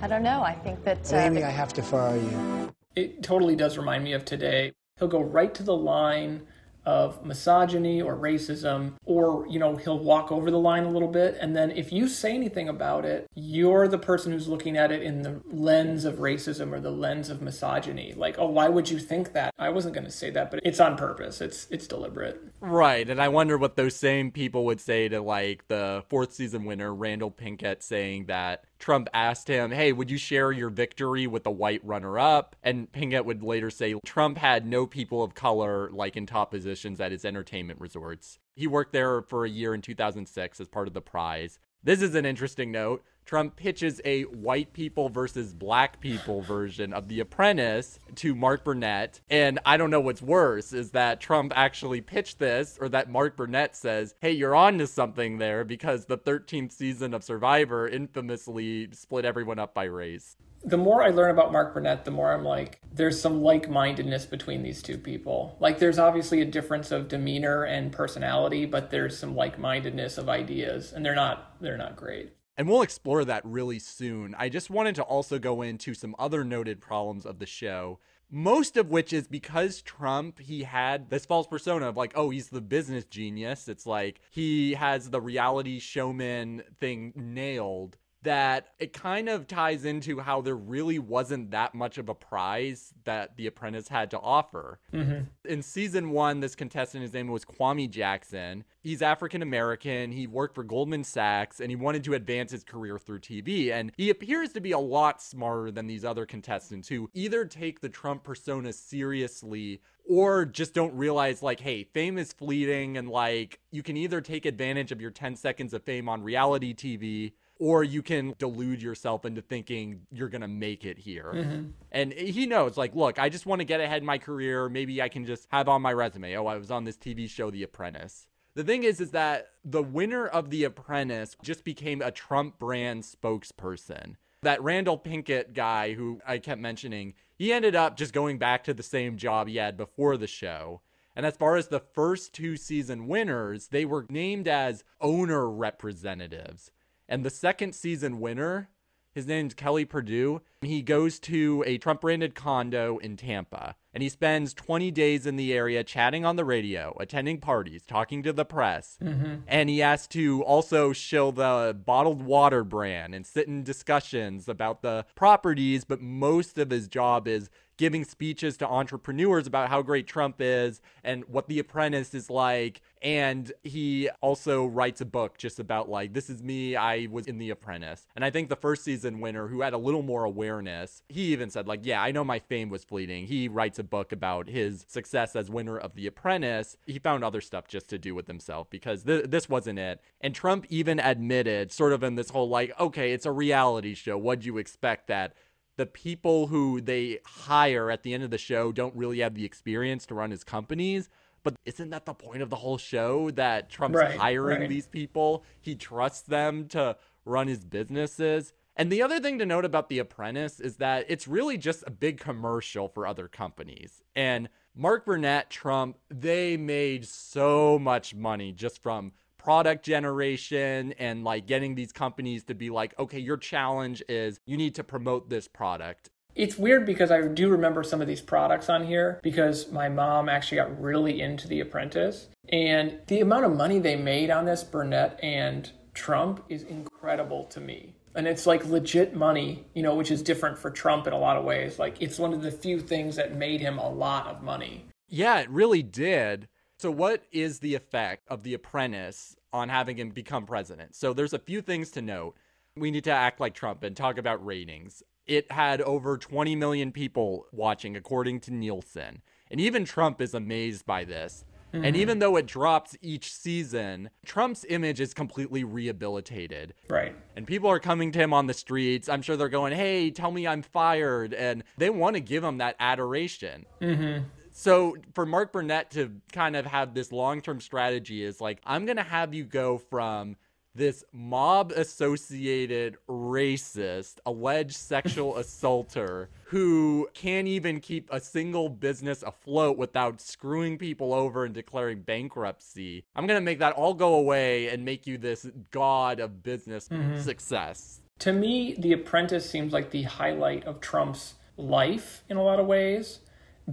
I 0.00 0.06
don't 0.06 0.22
know. 0.22 0.42
I 0.42 0.54
think 0.54 0.84
that. 0.84 1.12
Uh, 1.12 1.16
Amy, 1.16 1.42
I 1.42 1.50
have 1.50 1.72
to 1.74 1.82
fire 1.82 2.16
you. 2.16 2.72
It 2.94 3.22
totally 3.22 3.56
does 3.56 3.76
remind 3.76 4.04
me 4.04 4.12
of 4.12 4.24
today. 4.24 4.72
He'll 4.98 5.08
go 5.08 5.20
right 5.20 5.54
to 5.54 5.62
the 5.62 5.76
line 5.76 6.46
of 6.84 7.22
misogyny 7.22 8.00
or 8.00 8.16
racism, 8.16 8.94
or, 9.04 9.46
you 9.46 9.58
know, 9.58 9.76
he'll 9.76 9.98
walk 9.98 10.32
over 10.32 10.50
the 10.50 10.58
line 10.58 10.84
a 10.84 10.90
little 10.90 11.08
bit. 11.08 11.36
And 11.38 11.54
then 11.54 11.70
if 11.72 11.92
you 11.92 12.08
say 12.08 12.34
anything 12.34 12.66
about 12.66 13.04
it, 13.04 13.26
you're 13.34 13.88
the 13.88 13.98
person 13.98 14.32
who's 14.32 14.48
looking 14.48 14.78
at 14.78 14.90
it 14.90 15.02
in 15.02 15.20
the 15.20 15.42
lens 15.52 16.06
of 16.06 16.14
racism 16.14 16.72
or 16.72 16.80
the 16.80 16.90
lens 16.90 17.28
of 17.28 17.42
misogyny. 17.42 18.14
Like, 18.16 18.36
oh, 18.38 18.48
why 18.48 18.68
would 18.68 18.88
you 18.88 18.98
think 18.98 19.34
that? 19.34 19.52
I 19.58 19.68
wasn't 19.68 19.94
going 19.94 20.06
to 20.06 20.10
say 20.10 20.30
that, 20.30 20.50
but 20.50 20.60
it's 20.64 20.80
on 20.80 20.96
purpose. 20.96 21.42
It's 21.42 21.66
it's 21.70 21.86
deliberate. 21.86 22.40
Right, 22.60 23.08
and 23.08 23.20
I 23.20 23.28
wonder 23.28 23.58
what 23.58 23.76
those 23.76 23.94
same 23.94 24.30
people 24.30 24.64
would 24.64 24.80
say 24.80 25.08
to 25.08 25.20
like 25.20 25.68
the 25.68 26.04
fourth 26.08 26.32
season 26.32 26.64
winner 26.64 26.94
Randall 26.94 27.30
Pinkett 27.30 27.82
saying 27.82 28.26
that 28.26 28.64
Trump 28.78 29.08
asked 29.12 29.48
him, 29.48 29.70
"Hey, 29.70 29.92
would 29.92 30.10
you 30.10 30.18
share 30.18 30.52
your 30.52 30.70
victory 30.70 31.26
with 31.26 31.44
the 31.44 31.50
white 31.50 31.84
runner-up?" 31.84 32.56
And 32.62 32.90
Pinkett 32.92 33.24
would 33.24 33.42
later 33.42 33.70
say 33.70 33.94
Trump 34.04 34.38
had 34.38 34.66
no 34.66 34.86
people 34.86 35.22
of 35.22 35.34
color 35.34 35.90
like 35.90 36.16
in 36.16 36.26
top 36.26 36.50
positions 36.50 37.00
at 37.00 37.12
his 37.12 37.24
entertainment 37.24 37.80
resorts. 37.80 38.38
He 38.54 38.66
worked 38.66 38.92
there 38.92 39.22
for 39.22 39.44
a 39.44 39.50
year 39.50 39.74
in 39.74 39.82
2006 39.82 40.60
as 40.60 40.68
part 40.68 40.88
of 40.88 40.94
the 40.94 41.00
prize. 41.00 41.58
This 41.82 42.02
is 42.02 42.14
an 42.14 42.26
interesting 42.26 42.72
note. 42.72 43.04
Trump 43.28 43.56
pitches 43.56 44.00
a 44.06 44.22
white 44.22 44.72
people 44.72 45.10
versus 45.10 45.52
black 45.52 46.00
people 46.00 46.40
version 46.40 46.94
of 46.94 47.08
The 47.08 47.20
Apprentice 47.20 47.98
to 48.14 48.34
Mark 48.34 48.64
Burnett. 48.64 49.20
And 49.28 49.58
I 49.66 49.76
don't 49.76 49.90
know 49.90 50.00
what's 50.00 50.22
worse 50.22 50.72
is 50.72 50.92
that 50.92 51.20
Trump 51.20 51.52
actually 51.54 52.00
pitched 52.00 52.38
this, 52.38 52.78
or 52.80 52.88
that 52.88 53.10
Mark 53.10 53.36
Burnett 53.36 53.76
says, 53.76 54.14
hey, 54.22 54.32
you're 54.32 54.56
on 54.56 54.78
to 54.78 54.86
something 54.86 55.36
there 55.36 55.62
because 55.62 56.06
the 56.06 56.16
13th 56.16 56.72
season 56.72 57.12
of 57.12 57.22
Survivor 57.22 57.86
infamously 57.86 58.88
split 58.92 59.26
everyone 59.26 59.58
up 59.58 59.74
by 59.74 59.84
race. 59.84 60.38
the 60.64 60.76
more 60.78 61.02
I 61.02 61.10
learn 61.10 61.30
about 61.30 61.52
Mark 61.52 61.74
Burnett, 61.74 62.04
the 62.04 62.10
more 62.10 62.32
I'm 62.32 62.44
like, 62.44 62.80
there's 62.92 63.20
some 63.20 63.42
like 63.42 63.68
mindedness 63.68 64.26
between 64.26 64.62
these 64.62 64.82
two 64.82 64.98
people. 64.98 65.56
Like, 65.60 65.78
there's 65.78 65.98
obviously 65.98 66.40
a 66.40 66.44
difference 66.44 66.90
of 66.90 67.08
demeanor 67.08 67.64
and 67.64 67.92
personality, 67.92 68.66
but 68.66 68.90
there's 68.90 69.18
some 69.18 69.36
like 69.36 69.58
mindedness 69.58 70.18
of 70.18 70.28
ideas, 70.28 70.92
and 70.92 71.04
they're 71.04 71.14
not 71.14 71.56
they're 71.60 71.76
not 71.76 71.94
great. 71.94 72.32
And 72.58 72.68
we'll 72.68 72.82
explore 72.82 73.24
that 73.24 73.44
really 73.44 73.78
soon. 73.78 74.34
I 74.36 74.48
just 74.48 74.68
wanted 74.68 74.96
to 74.96 75.04
also 75.04 75.38
go 75.38 75.62
into 75.62 75.94
some 75.94 76.16
other 76.18 76.42
noted 76.42 76.80
problems 76.80 77.24
of 77.24 77.38
the 77.38 77.46
show. 77.46 78.00
Most 78.32 78.76
of 78.76 78.90
which 78.90 79.12
is 79.12 79.28
because 79.28 79.80
Trump, 79.80 80.40
he 80.40 80.64
had 80.64 81.08
this 81.08 81.24
false 81.24 81.46
persona 81.46 81.88
of 81.88 81.96
like, 81.96 82.12
oh, 82.16 82.30
he's 82.30 82.48
the 82.48 82.60
business 82.60 83.04
genius. 83.04 83.68
It's 83.68 83.86
like 83.86 84.20
he 84.30 84.74
has 84.74 85.08
the 85.08 85.20
reality 85.20 85.78
showman 85.78 86.64
thing 86.80 87.12
nailed 87.14 87.96
that 88.22 88.68
it 88.78 88.92
kind 88.92 89.28
of 89.28 89.46
ties 89.46 89.84
into 89.84 90.18
how 90.18 90.40
there 90.40 90.56
really 90.56 90.98
wasn't 90.98 91.52
that 91.52 91.74
much 91.74 91.98
of 91.98 92.08
a 92.08 92.14
prize 92.14 92.92
that 93.04 93.36
The 93.36 93.46
Apprentice 93.46 93.88
had 93.88 94.10
to 94.10 94.18
offer. 94.18 94.80
Mm-hmm. 94.92 95.24
In 95.44 95.62
season 95.62 96.10
one, 96.10 96.40
this 96.40 96.56
contestant, 96.56 97.02
his 97.02 97.12
name 97.12 97.28
was 97.28 97.44
Kwame 97.44 97.88
Jackson. 97.88 98.64
He's 98.80 99.02
African 99.02 99.42
American. 99.42 100.10
He 100.10 100.26
worked 100.26 100.54
for 100.54 100.64
Goldman 100.64 101.04
Sachs 101.04 101.60
and 101.60 101.70
he 101.70 101.76
wanted 101.76 102.02
to 102.04 102.14
advance 102.14 102.50
his 102.50 102.64
career 102.64 102.98
through 102.98 103.20
TV. 103.20 103.70
And 103.70 103.92
he 103.96 104.10
appears 104.10 104.52
to 104.54 104.60
be 104.60 104.72
a 104.72 104.78
lot 104.78 105.22
smarter 105.22 105.70
than 105.70 105.86
these 105.86 106.04
other 106.04 106.26
contestants 106.26 106.88
who 106.88 107.10
either 107.14 107.44
take 107.44 107.80
the 107.80 107.88
Trump 107.88 108.24
persona 108.24 108.72
seriously 108.72 109.80
or 110.08 110.46
just 110.46 110.72
don't 110.72 110.94
realize 110.94 111.42
like 111.42 111.60
hey 111.60 111.84
fame 111.84 112.16
is 112.16 112.32
fleeting 112.32 112.96
and 112.96 113.08
like 113.08 113.60
you 113.70 113.82
can 113.82 113.96
either 113.96 114.20
take 114.22 114.46
advantage 114.46 114.90
of 114.90 115.02
your 115.02 115.10
10 115.10 115.36
seconds 115.36 115.74
of 115.74 115.82
fame 115.82 116.08
on 116.08 116.22
reality 116.22 116.74
tv 116.74 117.32
or 117.58 117.82
you 117.84 118.02
can 118.02 118.34
delude 118.38 118.82
yourself 118.82 119.24
into 119.24 119.42
thinking 119.42 120.00
you're 120.10 120.28
gonna 120.28 120.48
make 120.48 120.84
it 120.84 120.98
here. 120.98 121.32
Mm-hmm. 121.34 121.68
And 121.92 122.12
he 122.12 122.46
knows 122.46 122.76
like 122.76 122.94
look 122.94 123.18
i 123.18 123.28
just 123.28 123.46
want 123.46 123.60
to 123.60 123.64
get 123.64 123.80
ahead 123.80 124.02
in 124.02 124.06
my 124.06 124.18
career. 124.18 124.68
Maybe 124.68 125.00
i 125.02 125.08
can 125.08 125.24
just 125.24 125.46
have 125.50 125.68
on 125.68 125.82
my 125.82 125.92
resume. 125.92 126.36
Oh 126.36 126.46
i 126.46 126.56
was 126.56 126.70
on 126.70 126.84
this 126.84 126.96
tv 126.96 127.28
show 127.28 127.50
the 127.50 127.62
apprentice. 127.62 128.26
The 128.54 128.64
thing 128.64 128.82
is 128.84 129.00
is 129.00 129.10
that 129.12 129.48
the 129.64 129.82
winner 129.82 130.26
of 130.26 130.50
the 130.50 130.64
apprentice 130.64 131.36
just 131.42 131.64
became 131.64 132.02
a 132.02 132.10
trump 132.10 132.58
brand 132.58 133.02
spokesperson. 133.02 134.16
That 134.42 134.62
Randall 134.62 134.98
Pinkett 134.98 135.52
guy 135.52 135.94
who 135.94 136.20
I 136.26 136.38
kept 136.38 136.60
mentioning, 136.60 137.14
he 137.36 137.52
ended 137.52 137.74
up 137.74 137.96
just 137.96 138.12
going 138.12 138.38
back 138.38 138.62
to 138.64 138.74
the 138.74 138.84
same 138.84 139.16
job 139.16 139.48
he 139.48 139.56
had 139.56 139.76
before 139.76 140.16
the 140.16 140.28
show. 140.28 140.80
And 141.16 141.26
as 141.26 141.36
far 141.36 141.56
as 141.56 141.66
the 141.66 141.80
first 141.80 142.32
two 142.32 142.56
season 142.56 143.08
winners, 143.08 143.68
they 143.68 143.84
were 143.84 144.06
named 144.08 144.46
as 144.46 144.84
owner 145.00 145.50
representatives. 145.50 146.70
And 147.08 147.24
the 147.24 147.30
second 147.30 147.74
season 147.74 148.20
winner, 148.20 148.68
his 149.14 149.26
name's 149.26 149.54
Kelly 149.54 149.84
Perdue. 149.84 150.42
He 150.62 150.82
goes 150.82 151.18
to 151.20 151.64
a 151.66 151.78
Trump 151.78 152.02
branded 152.02 152.34
condo 152.34 152.98
in 152.98 153.16
Tampa 153.16 153.74
and 153.98 154.02
he 154.04 154.08
spends 154.08 154.54
20 154.54 154.92
days 154.92 155.26
in 155.26 155.34
the 155.34 155.52
area 155.52 155.82
chatting 155.82 156.24
on 156.24 156.36
the 156.36 156.44
radio, 156.44 156.96
attending 157.00 157.40
parties, 157.40 157.84
talking 157.84 158.22
to 158.22 158.32
the 158.32 158.44
press. 158.44 158.96
Mm-hmm. 159.02 159.36
And 159.48 159.68
he 159.68 159.80
has 159.80 160.06
to 160.08 160.44
also 160.44 160.92
shill 160.92 161.32
the 161.32 161.76
bottled 161.84 162.22
water 162.22 162.62
brand 162.62 163.12
and 163.12 163.26
sit 163.26 163.48
in 163.48 163.64
discussions 163.64 164.48
about 164.48 164.82
the 164.82 165.04
properties. 165.16 165.84
But 165.84 166.00
most 166.00 166.58
of 166.58 166.70
his 166.70 166.86
job 166.86 167.26
is 167.26 167.50
giving 167.78 168.04
speeches 168.04 168.56
to 168.58 168.68
entrepreneurs 168.68 169.46
about 169.46 169.70
how 169.70 169.80
great 169.80 170.06
Trump 170.06 170.36
is 170.40 170.82
and 171.02 171.24
what 171.26 171.48
The 171.48 171.60
Apprentice 171.60 172.12
is 172.12 172.28
like. 172.28 172.82
And 173.00 173.50
he 173.62 174.10
also 174.20 174.66
writes 174.66 175.00
a 175.00 175.06
book 175.06 175.38
just 175.38 175.60
about 175.60 175.88
like, 175.88 176.12
this 176.12 176.28
is 176.28 176.42
me, 176.42 176.76
I 176.76 177.06
was 177.10 177.26
in 177.26 177.38
The 177.38 177.50
Apprentice. 177.50 178.06
And 178.16 178.24
I 178.24 178.30
think 178.30 178.48
the 178.48 178.56
first 178.56 178.84
season 178.84 179.20
winner, 179.20 179.46
who 179.46 179.62
had 179.62 179.72
a 179.72 179.78
little 179.78 180.02
more 180.02 180.24
awareness, 180.24 181.02
he 181.08 181.32
even 181.32 181.48
said, 181.48 181.68
like, 181.68 181.80
yeah, 181.84 182.02
I 182.02 182.10
know 182.10 182.24
my 182.24 182.40
fame 182.40 182.68
was 182.68 182.84
fleeting. 182.84 183.26
He 183.26 183.48
writes 183.48 183.78
a 183.78 183.84
book 183.84 184.10
about 184.10 184.48
his 184.48 184.84
success 184.88 185.36
as 185.36 185.48
winner 185.48 185.78
of 185.78 185.94
The 185.94 186.08
Apprentice. 186.08 186.76
He 186.84 186.98
found 186.98 187.22
other 187.22 187.40
stuff 187.40 187.68
just 187.68 187.88
to 187.90 187.98
do 187.98 188.14
with 188.14 188.26
himself 188.26 188.68
because 188.68 189.04
th- 189.04 189.26
this 189.30 189.48
wasn't 189.48 189.78
it. 189.78 190.00
And 190.20 190.34
Trump 190.34 190.66
even 190.68 190.98
admitted, 190.98 191.70
sort 191.70 191.92
of 191.92 192.02
in 192.02 192.16
this 192.16 192.30
whole 192.30 192.48
like, 192.48 192.78
okay, 192.80 193.12
it's 193.12 193.26
a 193.26 193.32
reality 193.32 193.94
show. 193.94 194.18
What'd 194.18 194.44
you 194.44 194.58
expect 194.58 195.06
that? 195.06 195.34
The 195.78 195.86
people 195.86 196.48
who 196.48 196.80
they 196.80 197.20
hire 197.24 197.88
at 197.88 198.02
the 198.02 198.12
end 198.12 198.24
of 198.24 198.30
the 198.30 198.36
show 198.36 198.72
don't 198.72 198.94
really 198.96 199.20
have 199.20 199.34
the 199.34 199.44
experience 199.44 200.04
to 200.06 200.14
run 200.14 200.32
his 200.32 200.42
companies. 200.42 201.08
But 201.44 201.54
isn't 201.64 201.90
that 201.90 202.04
the 202.04 202.14
point 202.14 202.42
of 202.42 202.50
the 202.50 202.56
whole 202.56 202.78
show 202.78 203.30
that 203.30 203.70
Trump's 203.70 203.96
Right, 203.96 204.18
hiring 204.18 204.60
right. 204.62 204.68
these 204.68 204.88
people? 204.88 205.44
He 205.60 205.76
trusts 205.76 206.22
them 206.22 206.66
to 206.70 206.96
run 207.24 207.46
his 207.46 207.64
businesses. 207.64 208.52
And 208.74 208.90
the 208.90 209.02
other 209.02 209.20
thing 209.20 209.38
to 209.38 209.46
note 209.46 209.64
about 209.64 209.88
The 209.88 210.00
Apprentice 210.00 210.58
is 210.58 210.76
that 210.76 211.06
it's 211.08 211.28
really 211.28 211.56
just 211.56 211.84
a 211.86 211.92
big 211.92 212.18
commercial 212.18 212.88
for 212.88 213.06
other 213.06 213.28
companies. 213.28 214.02
And 214.16 214.48
Mark 214.74 215.06
Burnett, 215.06 215.48
Trump, 215.48 215.96
they 216.10 216.56
made 216.56 217.06
so 217.06 217.78
much 217.78 218.16
money 218.16 218.50
just 218.50 218.82
from 218.82 219.12
product 219.48 219.82
generation 219.82 220.92
and 220.98 221.24
like 221.24 221.46
getting 221.46 221.74
these 221.74 221.90
companies 221.90 222.44
to 222.44 222.54
be 222.54 222.68
like, 222.68 222.92
okay, 222.98 223.18
your 223.18 223.38
challenge 223.38 224.02
is 224.06 224.38
you 224.44 224.58
need 224.58 224.74
to 224.74 224.84
promote 224.84 225.30
this 225.30 225.48
product. 225.48 226.10
It's 226.34 226.58
weird 226.58 226.84
because 226.84 227.10
I 227.10 227.26
do 227.28 227.48
remember 227.48 227.82
some 227.82 228.02
of 228.02 228.06
these 228.06 228.20
products 228.20 228.68
on 228.68 228.86
here 228.86 229.18
because 229.22 229.72
my 229.72 229.88
mom 229.88 230.28
actually 230.28 230.56
got 230.56 230.78
really 230.78 231.22
into 231.22 231.48
The 231.48 231.60
Apprentice. 231.60 232.28
And 232.50 232.98
the 233.06 233.20
amount 233.20 233.46
of 233.46 233.56
money 233.56 233.78
they 233.78 233.96
made 233.96 234.28
on 234.28 234.44
this, 234.44 234.62
Burnett 234.62 235.18
and 235.22 235.70
Trump, 235.94 236.44
is 236.50 236.62
incredible 236.64 237.44
to 237.44 237.58
me. 237.58 237.94
And 238.14 238.28
it's 238.28 238.46
like 238.46 238.66
legit 238.66 239.16
money, 239.16 239.64
you 239.72 239.82
know, 239.82 239.94
which 239.94 240.10
is 240.10 240.20
different 240.22 240.58
for 240.58 240.70
Trump 240.70 241.06
in 241.06 241.14
a 241.14 241.18
lot 241.18 241.38
of 241.38 241.44
ways. 241.44 241.78
Like 241.78 242.02
it's 242.02 242.18
one 242.18 242.34
of 242.34 242.42
the 242.42 242.52
few 242.52 242.80
things 242.80 243.16
that 243.16 243.34
made 243.34 243.62
him 243.62 243.78
a 243.78 243.88
lot 243.88 244.26
of 244.26 244.42
money. 244.42 244.84
Yeah, 245.08 245.40
it 245.40 245.48
really 245.48 245.82
did. 245.82 246.48
So, 246.80 246.92
what 246.92 247.24
is 247.32 247.58
the 247.58 247.74
effect 247.74 248.28
of 248.28 248.44
The 248.44 248.54
Apprentice 248.54 249.34
on 249.52 249.68
having 249.68 249.98
him 249.98 250.10
become 250.10 250.46
president? 250.46 250.94
So, 250.94 251.12
there's 251.12 251.32
a 251.32 251.38
few 251.38 251.60
things 251.60 251.90
to 251.92 252.02
note. 252.02 252.36
We 252.76 252.92
need 252.92 253.02
to 253.04 253.10
act 253.10 253.40
like 253.40 253.52
Trump 253.52 253.82
and 253.82 253.96
talk 253.96 254.16
about 254.16 254.44
ratings. 254.46 255.02
It 255.26 255.50
had 255.50 255.80
over 255.80 256.16
20 256.16 256.54
million 256.54 256.92
people 256.92 257.46
watching, 257.50 257.96
according 257.96 258.40
to 258.40 258.54
Nielsen. 258.54 259.22
And 259.50 259.60
even 259.60 259.84
Trump 259.84 260.20
is 260.20 260.34
amazed 260.34 260.86
by 260.86 261.02
this. 261.02 261.44
Mm-hmm. 261.74 261.84
And 261.84 261.96
even 261.96 262.20
though 262.20 262.36
it 262.36 262.46
drops 262.46 262.96
each 263.02 263.32
season, 263.32 264.10
Trump's 264.24 264.64
image 264.68 265.00
is 265.00 265.12
completely 265.12 265.64
rehabilitated. 265.64 266.74
Right. 266.88 267.14
And 267.36 267.44
people 267.44 267.68
are 267.68 267.80
coming 267.80 268.12
to 268.12 268.20
him 268.20 268.32
on 268.32 268.46
the 268.46 268.54
streets. 268.54 269.08
I'm 269.08 269.20
sure 269.20 269.36
they're 269.36 269.48
going, 269.48 269.74
hey, 269.74 270.10
tell 270.10 270.30
me 270.30 270.46
I'm 270.46 270.62
fired. 270.62 271.34
And 271.34 271.64
they 271.76 271.90
want 271.90 272.14
to 272.14 272.20
give 272.20 272.44
him 272.44 272.58
that 272.58 272.76
adoration. 272.78 273.66
Mm-hmm. 273.82 274.24
So 274.58 274.96
for 275.14 275.24
Mark 275.24 275.52
Burnett 275.52 275.92
to 275.92 276.10
kind 276.32 276.56
of 276.56 276.66
have 276.66 276.92
this 276.92 277.12
long 277.12 277.40
term 277.42 277.60
strategy 277.60 278.24
is 278.24 278.40
like, 278.40 278.60
I'm 278.64 278.86
going 278.86 278.96
to 278.96 279.04
have 279.04 279.32
you 279.32 279.44
go 279.44 279.78
from 279.78 280.34
this 280.74 281.04
mob 281.12 281.70
associated 281.70 282.96
racist, 283.08 284.16
alleged 284.26 284.74
sexual 284.74 285.36
assaulter 285.38 286.28
who 286.46 287.08
can't 287.14 287.46
even 287.46 287.78
keep 287.78 288.08
a 288.10 288.18
single 288.18 288.68
business 288.68 289.22
afloat 289.22 289.78
without 289.78 290.20
screwing 290.20 290.76
people 290.76 291.14
over 291.14 291.44
and 291.44 291.54
declaring 291.54 292.00
bankruptcy. 292.00 293.04
I'm 293.14 293.28
going 293.28 293.40
to 293.40 293.44
make 293.44 293.60
that 293.60 293.74
all 293.74 293.94
go 293.94 294.16
away 294.16 294.70
and 294.70 294.84
make 294.84 295.06
you 295.06 295.18
this 295.18 295.46
god 295.70 296.18
of 296.18 296.42
business 296.42 296.88
mm-hmm. 296.88 297.20
success. 297.20 298.00
To 298.18 298.32
me, 298.32 298.74
The 298.76 298.92
Apprentice 298.92 299.48
seems 299.48 299.72
like 299.72 299.92
the 299.92 300.02
highlight 300.02 300.64
of 300.64 300.80
Trump's 300.80 301.34
life 301.56 302.24
in 302.28 302.36
a 302.36 302.42
lot 302.42 302.58
of 302.58 302.66
ways 302.66 303.20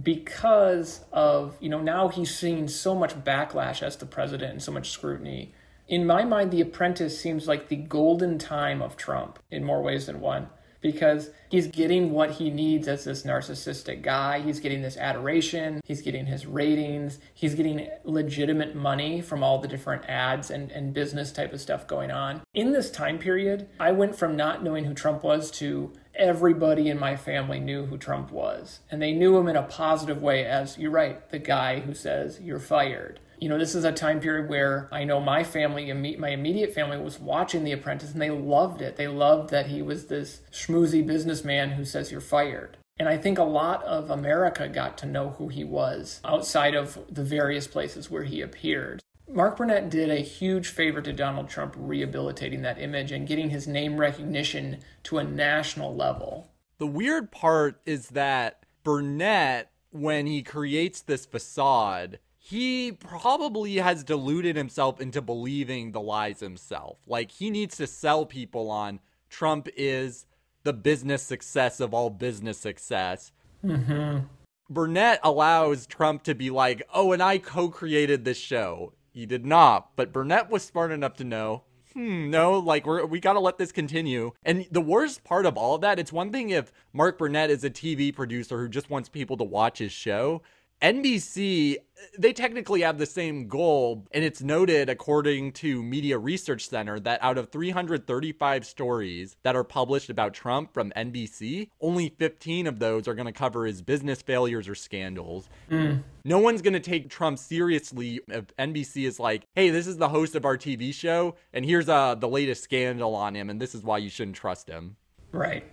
because 0.02 1.04
of, 1.12 1.56
you 1.60 1.68
know, 1.68 1.80
now 1.80 2.08
he's 2.08 2.34
seeing 2.34 2.68
so 2.68 2.94
much 2.94 3.14
backlash 3.24 3.82
as 3.82 3.96
the 3.96 4.06
president 4.06 4.52
and 4.52 4.62
so 4.62 4.72
much 4.72 4.90
scrutiny. 4.90 5.54
In 5.88 6.06
my 6.06 6.24
mind, 6.24 6.50
The 6.50 6.60
Apprentice 6.60 7.18
seems 7.18 7.46
like 7.46 7.68
the 7.68 7.76
golden 7.76 8.38
time 8.38 8.82
of 8.82 8.96
Trump 8.96 9.38
in 9.50 9.64
more 9.64 9.82
ways 9.82 10.06
than 10.06 10.20
one 10.20 10.48
because 10.80 11.30
he's 11.48 11.66
getting 11.66 12.12
what 12.12 12.32
he 12.32 12.50
needs 12.50 12.86
as 12.86 13.04
this 13.04 13.24
narcissistic 13.24 14.02
guy. 14.02 14.40
He's 14.40 14.60
getting 14.60 14.82
this 14.82 14.96
adoration, 14.96 15.80
he's 15.84 16.02
getting 16.02 16.26
his 16.26 16.46
ratings, 16.46 17.18
he's 17.34 17.54
getting 17.54 17.88
legitimate 18.04 18.76
money 18.76 19.20
from 19.20 19.42
all 19.42 19.58
the 19.58 19.66
different 19.66 20.04
ads 20.08 20.50
and, 20.50 20.70
and 20.70 20.94
business 20.94 21.32
type 21.32 21.52
of 21.52 21.60
stuff 21.60 21.86
going 21.86 22.10
on. 22.10 22.42
In 22.54 22.72
this 22.72 22.90
time 22.90 23.18
period, 23.18 23.68
I 23.80 23.92
went 23.92 24.16
from 24.16 24.36
not 24.36 24.62
knowing 24.62 24.84
who 24.84 24.94
Trump 24.94 25.24
was 25.24 25.50
to 25.52 25.92
everybody 26.16 26.88
in 26.88 26.98
my 26.98 27.16
family 27.16 27.60
knew 27.60 27.86
who 27.86 27.98
Trump 27.98 28.30
was. 28.30 28.80
And 28.90 29.00
they 29.00 29.12
knew 29.12 29.36
him 29.36 29.48
in 29.48 29.56
a 29.56 29.62
positive 29.62 30.22
way 30.22 30.44
as, 30.44 30.78
you're 30.78 30.90
right, 30.90 31.28
the 31.30 31.38
guy 31.38 31.80
who 31.80 31.94
says 31.94 32.40
you're 32.40 32.58
fired. 32.58 33.20
You 33.38 33.50
know, 33.50 33.58
this 33.58 33.74
is 33.74 33.84
a 33.84 33.92
time 33.92 34.20
period 34.20 34.48
where 34.48 34.88
I 34.90 35.04
know 35.04 35.20
my 35.20 35.44
family, 35.44 35.92
my 35.92 36.30
immediate 36.30 36.72
family, 36.72 36.98
was 36.98 37.20
watching 37.20 37.64
The 37.64 37.72
Apprentice 37.72 38.12
and 38.12 38.22
they 38.22 38.30
loved 38.30 38.80
it. 38.80 38.96
They 38.96 39.08
loved 39.08 39.50
that 39.50 39.66
he 39.66 39.82
was 39.82 40.06
this 40.06 40.40
schmoozy 40.50 41.06
businessman 41.06 41.72
who 41.72 41.84
says 41.84 42.10
you're 42.10 42.20
fired. 42.22 42.78
And 42.98 43.10
I 43.10 43.18
think 43.18 43.36
a 43.36 43.44
lot 43.44 43.84
of 43.84 44.08
America 44.08 44.68
got 44.68 44.96
to 44.98 45.06
know 45.06 45.30
who 45.36 45.48
he 45.48 45.64
was 45.64 46.22
outside 46.24 46.74
of 46.74 46.98
the 47.10 47.24
various 47.24 47.66
places 47.66 48.10
where 48.10 48.24
he 48.24 48.40
appeared. 48.40 49.02
Mark 49.28 49.56
Burnett 49.56 49.90
did 49.90 50.08
a 50.08 50.16
huge 50.16 50.68
favor 50.68 51.02
to 51.02 51.12
Donald 51.12 51.48
Trump 51.48 51.74
rehabilitating 51.76 52.62
that 52.62 52.80
image 52.80 53.10
and 53.10 53.26
getting 53.26 53.50
his 53.50 53.66
name 53.66 53.96
recognition 53.96 54.78
to 55.04 55.18
a 55.18 55.24
national 55.24 55.94
level. 55.94 56.50
The 56.78 56.86
weird 56.86 57.32
part 57.32 57.80
is 57.84 58.10
that 58.10 58.64
Burnett, 58.84 59.70
when 59.90 60.26
he 60.26 60.42
creates 60.42 61.00
this 61.00 61.26
facade, 61.26 62.20
he 62.38 62.92
probably 62.92 63.76
has 63.76 64.04
deluded 64.04 64.54
himself 64.54 65.00
into 65.00 65.20
believing 65.20 65.90
the 65.90 66.00
lies 66.00 66.38
himself. 66.38 66.98
Like 67.06 67.32
he 67.32 67.50
needs 67.50 67.76
to 67.78 67.86
sell 67.88 68.26
people 68.26 68.70
on 68.70 69.00
Trump 69.28 69.68
is 69.76 70.26
the 70.62 70.72
business 70.72 71.22
success 71.22 71.80
of 71.80 71.92
all 71.92 72.10
business 72.10 72.58
success. 72.58 73.32
Mm-hmm. 73.64 74.26
Burnett 74.70 75.18
allows 75.24 75.86
Trump 75.86 76.22
to 76.24 76.34
be 76.34 76.50
like, 76.50 76.82
oh, 76.94 77.12
and 77.12 77.22
I 77.22 77.38
co 77.38 77.68
created 77.68 78.24
this 78.24 78.38
show. 78.38 78.92
He 79.16 79.24
did 79.24 79.46
not. 79.46 79.96
But 79.96 80.12
Burnett 80.12 80.50
was 80.50 80.62
smart 80.62 80.92
enough 80.92 81.14
to 81.14 81.24
know, 81.24 81.62
hmm, 81.94 82.28
no, 82.28 82.58
like 82.58 82.84
we're, 82.84 83.06
we 83.06 83.18
got 83.18 83.32
to 83.32 83.40
let 83.40 83.56
this 83.56 83.72
continue. 83.72 84.32
And 84.44 84.66
the 84.70 84.82
worst 84.82 85.24
part 85.24 85.46
of 85.46 85.56
all 85.56 85.74
of 85.74 85.80
that, 85.80 85.98
it's 85.98 86.12
one 86.12 86.30
thing 86.30 86.50
if 86.50 86.70
Mark 86.92 87.16
Burnett 87.16 87.48
is 87.48 87.64
a 87.64 87.70
TV 87.70 88.14
producer 88.14 88.58
who 88.58 88.68
just 88.68 88.90
wants 88.90 89.08
people 89.08 89.38
to 89.38 89.44
watch 89.44 89.78
his 89.78 89.90
show. 89.90 90.42
NBC, 90.82 91.76
they 92.18 92.32
technically 92.32 92.82
have 92.82 92.98
the 92.98 93.06
same 93.06 93.48
goal, 93.48 94.06
and 94.12 94.22
it's 94.22 94.42
noted, 94.42 94.90
according 94.90 95.52
to 95.52 95.82
Media 95.82 96.18
Research 96.18 96.68
Center, 96.68 97.00
that 97.00 97.22
out 97.22 97.38
of 97.38 97.50
335 97.50 98.66
stories 98.66 99.36
that 99.42 99.56
are 99.56 99.64
published 99.64 100.10
about 100.10 100.34
Trump 100.34 100.74
from 100.74 100.92
NBC, 100.96 101.70
only 101.80 102.10
15 102.18 102.66
of 102.66 102.78
those 102.78 103.08
are 103.08 103.14
going 103.14 103.26
to 103.26 103.32
cover 103.32 103.64
his 103.64 103.80
business 103.80 104.20
failures 104.20 104.68
or 104.68 104.74
scandals. 104.74 105.48
Mm. 105.70 106.02
No 106.24 106.38
one's 106.38 106.62
going 106.62 106.74
to 106.74 106.80
take 106.80 107.08
Trump 107.08 107.38
seriously 107.38 108.20
if 108.28 108.54
NBC 108.58 109.06
is 109.06 109.18
like, 109.18 109.44
hey, 109.54 109.70
this 109.70 109.86
is 109.86 109.96
the 109.96 110.08
host 110.08 110.34
of 110.34 110.44
our 110.44 110.58
TV 110.58 110.92
show, 110.92 111.36
and 111.54 111.64
here's 111.64 111.88
uh, 111.88 112.14
the 112.14 112.28
latest 112.28 112.62
scandal 112.62 113.14
on 113.14 113.34
him, 113.34 113.48
and 113.48 113.60
this 113.60 113.74
is 113.74 113.82
why 113.82 113.98
you 113.98 114.10
shouldn't 114.10 114.36
trust 114.36 114.68
him. 114.68 114.96
Right 115.32 115.64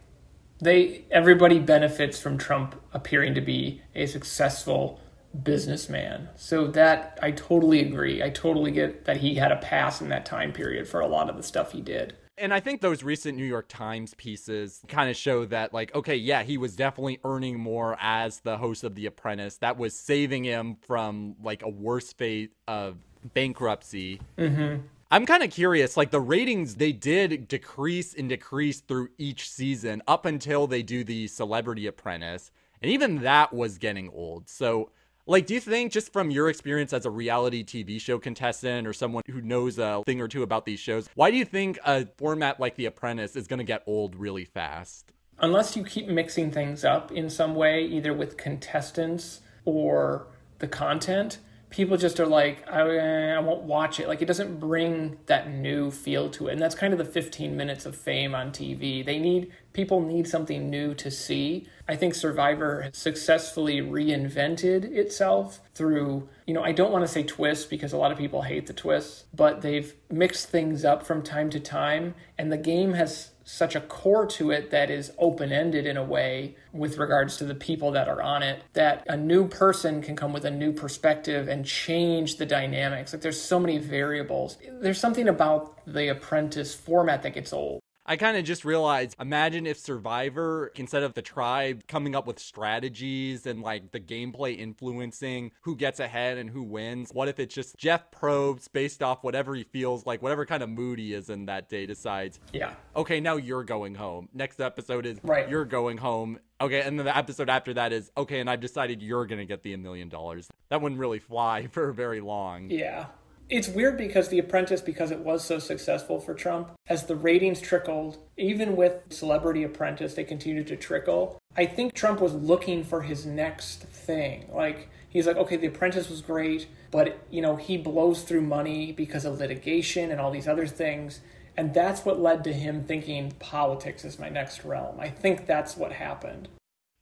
they 0.60 1.06
everybody 1.12 1.60
benefits 1.60 2.20
from 2.20 2.38
Trump 2.38 2.82
appearing 2.94 3.34
to 3.36 3.42
be 3.42 3.82
a 3.96 4.06
successful 4.06 5.00
businessman. 5.42 6.30
So 6.36 6.68
that 6.68 7.18
I 7.22 7.32
totally 7.32 7.80
agree. 7.80 8.22
I 8.22 8.30
totally 8.30 8.72
get 8.72 9.06
that 9.06 9.18
he 9.18 9.36
had 9.36 9.52
a 9.52 9.58
pass 9.58 10.02
in 10.02 10.10
that 10.10 10.26
time 10.26 10.54
period 10.54 10.88
for 10.88 11.00
a 11.00 11.08
lot 11.08 11.30
of 11.30 11.38
the 11.38 11.44
stuff 11.44 11.72
he 11.72 11.82
did. 11.82 12.16
And 12.38 12.52
I 12.52 12.60
think 12.60 12.82
those 12.82 13.04
recent 13.04 13.38
New 13.38 13.46
York 13.46 13.68
Times 13.70 14.16
pieces 14.16 14.82
kind 14.88 15.08
of 15.08 15.16
show 15.16 15.46
that, 15.46 15.72
like, 15.72 15.94
okay, 15.94 16.16
yeah, 16.16 16.42
he 16.42 16.58
was 16.58 16.76
definitely 16.76 17.20
earning 17.24 17.60
more 17.60 17.96
as 18.02 18.40
the 18.40 18.58
host 18.58 18.84
of 18.84 18.96
The 18.96 19.06
Apprentice. 19.06 19.58
That 19.58 19.78
was 19.78 19.94
saving 19.94 20.44
him 20.44 20.78
from 20.82 21.36
like 21.44 21.62
a 21.62 21.70
worse 21.70 22.12
fate 22.12 22.52
of 22.68 22.98
bankruptcy. 23.36 24.20
Mm-hmm. 24.38 24.82
I'm 25.14 25.28
kind 25.28 25.44
of 25.44 25.52
curious. 25.52 25.96
Like 25.96 26.10
the 26.10 26.20
ratings, 26.20 26.74
they 26.74 26.92
did 26.92 27.48
decrease 27.48 28.16
and 28.16 28.28
decrease 28.28 28.80
through 28.80 29.10
each 29.20 29.48
season 29.48 30.02
up 30.08 30.26
until 30.26 30.66
they 30.66 30.82
do 30.82 31.04
the 31.04 31.28
Celebrity 31.28 31.86
Apprentice, 31.86 32.50
and 32.82 32.90
even 32.90 33.20
that 33.22 33.54
was 33.54 33.78
getting 33.78 34.10
old. 34.10 34.50
So, 34.50 34.90
like, 35.28 35.46
do 35.46 35.54
you 35.54 35.60
think 35.60 35.92
just 35.92 36.12
from 36.12 36.32
your 36.32 36.50
experience 36.50 36.94
as 36.94 37.06
a 37.06 37.12
reality 37.12 37.64
TV 37.64 38.02
show 38.02 38.18
contestant 38.18 38.88
or 38.88 38.94
someone 38.94 39.22
who 39.30 39.40
knows 39.40 39.78
a 39.78 40.02
thing 40.04 40.20
or 40.20 40.28
two 40.28 40.42
about 40.42 40.66
these 40.66 40.80
shows, 40.80 41.08
why 41.14 41.30
do 41.30 41.38
you 41.38 41.46
think 41.46 41.78
a 41.86 42.08
format 42.18 42.60
like 42.60 42.76
The 42.76 42.88
Apprentice 42.88 43.36
is 43.36 43.46
going 43.46 43.60
to 43.60 43.64
get 43.64 43.84
old 43.86 44.16
really 44.16 44.46
fast? 44.46 45.12
Unless 45.38 45.78
you 45.78 45.84
keep 45.84 46.08
mixing 46.08 46.50
things 46.50 46.84
up 46.84 47.12
in 47.12 47.30
some 47.30 47.54
way, 47.54 47.86
either 47.86 48.16
with 48.16 48.36
contestants 48.36 49.42
or 49.64 50.26
the 50.58 50.68
content 50.68 51.38
people 51.74 51.98
just 51.98 52.20
are 52.20 52.28
like, 52.28 52.64
I, 52.72 52.82
I 52.82 53.40
won't 53.40 53.64
watch 53.64 54.00
it. 54.00 54.08
Like 54.08 54.22
it 54.22 54.26
doesn't 54.26 54.60
bring 54.60 55.18
that 55.26 55.50
new 55.50 55.90
feel 55.90 56.30
to 56.30 56.48
it. 56.48 56.54
And 56.54 56.62
that's 56.62 56.76
kind 56.76 56.94
of 56.94 57.00
the 57.00 57.06
15 57.06 57.58
minutes 57.58 57.88
of 57.88 57.96
fame 57.96 58.36
on 58.36 58.52
TV. 58.52 59.04
They 59.04 59.18
need, 59.18 59.52
people 59.74 60.02
need 60.02 60.28
something 60.28 60.70
new 60.70 60.94
to 60.96 61.12
see. 61.12 61.68
I 61.88 61.96
think 61.96 62.16
Survivor 62.16 62.84
has 62.84 62.98
successfully 62.98 63.82
reinvented 63.82 64.86
itself 64.86 65.60
through, 65.76 66.30
you 66.48 66.54
know, 66.54 66.64
I 66.64 66.72
don't 66.72 66.92
want 66.92 67.04
to 67.04 67.12
say 67.12 67.24
twists 67.24 67.66
because 67.66 67.92
a 67.92 67.98
lot 67.98 68.12
of 68.12 68.18
people 68.18 68.44
hate 68.44 68.68
the 68.68 68.74
twists, 68.74 69.26
but 69.34 69.62
they've 69.62 69.94
mixed 70.10 70.50
things 70.50 70.86
up 70.86 71.06
from 71.06 71.22
time 71.22 71.50
to 71.50 71.60
time. 71.60 72.16
And 72.38 72.52
the 72.52 72.58
game 72.58 72.94
has 72.94 73.32
such 73.44 73.76
a 73.76 73.82
core 73.82 74.26
to 74.26 74.52
it 74.52 74.72
that 74.72 74.90
is 74.90 75.12
open 75.18 75.52
ended 75.52 75.86
in 75.86 75.98
a 75.98 76.04
way 76.04 76.56
with 76.72 76.98
regards 76.98 77.36
to 77.38 77.44
the 77.44 77.56
people 77.56 77.92
that 77.92 78.08
are 78.08 78.22
on 78.22 78.42
it 78.42 78.64
that 78.72 79.04
a 79.08 79.18
new 79.18 79.48
person 79.48 80.02
can 80.02 80.16
come 80.16 80.32
with 80.32 80.46
a 80.46 80.52
new 80.52 80.72
perspective 80.72 81.50
and 81.50 81.66
change 81.66 82.38
the 82.38 82.46
dynamics. 82.46 83.12
Like 83.12 83.22
there's 83.22 83.42
so 83.42 83.60
many 83.60 83.78
variables. 83.80 84.58
There's 84.80 85.00
something 85.00 85.28
about 85.28 85.78
the 85.86 86.08
apprentice 86.10 86.74
format 86.74 87.24
that 87.24 87.34
gets 87.34 87.52
old. 87.52 87.83
I 88.06 88.18
kind 88.18 88.36
of 88.36 88.44
just 88.44 88.66
realized 88.66 89.16
imagine 89.20 89.66
if 89.66 89.78
Survivor, 89.80 90.72
instead 90.76 91.04
of 91.04 91.14
the 91.14 91.22
tribe 91.22 91.88
coming 91.88 92.16
up 92.16 92.28
with 92.28 92.38
strategies 92.38 93.46
and 93.46 93.62
like 93.62 93.92
the 93.92 94.00
gameplay 94.00 94.58
influencing 94.58 95.52
who 95.62 95.76
gets 95.78 96.02
ahead 96.02 96.38
and 96.38 96.50
who 96.50 96.64
wins, 96.64 97.12
what 97.14 97.30
if 97.30 97.40
it's 97.40 97.56
just 97.56 97.78
Jeff 97.78 98.12
Probst 98.12 98.74
based 98.74 99.02
off 99.02 99.24
whatever 99.24 99.56
he 99.56 99.64
feels 99.64 100.06
like, 100.06 100.22
whatever 100.22 100.46
kind 100.46 100.62
of 100.64 100.70
mood 100.70 101.00
he 101.00 101.14
is 101.14 101.30
in 101.30 101.46
that 101.46 101.70
day 101.70 101.86
decides, 101.86 102.42
Yeah. 102.52 102.74
okay, 102.96 103.22
now 103.22 103.38
you're 103.38 103.64
going 103.64 103.96
home. 103.96 104.28
Next 104.34 104.60
episode 104.60 105.06
is 105.06 105.20
Right. 105.24 105.48
you're 105.48 105.64
going 105.66 105.98
home. 105.98 106.40
Okay, 106.60 106.82
and 106.82 107.00
then 107.00 107.06
the 107.06 107.16
episode 107.18 107.50
after 107.50 107.74
that 107.76 107.94
is 107.94 108.12
okay, 108.18 108.40
and 108.42 108.50
I've 108.50 108.60
decided 108.62 109.02
you're 109.02 109.26
gonna 109.26 109.46
get 109.46 109.64
the 109.64 109.74
a 109.74 109.78
million 109.78 110.10
dollars. 110.10 110.50
That 110.70 110.82
wouldn't 110.82 111.00
really 111.00 111.20
fly 111.20 111.68
for 111.72 111.92
very 111.94 112.20
long. 112.20 112.70
Yeah. 112.70 113.06
It's 113.50 113.68
weird 113.68 113.98
because 113.98 114.30
The 114.30 114.40
Apprentice, 114.40 114.82
because 114.82 115.12
it 115.12 115.20
was 115.20 115.44
so 115.44 115.60
successful 115.60 116.20
for 116.20 116.34
Trump, 116.34 116.72
as 116.88 117.06
the 117.06 117.16
ratings 117.16 117.62
trickled, 117.62 118.18
even 118.38 118.76
with 118.76 119.02
Celebrity 119.10 119.64
Apprentice, 119.64 120.14
they 120.14 120.24
continued 120.24 120.68
to 120.68 120.76
trickle. 120.76 121.38
I 121.56 121.66
think 121.66 121.94
Trump 121.94 122.20
was 122.20 122.34
looking 122.34 122.84
for 122.84 123.02
his 123.02 123.26
next 123.26 123.84
thing. 123.84 124.50
Like, 124.52 124.90
he's 125.10 125.28
like, 125.28 125.38
okay, 125.38 125.58
The 125.58 125.68
Apprentice 125.68 126.10
was 126.10 126.22
great, 126.22 126.68
but, 126.90 127.20
you 127.30 127.42
know, 127.42 127.56
he 127.56 127.78
blows 127.78 128.24
through 128.24 128.42
money 128.42 128.92
because 128.92 129.26
of 129.26 129.40
litigation 129.40 130.10
and 130.10 130.20
all 130.20 130.32
these 130.32 130.48
other 130.48 130.66
things. 130.66 131.20
And 131.56 131.74
that's 131.74 132.04
what 132.04 132.20
led 132.20 132.44
to 132.46 132.54
him 132.54 132.84
thinking 132.86 133.34
politics 133.40 134.04
is 134.04 134.18
my 134.18 134.30
next 134.30 134.66
realm. 134.66 135.00
I 135.00 135.10
think 135.10 135.46
that's 135.46 135.78
what 135.78 135.92
happened. 135.92 136.48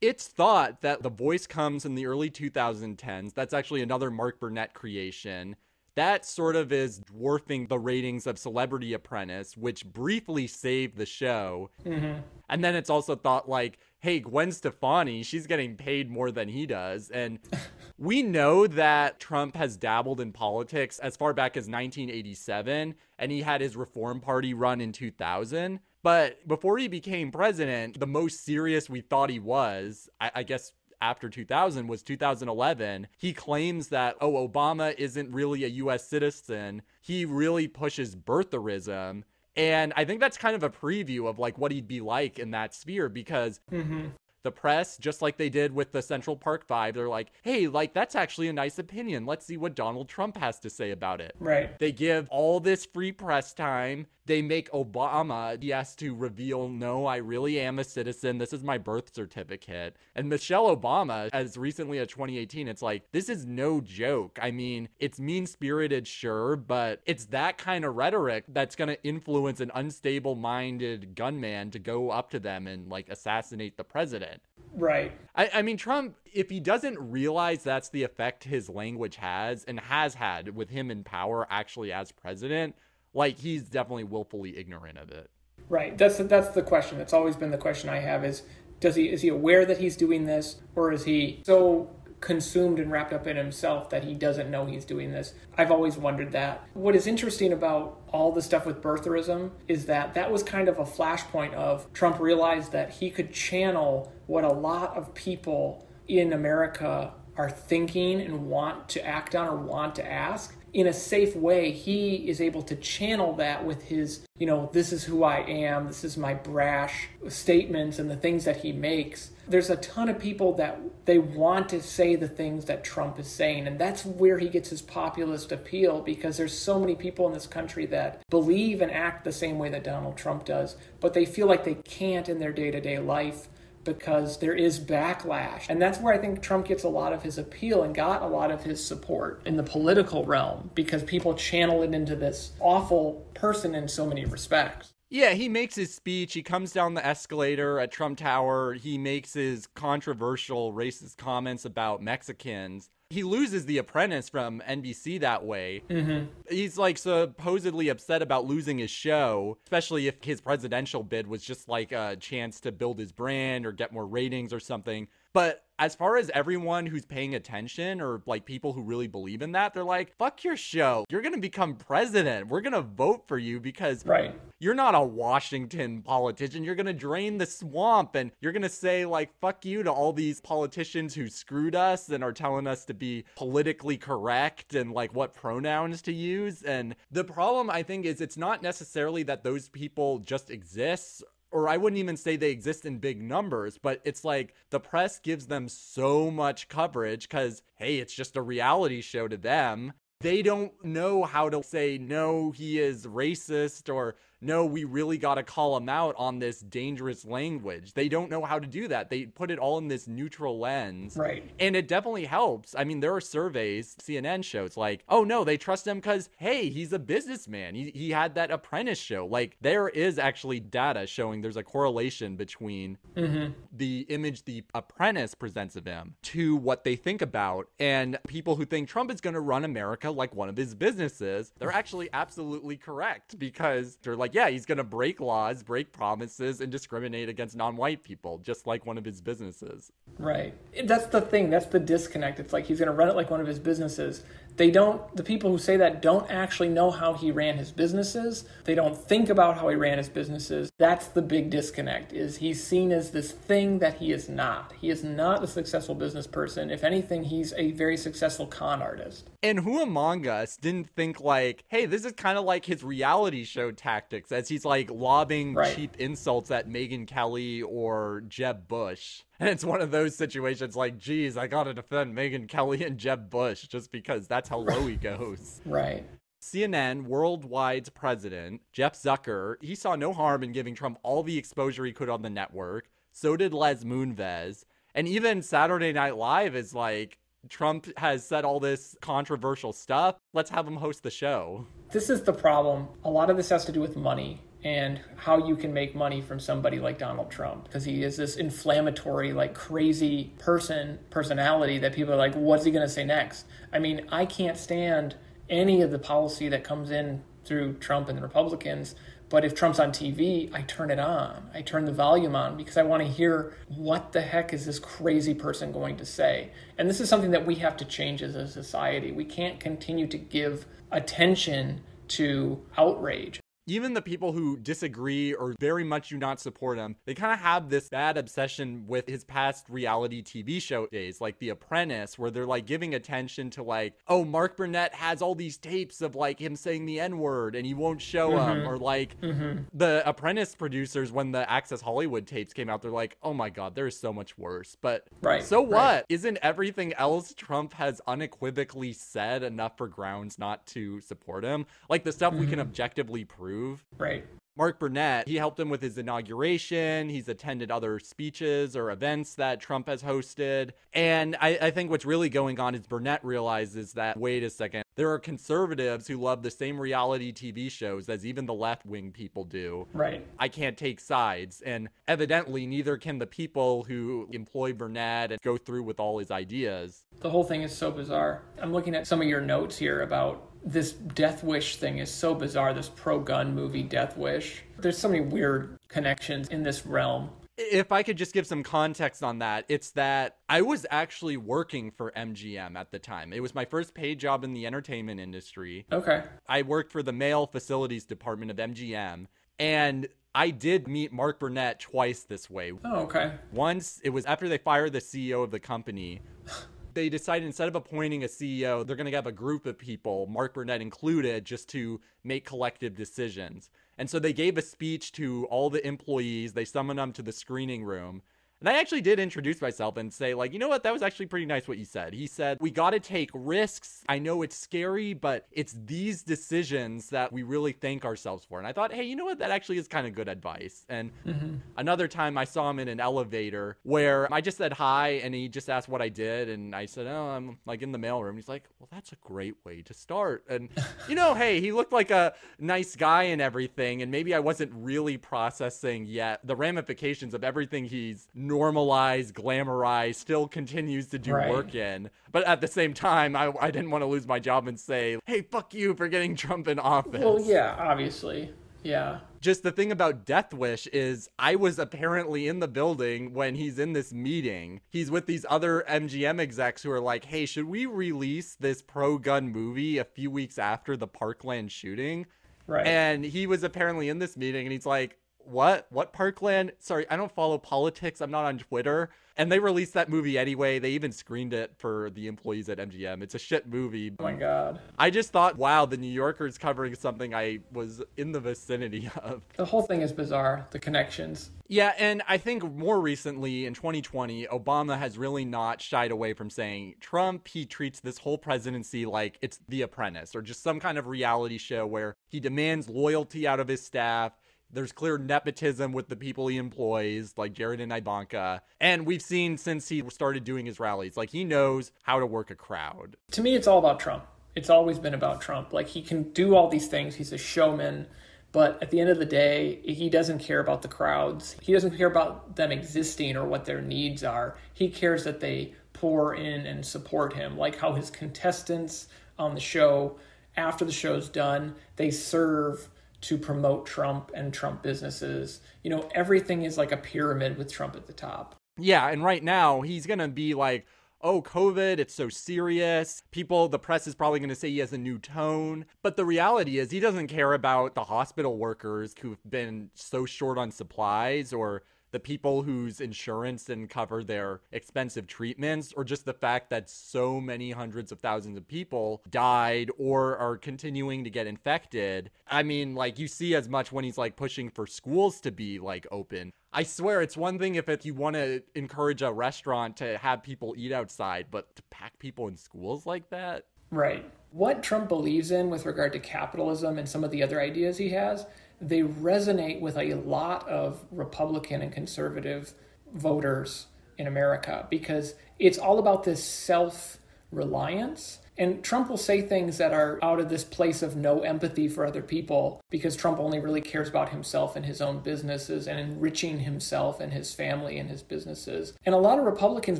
It's 0.01 0.27
thought 0.27 0.81
that 0.81 1.03
The 1.03 1.09
Voice 1.09 1.47
comes 1.47 1.85
in 1.85 1.95
the 1.95 2.07
early 2.07 2.29
2010s. 2.29 3.33
That's 3.33 3.53
actually 3.53 3.83
another 3.83 4.11
Mark 4.11 4.39
Burnett 4.39 4.73
creation. 4.73 5.55
That 5.95 6.25
sort 6.25 6.55
of 6.55 6.71
is 6.71 6.99
dwarfing 6.99 7.67
the 7.67 7.77
ratings 7.77 8.25
of 8.25 8.37
Celebrity 8.37 8.93
Apprentice, 8.93 9.57
which 9.57 9.85
briefly 9.85 10.47
saved 10.47 10.97
the 10.97 11.05
show. 11.05 11.69
Mm-hmm. 11.85 12.21
And 12.49 12.63
then 12.63 12.75
it's 12.75 12.89
also 12.89 13.15
thought 13.15 13.49
like, 13.49 13.77
hey, 13.99 14.19
Gwen 14.19 14.51
Stefani, 14.51 15.23
she's 15.23 15.47
getting 15.47 15.75
paid 15.75 16.09
more 16.09 16.31
than 16.31 16.47
he 16.47 16.65
does. 16.65 17.09
And 17.09 17.39
we 17.97 18.23
know 18.23 18.67
that 18.67 19.19
Trump 19.19 19.55
has 19.57 19.75
dabbled 19.75 20.21
in 20.21 20.31
politics 20.31 20.97
as 20.99 21.17
far 21.17 21.33
back 21.33 21.57
as 21.57 21.63
1987, 21.63 22.95
and 23.19 23.31
he 23.31 23.41
had 23.41 23.61
his 23.61 23.75
Reform 23.75 24.21
Party 24.21 24.53
run 24.53 24.79
in 24.79 24.91
2000. 24.93 25.79
But 26.03 26.47
before 26.47 26.77
he 26.77 26.87
became 26.87 27.31
president, 27.31 27.99
the 27.99 28.07
most 28.07 28.43
serious 28.43 28.89
we 28.89 29.01
thought 29.01 29.29
he 29.29 29.39
was, 29.39 30.09
I, 30.19 30.31
I 30.35 30.43
guess 30.43 30.73
after 31.01 31.29
2000 31.29 31.87
was 31.87 32.03
2011. 32.03 33.07
He 33.17 33.33
claims 33.33 33.87
that, 33.89 34.15
oh, 34.21 34.47
Obama 34.47 34.95
isn't 34.97 35.31
really 35.31 35.63
a 35.63 35.67
US 35.67 36.07
citizen. 36.07 36.83
He 37.01 37.25
really 37.25 37.67
pushes 37.67 38.15
birtherism. 38.15 39.23
And 39.55 39.91
I 39.97 40.05
think 40.05 40.21
that's 40.21 40.37
kind 40.37 40.55
of 40.55 40.63
a 40.63 40.69
preview 40.69 41.27
of 41.27 41.37
like 41.39 41.57
what 41.57 41.71
he'd 41.71 41.87
be 41.87 41.99
like 41.99 42.39
in 42.39 42.51
that 42.51 42.73
sphere 42.73 43.09
because 43.09 43.59
mm-hmm. 43.71 44.07
The 44.43 44.51
press, 44.51 44.97
just 44.97 45.21
like 45.21 45.37
they 45.37 45.49
did 45.49 45.73
with 45.73 45.91
the 45.91 46.01
Central 46.01 46.35
Park 46.35 46.65
Five, 46.65 46.95
they're 46.95 47.09
like, 47.09 47.31
hey, 47.43 47.67
like 47.67 47.93
that's 47.93 48.15
actually 48.15 48.47
a 48.47 48.53
nice 48.53 48.79
opinion. 48.79 49.25
Let's 49.25 49.45
see 49.45 49.57
what 49.57 49.75
Donald 49.75 50.09
Trump 50.09 50.37
has 50.37 50.59
to 50.59 50.69
say 50.69 50.91
about 50.91 51.21
it. 51.21 51.35
Right. 51.39 51.77
They 51.79 51.91
give 51.91 52.27
all 52.29 52.59
this 52.59 52.85
free 52.85 53.11
press 53.11 53.53
time. 53.53 54.07
They 54.27 54.41
make 54.41 54.71
Obama, 54.71 55.61
he 55.61 55.69
has 55.69 55.95
to 55.95 56.13
reveal, 56.13 56.69
no, 56.69 57.05
I 57.07 57.17
really 57.17 57.59
am 57.59 57.79
a 57.79 57.83
citizen. 57.83 58.37
This 58.37 58.53
is 58.53 58.63
my 58.63 58.77
birth 58.77 59.13
certificate. 59.13 59.97
And 60.15 60.29
Michelle 60.29 60.73
Obama, 60.73 61.29
as 61.33 61.57
recently 61.57 61.97
as 61.97 62.07
2018, 62.09 62.67
it's 62.67 62.83
like, 62.83 63.11
this 63.11 63.29
is 63.29 63.47
no 63.47 63.81
joke. 63.81 64.37
I 64.41 64.51
mean, 64.51 64.89
it's 64.99 65.19
mean 65.19 65.47
spirited, 65.47 66.07
sure, 66.07 66.55
but 66.55 67.01
it's 67.05 67.25
that 67.25 67.57
kind 67.57 67.83
of 67.83 67.95
rhetoric 67.95 68.45
that's 68.49 68.75
going 68.75 68.89
to 68.89 69.03
influence 69.03 69.59
an 69.59 69.71
unstable 69.73 70.35
minded 70.35 71.15
gunman 71.15 71.71
to 71.71 71.79
go 71.79 72.11
up 72.11 72.29
to 72.29 72.39
them 72.39 72.67
and 72.67 72.89
like 72.89 73.09
assassinate 73.09 73.75
the 73.75 73.83
president. 73.83 74.30
Right. 74.74 75.11
I, 75.36 75.49
I 75.55 75.61
mean, 75.61 75.78
Trump, 75.78 76.15
if 76.34 76.49
he 76.49 76.59
doesn't 76.59 76.97
realize 76.99 77.63
that's 77.63 77.89
the 77.89 78.03
effect 78.03 78.43
his 78.43 78.69
language 78.69 79.17
has 79.17 79.63
and 79.63 79.80
has 79.80 80.13
had 80.13 80.55
with 80.55 80.69
him 80.69 80.91
in 80.91 81.03
power 81.03 81.47
actually 81.49 81.91
as 81.91 82.11
president, 82.11 82.76
like 83.13 83.38
he's 83.38 83.63
definitely 83.63 84.05
willfully 84.05 84.57
ignorant 84.57 84.97
of 84.97 85.09
it. 85.09 85.30
Right. 85.69 85.97
That's 85.97 86.17
that's 86.17 86.49
the 86.49 86.61
question. 86.61 86.97
That's 86.97 87.13
always 87.13 87.36
been 87.36 87.51
the 87.51 87.57
question 87.57 87.89
I 87.89 87.99
have 87.99 88.24
is 88.26 88.43
does 88.80 88.95
he 88.95 89.09
is 89.09 89.22
he 89.22 89.30
aware 89.30 89.65
that 89.65 89.78
he's 89.78 89.95
doing 89.95 90.26
this 90.26 90.57
or 90.76 90.91
is 90.91 91.05
he 91.05 91.41
so 91.45 91.89
consumed 92.22 92.80
and 92.80 92.91
wrapped 92.91 93.11
up 93.11 93.28
in 93.28 93.36
himself 93.36 93.89
that 93.89 94.03
he 94.03 94.13
doesn't 94.13 94.49
know 94.49 94.65
he's 94.65 94.86
doing 94.86 95.11
this? 95.11 95.34
I've 95.57 95.72
always 95.72 95.97
wondered 95.97 96.32
that. 96.32 96.65
What 96.74 96.95
is 96.95 97.07
interesting 97.07 97.51
about 97.51 97.99
all 98.07 98.32
the 98.32 98.41
stuff 98.41 98.65
with 98.65 98.82
birtherism 98.82 99.51
is 99.67 99.86
that 99.88 100.13
that 100.13 100.32
was 100.32 100.43
kind 100.43 100.69
of 100.69 100.80
a 100.80 100.86
flashpoint 100.86 101.53
of 101.53 101.91
Trump 101.93 102.19
realized 102.19 102.72
that 102.72 102.91
he 102.91 103.09
could 103.09 103.34
channel 103.34 104.13
what 104.28 104.43
a 104.43 104.51
lot 104.53 104.95
of 104.95 105.13
people 105.13 105.88
in 106.07 106.32
America 106.32 107.13
are 107.38 107.49
thinking 107.49 108.22
and 108.22 108.47
want 108.47 108.89
to 108.89 109.05
act 109.05 109.36
on 109.36 109.47
or 109.47 109.55
want 109.55 109.95
to 109.95 110.05
ask 110.05 110.55
in 110.74 110.88
a 110.88 110.93
safe 110.93 111.36
way, 111.36 111.72
he 111.72 112.30
is 112.30 112.39
able 112.39 112.61
to 112.63 112.76
channel 112.76 113.34
that 113.34 113.65
with 113.65 113.84
his, 113.84 114.26
you 114.38 114.45
know, 114.45 114.69
this 114.72 114.93
is 114.93 115.03
who 115.03 115.24
I 115.24 115.39
am, 115.39 115.88
this 115.88 116.03
is 116.03 116.17
my 116.17 116.34
brash 116.34 117.09
statements 117.28 117.99
and 117.99 118.09
the 118.09 118.15
things 118.15 118.45
that 118.45 118.57
he 118.57 118.72
makes. 118.72 119.32
There's 119.47 119.69
a 119.69 119.76
ton 119.76 120.07
of 120.07 120.17
people 120.17 120.53
that 120.53 120.80
they 121.05 121.17
want 121.17 121.67
to 121.69 121.82
say 121.82 122.15
the 122.15 122.28
things 122.28 122.65
that 122.65 122.86
Trump 122.86 123.19
is 123.19 123.28
saying, 123.28 123.67
and 123.67 123.78
that's 123.78 124.05
where 124.05 124.38
he 124.38 124.47
gets 124.47 124.69
his 124.69 124.82
populist 124.82 125.51
appeal 125.51 126.01
because 126.01 126.38
there's 126.38 126.57
so 126.57 126.80
many 126.80 126.95
people 126.95 127.28
in 127.28 127.34
this 127.34 127.47
country 127.47 127.86
that 127.88 128.22
believe 128.30 128.82
and 128.82 128.91
act 128.91 129.26
the 129.26 129.32
same 129.32 129.59
way 129.59 129.69
that 129.69 129.84
Donald 129.84 130.15
Trump 130.15 130.45
does, 130.45 130.78
but 131.01 131.13
they 131.13 131.26
feel 131.26 131.47
like 131.47 131.65
they 131.65 131.76
can't 131.76 132.30
in 132.30 132.39
their 132.39 132.53
day 132.53 132.72
to 132.72 132.80
day 132.80 132.97
life 132.97 133.49
because 133.84 134.39
there 134.39 134.53
is 134.53 134.79
backlash. 134.79 135.65
And 135.69 135.82
that's 135.82 135.99
where 135.99 136.13
I 136.13 136.17
think 136.17 136.41
Trump 136.41 136.67
gets 136.67 136.84
a 136.84 136.89
lot 136.89 137.13
of 137.13 137.23
his 137.23 137.38
appeal 137.38 137.84
and 137.84 137.95
got 137.95 138.21
a 138.21 138.27
lot 138.27 138.51
of 138.51 138.63
his 138.63 138.84
support 138.84 139.41
in 139.45 139.57
the 139.57 139.63
political 139.63 140.25
realm 140.25 140.71
because 140.75 141.03
people 141.03 141.34
channel 141.34 141.84
it 141.84 141.93
into 141.93 142.15
this 142.15 142.51
awful 142.59 143.25
person 143.34 143.75
in 143.75 143.88
so 143.88 144.05
many 144.05 144.25
respects. 144.25 144.93
Yeah, 145.09 145.34
he 145.34 145.49
makes 145.49 145.75
his 145.75 145.93
speech. 145.93 146.34
He 146.34 146.41
comes 146.41 146.71
down 146.71 146.93
the 146.93 147.05
escalator 147.05 147.79
at 147.79 147.91
Trump 147.91 148.17
Tower. 148.17 148.73
He 148.73 148.97
makes 148.97 149.34
his 149.34 149.67
controversial 149.67 150.71
racist 150.71 151.17
comments 151.17 151.65
about 151.65 152.01
Mexicans. 152.01 152.89
He 153.12 153.24
loses 153.24 153.66
The 153.66 153.78
Apprentice 153.78 154.30
from 154.30 154.62
NBC 154.66 155.20
that 155.20 155.43
way. 155.43 155.84
Mm-hmm. 155.89 156.28
He's 156.49 156.78
like 156.78 156.97
supposedly 156.97 157.89
upset 157.89 158.22
about 158.22 158.45
losing 158.45 158.78
his 158.78 158.89
show, 158.89 159.57
especially 159.66 160.07
if 160.07 160.24
his 160.24 160.39
presidential 160.39 161.03
bid 161.03 161.28
was 161.28 161.43
just 161.43 161.68
like 161.68 161.91
a 161.91 162.16
chance 162.18 162.62
to 162.62 162.72
build 162.72 162.99
his 162.99 163.12
brand 163.12 163.66
or 163.66 163.74
get 163.74 163.91
more 163.91 164.07
ratings 164.07 164.53
or 164.53 164.62
something. 164.62 165.09
But 165.34 165.63
as 165.79 165.95
far 165.95 166.17
as 166.17 166.29
everyone 166.34 166.86
who's 166.86 167.05
paying 167.05 167.34
attention 167.34 168.01
or 168.01 168.21
like 168.27 168.45
people 168.45 168.73
who 168.73 168.84
really 168.84 169.07
believe 169.07 169.41
in 169.41 169.53
that, 169.53 169.73
they're 169.73 169.84
like, 169.84 170.15
fuck 170.17 170.43
your 170.43 170.55
show. 170.55 171.05
You're 171.09 171.23
going 171.23 171.34
to 171.34 171.41
become 171.41 171.75
president. 171.75 172.49
We're 172.49 172.61
going 172.61 172.73
to 172.73 172.82
vote 172.82 173.27
for 173.27 173.39
you 173.39 173.59
because 173.59 174.05
Right. 174.05 174.36
you're 174.59 174.75
not 174.75 174.93
a 174.93 175.01
Washington 175.01 176.03
politician. 176.03 176.63
You're 176.63 176.75
going 176.75 176.86
to 176.86 176.93
drain 176.93 177.39
the 177.39 177.47
swamp 177.47 178.13
and 178.13 178.32
you're 178.41 178.51
going 178.51 178.61
to 178.61 178.69
say, 178.69 179.05
like, 179.05 179.32
fuck 179.39 179.65
you 179.65 179.82
to 179.82 179.91
all 179.91 180.13
these 180.13 180.39
politicians 180.39 181.15
who 181.15 181.27
screwed 181.29 181.75
us 181.75 182.09
and 182.09 182.23
are 182.23 182.34
telling 182.34 182.67
us 182.67 182.86
to 182.86 182.93
be 182.93 183.25
politically 183.36 183.97
correct 183.97 184.75
and 184.75 184.91
like 184.91 185.15
what 185.15 185.34
pronouns 185.34 186.03
to 186.03 186.13
use. 186.13 186.61
And 186.61 186.95
the 187.09 187.23
problem, 187.23 187.71
I 187.71 187.82
think, 187.82 188.05
is 188.05 188.21
it's 188.21 188.38
not 188.38 188.61
necessarily 188.61 189.23
that 189.23 189.43
those 189.43 189.67
people 189.67 190.19
just 190.19 190.51
exist 190.51 191.23
or 191.51 191.67
I 191.67 191.77
wouldn't 191.77 191.99
even 191.99 192.17
say 192.17 192.35
they 192.35 192.51
exist 192.51 192.85
in 192.85 192.97
big 192.97 193.21
numbers, 193.21 193.77
but 193.77 194.01
it's 194.05 194.23
like 194.23 194.53
the 194.69 194.79
press 194.79 195.19
gives 195.19 195.47
them 195.47 195.67
so 195.67 196.31
much 196.31 196.69
coverage 196.69 197.27
because, 197.29 197.61
hey, 197.75 197.97
it's 197.97 198.13
just 198.13 198.37
a 198.37 198.41
reality 198.41 199.01
show 199.01 199.27
to 199.27 199.37
them. 199.37 199.93
They 200.21 200.41
don't 200.41 200.71
know 200.85 201.23
how 201.23 201.49
to 201.49 201.63
say, 201.63 201.97
no, 201.97 202.51
he 202.51 202.79
is 202.79 203.07
racist, 203.07 203.93
or 203.93 204.15
no, 204.41 204.65
we 204.65 204.83
really 204.83 205.17
got 205.17 205.35
to 205.35 205.43
call 205.43 205.77
him 205.77 205.87
out 205.87 206.15
on 206.17 206.39
this 206.39 206.59
dangerous 206.59 207.25
language. 207.25 207.93
They 207.93 208.09
don't 208.09 208.29
know 208.29 208.43
how 208.43 208.59
to 208.59 208.67
do 208.67 208.87
that. 208.87 209.09
They 209.09 209.25
put 209.25 209.51
it 209.51 209.59
all 209.59 209.77
in 209.77 209.87
this 209.87 210.07
neutral 210.07 210.59
lens. 210.59 211.15
Right. 211.15 211.49
And 211.59 211.75
it 211.75 211.87
definitely 211.87 212.25
helps. 212.25 212.75
I 212.77 212.83
mean, 212.83 212.99
there 212.99 213.15
are 213.15 213.21
surveys, 213.21 213.95
CNN 214.01 214.43
shows 214.43 214.75
like, 214.77 215.03
oh 215.07 215.23
no, 215.23 215.43
they 215.43 215.57
trust 215.57 215.85
him 215.85 215.97
because, 215.97 216.29
hey, 216.37 216.69
he's 216.69 216.91
a 216.91 216.99
businessman. 216.99 217.75
He, 217.75 217.91
he 217.91 218.09
had 218.09 218.35
that 218.35 218.51
apprentice 218.51 218.99
show. 218.99 219.25
Like, 219.25 219.57
there 219.61 219.89
is 219.89 220.17
actually 220.17 220.59
data 220.59 221.05
showing 221.05 221.41
there's 221.41 221.57
a 221.57 221.63
correlation 221.63 222.35
between 222.35 222.97
mm-hmm. 223.15 223.53
the 223.71 224.05
image 224.09 224.43
the 224.45 224.63
apprentice 224.73 225.35
presents 225.35 225.75
of 225.75 225.85
him 225.85 226.15
to 226.23 226.55
what 226.55 226.83
they 226.83 226.95
think 226.95 227.21
about. 227.21 227.67
And 227.79 228.17
people 228.27 228.55
who 228.55 228.65
think 228.65 228.89
Trump 228.89 229.11
is 229.11 229.21
going 229.21 229.33
to 229.35 229.39
run 229.39 229.65
America 229.65 230.09
like 230.09 230.33
one 230.33 230.49
of 230.49 230.57
his 230.57 230.73
businesses, 230.73 231.53
they're 231.59 231.71
actually 231.71 232.09
absolutely 232.13 232.77
correct 232.77 233.37
because 233.37 233.97
they're 234.01 234.15
like, 234.15 234.30
like, 234.32 234.36
yeah, 234.36 234.49
he's 234.49 234.65
going 234.65 234.77
to 234.77 234.84
break 234.84 235.19
laws, 235.19 235.63
break 235.63 235.91
promises, 235.91 236.61
and 236.61 236.71
discriminate 236.71 237.29
against 237.29 237.55
non 237.55 237.75
white 237.75 238.03
people, 238.03 238.38
just 238.39 238.67
like 238.67 238.86
one 238.86 238.97
of 238.97 239.05
his 239.05 239.21
businesses. 239.21 239.91
Right. 240.17 240.53
That's 240.86 241.07
the 241.07 241.21
thing. 241.21 241.49
That's 241.49 241.65
the 241.65 241.79
disconnect. 241.79 242.39
It's 242.39 242.53
like 242.53 242.65
he's 242.65 242.79
going 242.79 242.88
to 242.88 242.93
run 242.93 243.09
it 243.09 243.15
like 243.15 243.29
one 243.29 243.41
of 243.41 243.47
his 243.47 243.59
businesses. 243.59 244.23
They 244.57 244.69
don't, 244.71 245.15
the 245.15 245.23
people 245.23 245.49
who 245.51 245.57
say 245.57 245.77
that 245.77 246.01
don't 246.01 246.29
actually 246.29 246.69
know 246.69 246.91
how 246.91 247.13
he 247.13 247.31
ran 247.31 247.57
his 247.57 247.71
businesses. 247.71 248.45
They 248.65 248.75
don't 248.75 248.97
think 248.97 249.29
about 249.29 249.57
how 249.57 249.69
he 249.69 249.75
ran 249.75 249.97
his 249.97 250.09
businesses. 250.09 250.71
That's 250.77 251.07
the 251.07 251.21
big 251.21 251.49
disconnect 251.49 252.13
is 252.13 252.37
he's 252.37 252.63
seen 252.63 252.91
as 252.91 253.11
this 253.11 253.31
thing 253.31 253.79
that 253.79 253.95
he 253.95 254.11
is 254.11 254.29
not. 254.29 254.73
He 254.79 254.89
is 254.89 255.03
not 255.03 255.43
a 255.43 255.47
successful 255.47 255.95
business 255.95 256.27
person. 256.27 256.69
If 256.69 256.83
anything, 256.83 257.23
he's 257.23 257.53
a 257.53 257.71
very 257.71 257.97
successful 257.97 258.45
con 258.45 258.81
artist. 258.81 259.29
And 259.43 259.59
who 259.59 259.81
among 259.81 260.27
us 260.27 260.57
didn't 260.57 260.89
think 260.95 261.19
like, 261.19 261.63
hey, 261.69 261.85
this 261.85 262.05
is 262.05 262.11
kind 262.13 262.37
of 262.37 262.45
like 262.45 262.65
his 262.65 262.83
reality 262.83 263.43
show 263.43 263.71
tactics 263.71 264.31
as 264.31 264.47
he's 264.47 264.65
like 264.65 264.89
lobbing 264.91 265.53
Right. 265.53 265.75
cheap 265.75 265.95
insults 265.97 266.51
at 266.51 266.67
Megyn 266.69 267.07
Kelly 267.07 267.61
or 267.61 268.23
Jeb 268.27 268.67
Bush. 268.67 269.23
And 269.41 269.49
it's 269.49 269.65
one 269.65 269.81
of 269.81 269.89
those 269.89 270.15
situations 270.15 270.75
like, 270.75 270.99
geez, 270.99 271.35
I 271.35 271.47
gotta 271.47 271.73
defend 271.73 272.15
Megyn 272.15 272.47
Kelly 272.47 272.85
and 272.85 272.99
Jeb 272.99 273.31
Bush 273.31 273.63
just 273.63 273.91
because 273.91 274.27
that's 274.27 274.47
how 274.47 274.59
low 274.59 274.85
he 274.85 274.95
goes. 274.97 275.61
Right. 275.65 276.05
CNN 276.39 277.07
Worldwide's 277.07 277.89
president, 277.89 278.61
Jeff 278.71 278.93
Zucker, 278.93 279.55
he 279.59 279.73
saw 279.73 279.95
no 279.95 280.13
harm 280.13 280.43
in 280.43 280.51
giving 280.51 280.75
Trump 280.75 280.99
all 281.01 281.23
the 281.23 281.39
exposure 281.39 281.83
he 281.85 281.91
could 281.91 282.07
on 282.07 282.21
the 282.21 282.29
network. 282.29 282.91
So 283.13 283.35
did 283.35 283.51
Les 283.51 283.83
Moonves. 283.83 284.63
And 284.93 285.07
even 285.07 285.41
Saturday 285.41 285.91
Night 285.91 286.17
Live 286.17 286.55
is 286.55 286.75
like, 286.75 287.17
Trump 287.49 287.87
has 287.97 288.23
said 288.23 288.45
all 288.45 288.59
this 288.59 288.95
controversial 289.01 289.73
stuff. 289.73 290.17
Let's 290.33 290.51
have 290.51 290.67
him 290.67 290.77
host 290.77 291.01
the 291.01 291.09
show. 291.09 291.65
This 291.91 292.11
is 292.11 292.21
the 292.21 292.33
problem. 292.33 292.89
A 293.03 293.09
lot 293.09 293.31
of 293.31 293.37
this 293.37 293.49
has 293.49 293.65
to 293.65 293.71
do 293.71 293.81
with 293.81 293.95
money 293.95 294.39
and 294.64 295.01
how 295.16 295.38
you 295.45 295.55
can 295.55 295.74
make 295.74 295.95
money 295.95 296.22
from 296.22 296.39
somebody 296.39 296.80
like 296.80 296.99
Donald 296.99 297.32
Trump 297.32 297.64
because 297.64 297.84
he 297.84 298.03
is 298.03 298.18
this 298.18 298.36
inflammatory, 298.36 299.34
like 299.34 299.55
crazy 299.55 300.34
person, 300.38 300.99
personality 301.09 301.80
that 301.80 301.93
people 301.93 302.14
are 302.14 302.18
like, 302.18 302.36
what's 302.36 302.64
he 302.64 302.72
going 302.72 302.86
to 302.86 302.93
say 302.93 303.03
next? 303.03 303.45
I 303.74 303.80
mean, 303.80 304.05
I 304.12 304.26
can't 304.26 304.57
stand 304.57 305.16
any 305.49 305.82
of 305.82 305.91
the 305.91 305.99
policy 305.99 306.47
that 306.49 306.64
comes 306.64 306.91
in 306.91 307.24
through 307.43 307.74
Trump 307.74 308.07
and 308.07 308.18
the 308.18 308.22
Republicans. 308.22 308.95
But 309.30 309.45
if 309.45 309.55
Trump's 309.55 309.80
on 309.80 309.91
TV, 309.91 310.53
I 310.53 310.62
turn 310.62 310.91
it 310.91 310.99
on. 310.99 311.49
I 311.53 311.62
turn 311.62 311.86
the 311.86 311.93
volume 311.93 312.36
on 312.36 312.57
because 312.57 312.78
I 312.78 312.84
want 312.84 313.01
to 313.01 313.07
hear 313.07 313.57
what 313.68 314.12
the 314.12 314.22
heck 314.22 314.53
is 314.53 314.66
this 314.66 314.78
crazy 314.78 315.34
person 315.34 315.72
going 315.72 315.97
to 315.97 316.05
say. 316.05 316.51
And 316.78 316.89
this 316.89 316.99
is 316.99 317.09
something 317.09 317.32
that 317.32 317.45
we 317.45 317.55
have 317.55 317.78
to 317.78 317.86
change 317.86 318.22
as 318.22 318.36
a 318.36 318.47
society. 318.47 319.12
We 319.12 319.26
can't 319.26 319.59
continue 319.59 320.05
to 320.07 320.18
give 320.18 320.66
attention 320.91 321.82
to 322.09 322.62
outrage. 322.78 323.40
Even 323.68 323.93
the 323.93 324.01
people 324.01 324.32
who 324.32 324.57
disagree 324.57 325.34
or 325.34 325.55
very 325.59 325.84
much 325.84 326.09
do 326.09 326.18
not 326.18 326.39
support 326.39 326.78
him, 326.78 326.95
they 327.05 327.14
kind 327.14 327.34
of 327.34 327.39
have 327.39 327.70
this 327.70 327.89
bad 327.89 328.18
obsession 328.18 328.86
with 328.88 329.07
his 329.07 329.24
past 329.24 329.66
reality 329.70 330.24
TV 330.24 330.62
show 330.62 330.88
days, 330.88 331.22
like 331.22 331.39
The 331.39 331.49
Apprentice, 331.49 332.18
where 332.18 332.32
they're 332.32 332.45
like 332.45 332.66
giving 332.66 332.95
attention 332.95 333.49
to 333.51 333.64
like, 333.64 333.93
oh, 334.07 334.26
Mark 334.26 334.57
Burnett 334.57 334.93
has 334.95 335.22
all 335.22 335.36
these 335.36 335.57
tapes 335.57 336.01
of 336.01 336.16
like 336.16 336.39
him 336.39 336.55
saying 336.55 336.86
the 336.86 336.99
N 336.99 337.20
word 337.20 337.55
and 337.55 337.66
he 337.66 337.74
won't 337.74 338.01
show 338.01 338.32
mm-hmm. 338.32 338.59
them, 338.59 338.68
or 338.68 338.78
like 338.78 339.20
mm-hmm. 339.22 339.64
the 339.74 340.01
Apprentice 340.05 340.55
producers 340.55 341.12
when 341.12 341.32
the 341.32 341.49
Access 341.49 341.82
Hollywood 341.82 342.26
tapes 342.26 342.53
came 342.53 342.70
out, 342.70 342.82
they're 342.82 342.91
like, 342.91 343.18
oh 343.22 343.34
my 343.34 343.49
god, 343.49 343.76
there's 343.76 343.97
so 343.97 344.12
much 344.12 344.38
worse. 344.38 344.76
But 344.82 345.07
Right, 345.22 345.43
so 345.43 345.62
what? 345.62 345.72
right. 345.72 346.03
Isn't 346.09 346.39
everything 346.41 346.93
else 346.93 347.34
Trump 347.36 347.74
has 347.74 348.01
unequivocally 348.07 348.93
said 348.93 349.43
enough 349.43 349.78
for 349.78 349.88
grounds 349.88 350.39
not 350.39 350.66
to 350.68 350.99
support 351.01 351.43
him? 351.43 351.66
Like 351.89 352.03
the 352.03 352.12
stuff 352.12 352.34
we 352.34 352.47
can 352.47 352.59
mm-hmm. 352.59 352.62
objectively 352.62 353.24
prove. 353.24 353.50
Right. 353.97 354.25
Mark 354.57 354.79
Burnett, 354.79 355.27
he 355.27 355.37
helped 355.37 355.59
him 355.59 355.69
with 355.69 355.81
his 355.81 355.97
inauguration. 355.97 357.07
He's 357.07 357.29
attended 357.29 357.71
other 357.71 357.99
speeches 357.99 358.75
or 358.75 358.91
events 358.91 359.35
that 359.35 359.61
Trump 359.61 359.87
has 359.87 360.03
hosted. 360.03 360.71
And 360.93 361.37
I, 361.39 361.57
I 361.61 361.71
think 361.71 361.89
what's 361.89 362.05
really 362.05 362.29
going 362.29 362.59
on 362.59 362.75
is 362.75 362.85
Burnett 362.85 363.23
realizes 363.23 363.93
that, 363.93 364.17
wait 364.17 364.43
a 364.43 364.49
second, 364.49 364.83
there 365.01 365.09
are 365.09 365.17
conservatives 365.17 366.07
who 366.07 366.15
love 366.15 366.43
the 366.43 366.51
same 366.51 366.79
reality 366.79 367.33
TV 367.33 367.71
shows 367.71 368.07
as 368.07 368.23
even 368.23 368.45
the 368.45 368.53
left 368.53 368.85
wing 368.85 369.11
people 369.11 369.43
do. 369.43 369.87
Right. 369.93 370.23
I 370.37 370.47
can't 370.47 370.77
take 370.77 370.99
sides. 370.99 371.61
And 371.61 371.89
evidently, 372.07 372.67
neither 372.67 372.97
can 372.97 373.17
the 373.17 373.25
people 373.25 373.83
who 373.83 374.29
employ 374.31 374.73
Burnett 374.73 375.31
and 375.31 375.41
go 375.41 375.57
through 375.57 375.81
with 375.81 375.99
all 375.99 376.19
his 376.19 376.29
ideas. 376.29 377.03
The 377.19 377.31
whole 377.31 377.43
thing 377.43 377.63
is 377.63 377.75
so 377.75 377.89
bizarre. 377.89 378.43
I'm 378.61 378.71
looking 378.71 378.93
at 378.93 379.07
some 379.07 379.19
of 379.19 379.27
your 379.27 379.41
notes 379.41 379.75
here 379.75 380.03
about 380.03 380.51
this 380.63 380.91
Death 380.91 381.43
Wish 381.43 381.77
thing 381.77 381.97
is 381.97 382.13
so 382.13 382.35
bizarre. 382.35 382.71
This 382.71 382.89
pro 382.89 383.19
gun 383.19 383.55
movie, 383.55 383.81
Death 383.81 384.15
Wish. 384.15 384.61
There's 384.77 384.99
so 384.99 385.09
many 385.09 385.21
weird 385.21 385.79
connections 385.87 386.47
in 386.49 386.61
this 386.61 386.85
realm. 386.85 387.31
If 387.57 387.91
I 387.91 388.01
could 388.01 388.17
just 388.17 388.33
give 388.33 388.47
some 388.47 388.63
context 388.63 389.23
on 389.23 389.39
that, 389.39 389.65
it's 389.67 389.91
that 389.91 390.37
I 390.47 390.61
was 390.61 390.85
actually 390.89 391.37
working 391.37 391.91
for 391.91 392.11
MGM 392.15 392.75
at 392.75 392.91
the 392.91 392.99
time. 392.99 393.33
It 393.33 393.41
was 393.41 393.53
my 393.53 393.65
first 393.65 393.93
paid 393.93 394.19
job 394.19 394.43
in 394.43 394.53
the 394.53 394.65
entertainment 394.65 395.19
industry. 395.19 395.85
Okay. 395.91 396.23
I 396.47 396.61
worked 396.61 396.91
for 396.91 397.03
the 397.03 397.11
mail 397.11 397.45
facilities 397.45 398.05
department 398.05 398.51
of 398.51 398.57
MGM, 398.57 399.27
and 399.59 400.07
I 400.33 400.49
did 400.49 400.87
meet 400.87 401.11
Mark 401.11 401.39
Burnett 401.39 401.81
twice 401.81 402.23
this 402.23 402.49
way. 402.49 402.71
Oh, 402.85 403.01
okay. 403.01 403.33
Once 403.51 403.99
it 404.03 404.11
was 404.11 404.25
after 404.25 404.47
they 404.47 404.57
fired 404.57 404.93
the 404.93 404.99
CEO 404.99 405.43
of 405.43 405.51
the 405.51 405.59
company. 405.59 406.21
They 406.93 407.07
decided 407.07 407.45
instead 407.45 407.69
of 407.69 407.75
appointing 407.75 408.25
a 408.25 408.27
CEO, 408.27 408.85
they're 408.85 408.97
going 408.97 409.09
to 409.09 409.15
have 409.15 409.25
a 409.25 409.31
group 409.31 409.65
of 409.65 409.77
people, 409.77 410.27
Mark 410.27 410.53
Burnett 410.53 410.81
included, 410.81 411.45
just 411.45 411.69
to 411.69 412.01
make 412.25 412.45
collective 412.45 412.97
decisions. 412.97 413.69
And 413.97 414.09
so 414.09 414.19
they 414.19 414.33
gave 414.33 414.57
a 414.57 414.61
speech 414.61 415.11
to 415.13 415.45
all 415.45 415.69
the 415.69 415.85
employees. 415.85 416.53
They 416.53 416.65
summoned 416.65 416.99
them 416.99 417.13
to 417.13 417.21
the 417.21 417.31
screening 417.31 417.83
room. 417.83 418.21
And 418.62 418.70
I 418.70 418.80
actually 418.80 419.01
did 419.01 419.20
introduce 419.20 419.59
myself 419.59 419.97
and 419.97 420.14
say, 420.14 420.36
like, 420.36 420.53
you 420.53 420.59
know 420.59 420.68
what? 420.68 420.84
That 420.84 420.93
was 420.93 421.01
actually 421.01 421.26
pretty 421.26 421.47
nice 421.47 421.68
what 421.68 421.80
you 421.80 421.86
said. 421.86 422.14
He 422.14 422.28
said, 422.28 422.59
We 422.62 422.70
got 422.70 422.91
to 422.91 422.99
take 422.99 423.32
risks. 423.34 424.03
I 424.07 424.20
know 424.20 424.43
it's 424.43 424.55
scary, 424.55 425.16
but 425.16 425.47
it's 425.51 425.76
these 425.86 426.22
decisions 426.22 427.09
that 427.09 427.34
we 427.34 427.41
really 427.41 427.72
thank 427.72 428.05
ourselves 428.05 428.45
for. 428.45 428.59
And 428.59 428.68
I 428.68 428.72
thought, 428.72 428.93
hey, 428.93 429.03
you 429.03 429.16
know 429.16 429.26
what? 429.26 429.39
That 429.39 429.49
actually 429.49 429.80
is 429.80 429.88
kind 429.88 430.05
of 430.05 430.14
good 430.14 430.30
advice. 430.30 430.86
And 430.89 431.09
mm-hmm. 431.26 431.55
another 431.78 432.07
time 432.07 432.38
I 432.38 432.43
saw 432.43 432.70
him 432.70 432.78
in 432.78 432.88
an 432.88 432.99
elevator 432.99 433.78
where 433.82 434.32
I 434.32 434.41
just 434.41 434.59
said 434.59 434.74
hi 434.74 435.22
and 435.24 435.34
he 435.34 435.49
just 435.49 435.68
asked 435.68 435.89
what 435.89 436.01
I 436.01 436.09
did. 436.09 436.47
And 436.47 436.76
I 436.76 436.86
said, 436.86 437.07
Oh, 437.07 437.30
I'm 437.30 437.57
like 437.66 437.82
in 437.82 437.91
the 437.91 437.97
mailroom. 437.97 438.36
He's 438.36 438.47
like, 438.47 438.66
Well, 438.80 438.89
that's 438.91 439.12
a 439.12 439.16
great 439.16 439.55
way 439.66 439.82
to 439.82 439.93
start. 439.95 440.43
And, 440.47 440.70
you 441.09 441.16
know, 441.16 441.34
hey, 441.34 441.62
he 441.62 441.72
looked 441.72 441.93
like 441.93 442.12
a 442.12 442.36
nice 442.59 442.95
guy 442.95 443.24
and 443.24 443.41
everything. 443.41 444.03
And 444.03 444.12
maybe 444.12 444.36
I 444.36 444.39
wasn't 444.39 444.72
really 444.76 445.18
processing 445.18 446.05
yet 446.05 446.41
the 446.43 446.55
ramifications 446.55 447.34
of 447.34 447.43
everything 447.43 447.86
he's 447.86 448.28
normalized, 448.51 449.33
glamorized, 449.33 450.15
still 450.15 450.47
continues 450.47 451.07
to 451.07 451.19
do 451.19 451.33
Right. 451.33 451.49
work 451.49 451.73
in. 451.73 452.09
But 452.31 452.43
at 452.45 452.61
the 452.61 452.67
same 452.67 452.93
time, 452.93 453.35
I, 453.35 453.51
I 453.59 453.71
didn't 453.71 453.91
want 453.91 454.01
to 454.03 454.05
lose 454.05 454.27
my 454.27 454.39
job 454.39 454.67
and 454.67 454.79
say, 454.79 455.17
Hey, 455.25 455.41
fuck 455.41 455.73
you 455.73 455.93
for 455.95 456.07
getting 456.07 456.35
Trump 456.43 456.67
in 456.67 456.79
office. 456.79 457.21
Well, 457.23 457.39
yeah, 457.41 457.75
obviously. 457.79 458.51
Yeah. 458.83 459.19
Just 459.41 459.61
the 459.63 459.71
thing 459.71 459.91
about 459.91 460.25
Death 460.25 460.53
Wish 460.53 460.87
is 460.87 461.29
I 461.37 461.55
was 461.55 461.77
apparently 461.79 462.47
in 462.47 462.59
the 462.59 462.67
building 462.67 463.33
when 463.33 463.55
he's 463.55 463.77
in 463.79 463.93
this 463.93 464.11
meeting. 464.11 464.81
He's 464.89 465.09
with 465.11 465.25
these 465.27 465.45
other 465.49 465.83
MGM 465.87 466.39
execs 466.39 466.81
who 466.83 466.91
are 466.91 466.99
like, 466.99 467.25
hey, 467.25 467.45
should 467.45 467.65
we 467.65 467.85
release 467.85 468.55
this 468.59 468.81
pro 468.81 469.17
gun 469.17 469.51
movie 469.51 469.97
a 469.99 470.03
few 470.03 470.29
weeks 470.31 470.57
after 470.57 470.97
the 470.97 471.07
Parkland 471.07 471.71
shooting? 471.71 472.25
Right. 472.67 472.85
And 472.87 473.23
he 473.25 473.47
was 473.47 473.63
apparently 473.63 474.09
in 474.09 474.19
this 474.19 474.35
meeting 474.37 474.65
and 474.65 474.71
he's 474.71 474.85
like, 474.85 475.17
what? 475.51 475.87
What 475.89 476.13
Parkland? 476.13 476.71
Sorry, 476.79 477.05
I 477.09 477.17
don't 477.17 477.31
follow 477.31 477.57
politics. 477.57 478.21
I'm 478.21 478.31
not 478.31 478.45
on 478.45 478.57
Twitter. 478.57 479.09
And 479.37 479.51
they 479.51 479.59
released 479.59 479.93
that 479.93 480.09
movie 480.09 480.37
anyway. 480.37 480.77
They 480.77 480.91
even 480.91 481.11
screened 481.11 481.53
it 481.53 481.73
for 481.77 482.09
the 482.11 482.27
employees 482.27 482.67
at 482.69 482.77
MGM. 482.77 483.23
It's 483.23 483.33
a 483.33 483.39
shit 483.39 483.67
movie. 483.67 484.11
oh 484.19 484.23
my 484.23 484.33
God. 484.33 484.79
I 484.99 485.09
just 485.09 485.31
thought, 485.31 485.57
wow, 485.57 485.85
the 485.85 485.97
New 485.97 486.11
Yorker's 486.11 486.57
covering 486.57 486.93
something 486.95 487.33
I 487.33 487.59
was 487.71 488.01
in 488.17 488.33
the 488.33 488.39
vicinity 488.39 489.09
of. 489.23 489.41
The 489.55 489.65
whole 489.65 489.83
thing 489.83 490.01
is 490.01 490.11
bizarre. 490.11 490.67
The 490.71 490.79
connections. 490.79 491.51
Yeah, 491.67 491.93
and 491.97 492.21
I 492.27 492.37
think 492.37 492.63
more 492.75 492.99
recently 492.99 493.65
in 493.65 493.73
2020, 493.73 494.47
Obama 494.47 494.99
has 494.99 495.17
really 495.17 495.45
not 495.45 495.81
shied 495.81 496.11
away 496.11 496.33
from 496.33 496.49
saying 496.49 496.95
Trump, 496.99 497.47
he 497.47 497.65
treats 497.65 498.01
this 498.01 498.17
whole 498.17 498.37
presidency 498.37 499.05
like 499.05 499.37
it's 499.41 499.59
The 499.69 499.83
Apprentice 499.83 500.35
or 500.35 500.41
just 500.41 500.61
some 500.61 500.81
kind 500.81 500.97
of 500.97 501.07
reality 501.07 501.57
show 501.57 501.87
where 501.87 502.17
he 502.27 502.41
demands 502.41 502.89
loyalty 502.89 503.47
out 503.47 503.61
of 503.61 503.69
his 503.69 503.81
staff. 503.83 504.33
There's 504.74 504.91
clear 504.91 505.17
nepotism 505.17 505.91
with 505.91 506.07
the 506.07 506.15
people 506.15 506.47
he 506.47 506.57
employs, 506.57 507.34
like 507.38 507.53
Jared 507.53 507.82
and 507.82 507.91
Ivanka. 507.91 508.61
And 508.80 509.05
we've 509.05 509.22
seen 509.22 509.57
since 509.57 509.89
he 509.89 510.03
started 510.09 510.43
doing 510.43 510.65
his 510.65 510.80
rallies, 510.80 511.17
like 511.17 511.32
he 511.32 511.43
knows 511.43 511.91
how 512.03 512.19
to 512.19 512.26
work 512.26 512.51
a 512.51 512.55
crowd. 512.55 513.17
To 513.32 513.41
me, 513.41 513.55
it's 513.55 513.67
all 513.67 513.80
about 513.80 513.99
Trump. 513.99 514.26
It's 514.55 514.69
always 514.69 514.99
been 514.99 515.13
about 515.13 515.41
Trump. 515.41 515.72
Like, 515.72 515.88
he 515.88 516.01
can 516.01 516.32
do 516.34 516.55
all 516.55 516.67
these 516.67 516.88
things. 516.88 517.15
He's 517.15 517.32
a 517.32 517.38
showman. 517.38 518.07
But 518.51 518.84
at 518.84 518.91
the 518.91 518.99
end 518.99 519.09
of 519.09 519.17
the 519.17 519.26
day, 519.26 519.80
he 519.86 520.09
doesn't 520.09 520.39
care 520.39 520.59
about 520.59 520.82
the 520.82 520.89
crowds. 520.89 521.55
He 521.61 521.72
doesn't 521.72 521.95
care 521.95 522.07
about 522.07 522.57
them 522.57 522.72
existing 522.72 523.38
or 523.38 523.45
what 523.45 523.63
their 523.63 523.82
needs 523.82 524.26
are. 524.26 524.57
He 524.74 524.89
cares 524.89 525.24
that 525.24 525.39
they 525.39 525.74
pour 525.93 526.36
in 526.36 526.65
and 526.65 526.86
support 526.86 527.34
him, 527.34 527.57
like 527.57 527.78
how 527.78 527.93
his 527.93 528.09
contestants 528.09 529.07
on 529.39 529.53
the 529.53 529.61
show, 529.61 530.17
after 530.57 530.84
the 530.84 530.91
show's 530.91 531.30
done, 531.30 531.76
they 531.95 532.11
serve 532.11 532.89
to 533.22 533.38
promote 533.38 533.86
Trump 533.86 534.32
and 534.34 534.53
Trump 534.53 534.82
businesses. 534.82 535.61
You 535.84 535.91
know, 535.91 536.09
everything 536.13 536.63
is 536.63 536.78
like 536.78 536.91
a 536.91 536.97
pyramid 536.97 537.57
with 537.57 537.72
Trump 537.72 537.95
at 537.95 538.07
the 538.07 538.13
top. 538.13 538.55
Yeah, 538.78 539.07
and 539.09 539.24
right 539.24 539.43
now 539.43 539.82
he's 539.82 540.05
going 540.05 540.19
to 540.19 540.28
be 540.28 540.53
like, 540.53 540.86
oh, 541.22 541.41
COVID, 541.41 541.99
it's 541.99 542.15
so 542.15 542.30
serious. 542.30 543.22
People, 543.32 543.67
the 543.67 543.80
press 543.80 544.07
is 544.07 544.15
probably 544.15 544.39
going 544.39 544.49
to 544.49 544.55
say 544.55 544.69
he 544.69 544.80
has 544.80 544.93
a 544.93 544.97
new 544.97 545.19
tone. 545.19 545.86
But 546.01 546.15
the 546.15 546.26
reality 546.26 546.80
is, 546.80 546.91
he 546.91 546.99
doesn't 546.99 547.28
care 547.28 547.53
about 547.53 547.95
the 547.95 548.05
hospital 548.05 548.57
workers 548.57 549.13
who've 549.22 549.38
been 549.47 549.91
so 549.93 550.26
short 550.26 550.57
on 550.57 550.72
supplies 550.72 551.53
or 551.53 551.84
the 552.12 552.20
people 552.20 552.64
whose 552.64 553.01
insurance 553.01 553.66
didn't 553.66 553.88
cover 553.88 554.24
their 554.24 554.62
expensive 554.72 555.28
treatments, 555.28 555.93
or 555.93 556.03
just 556.03 556.26
the 556.26 556.34
fact 556.34 556.70
that 556.70 556.89
so 556.89 557.39
many 557.39 557.72
hundreds 557.72 558.12
of 558.12 558.20
thousands 558.20 558.57
of 558.57 558.68
people 558.68 559.22
died 559.30 559.89
or 559.97 560.38
are 560.38 560.57
continuing 560.57 561.24
to 561.24 561.30
get 561.30 561.47
infected. 561.47 562.32
I 562.49 562.64
mean, 562.64 562.95
like, 562.95 563.20
you 563.20 563.28
see 563.28 563.55
as 563.55 563.70
much 563.70 563.91
when 563.91 564.03
he's 564.03 564.18
like 564.18 564.36
pushing 564.36 564.70
for 564.70 564.86
schools 564.88 565.41
to 565.41 565.51
be 565.51 565.80
like 565.80 566.07
open. 566.12 566.51
I 566.74 566.84
swear 566.84 567.22
it's 567.22 567.36
one 567.36 567.59
thing 567.59 567.76
if 567.76 567.89
it, 567.89 568.05
you 568.05 568.14
want 568.14 568.36
to 568.36 568.64
encourage 568.76 569.22
a 569.22 569.32
restaurant 569.32 569.97
to 569.97 570.18
have 570.18 570.41
people 570.41 570.74
eat 570.78 570.93
outside, 570.93 571.47
but 571.51 571.76
to 571.76 571.84
pack 571.89 572.18
people 572.18 572.47
in 572.47 572.55
schools 572.55 573.05
like 573.05 573.30
that? 573.30 573.66
Right. 573.89 574.30
What 574.51 574.82
Trump 574.82 575.09
believes 575.09 575.51
in 575.51 575.70
with 575.70 575.86
regard 575.86 576.14
to 576.14 576.20
capitalism 576.20 576.97
and 576.97 577.07
some 577.07 577.26
of 577.26 577.32
the 577.32 577.43
other 577.43 577.59
ideas 577.59 577.97
he 577.97 578.09
has 578.09 578.45
they 578.82 579.01
resonate 579.01 579.79
with 579.79 579.95
a 579.95 580.15
lot 580.15 580.67
of 580.67 581.05
Republican 581.11 581.82
and 581.82 581.93
conservative 581.93 582.73
voters 583.13 583.88
in 584.17 584.27
America 584.27 584.88
because 584.89 585.36
it's 585.59 585.77
all 585.77 585.99
about 585.99 586.23
this 586.23 586.43
self 586.43 587.17
reliance. 587.51 588.39
And 588.57 588.84
Trump 588.84 589.09
will 589.09 589.17
say 589.17 589.41
things 589.41 589.77
that 589.77 589.93
are 589.93 590.19
out 590.21 590.39
of 590.39 590.49
this 590.49 590.63
place 590.63 591.01
of 591.01 591.15
no 591.15 591.41
empathy 591.41 591.88
for 591.88 592.05
other 592.05 592.21
people 592.21 592.82
because 592.89 593.15
Trump 593.15 593.39
only 593.39 593.59
really 593.59 593.82
cares 593.82 594.09
about 594.09 594.29
himself 594.29 594.75
and 594.75 594.86
his 594.86 595.01
own 595.01 595.19
businesses 595.19 595.88
and 595.88 595.99
enriching 595.99 596.59
himself 596.59 597.19
and 597.19 597.34
his 597.34 597.53
family 597.53 597.97
and 597.97 598.09
his 598.09 598.21
businesses. 598.21 598.93
And 599.05 599.15
a 599.15 599.19
lot 599.19 599.39
of 599.39 599.45
Republicans 599.45 599.99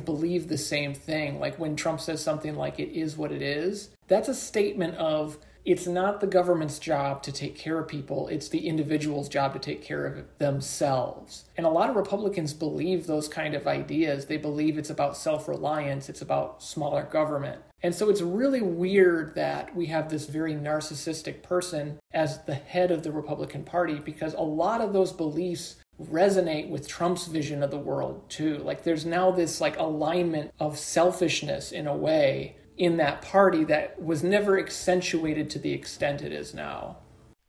believe 0.00 0.48
the 0.48 0.58
same 0.58 0.94
thing. 0.94 1.40
Like 1.40 1.58
when 1.58 1.76
Trump 1.76 2.00
says 2.00 2.22
something 2.22 2.54
like, 2.54 2.78
it 2.78 2.90
is 2.96 3.16
what 3.16 3.32
it 3.32 3.42
is, 3.42 3.90
that's 4.06 4.28
a 4.28 4.34
statement 4.34 4.94
of, 4.96 5.38
it's 5.64 5.86
not 5.86 6.20
the 6.20 6.26
government's 6.26 6.78
job 6.78 7.22
to 7.22 7.32
take 7.32 7.56
care 7.56 7.78
of 7.78 7.86
people, 7.86 8.28
it's 8.28 8.48
the 8.48 8.66
individual's 8.66 9.28
job 9.28 9.52
to 9.52 9.58
take 9.60 9.82
care 9.82 10.06
of 10.06 10.24
themselves. 10.38 11.44
And 11.56 11.64
a 11.64 11.70
lot 11.70 11.88
of 11.88 11.96
Republicans 11.96 12.52
believe 12.52 13.06
those 13.06 13.28
kind 13.28 13.54
of 13.54 13.66
ideas. 13.66 14.26
They 14.26 14.38
believe 14.38 14.76
it's 14.76 14.90
about 14.90 15.16
self 15.16 15.48
reliance, 15.48 16.08
it's 16.08 16.22
about 16.22 16.62
smaller 16.62 17.04
government. 17.04 17.62
And 17.82 17.94
so 17.94 18.08
it's 18.10 18.22
really 18.22 18.62
weird 18.62 19.34
that 19.34 19.74
we 19.74 19.86
have 19.86 20.08
this 20.08 20.26
very 20.26 20.54
narcissistic 20.54 21.42
person 21.42 21.98
as 22.12 22.42
the 22.44 22.54
head 22.54 22.90
of 22.90 23.02
the 23.02 23.10
Republican 23.10 23.64
Party 23.64 23.98
because 23.98 24.34
a 24.34 24.40
lot 24.40 24.80
of 24.80 24.92
those 24.92 25.12
beliefs 25.12 25.76
resonate 26.00 26.68
with 26.68 26.88
Trump's 26.88 27.26
vision 27.26 27.62
of 27.62 27.70
the 27.70 27.78
world 27.78 28.28
too. 28.28 28.58
Like 28.58 28.82
there's 28.82 29.04
now 29.04 29.30
this 29.30 29.60
like 29.60 29.78
alignment 29.78 30.52
of 30.58 30.78
selfishness 30.78 31.72
in 31.72 31.86
a 31.86 31.96
way 31.96 32.56
in 32.76 32.96
that 32.96 33.22
party 33.22 33.64
that 33.64 34.00
was 34.00 34.22
never 34.22 34.58
accentuated 34.58 35.50
to 35.50 35.58
the 35.58 35.72
extent 35.72 36.22
it 36.22 36.32
is 36.32 36.54
now. 36.54 36.98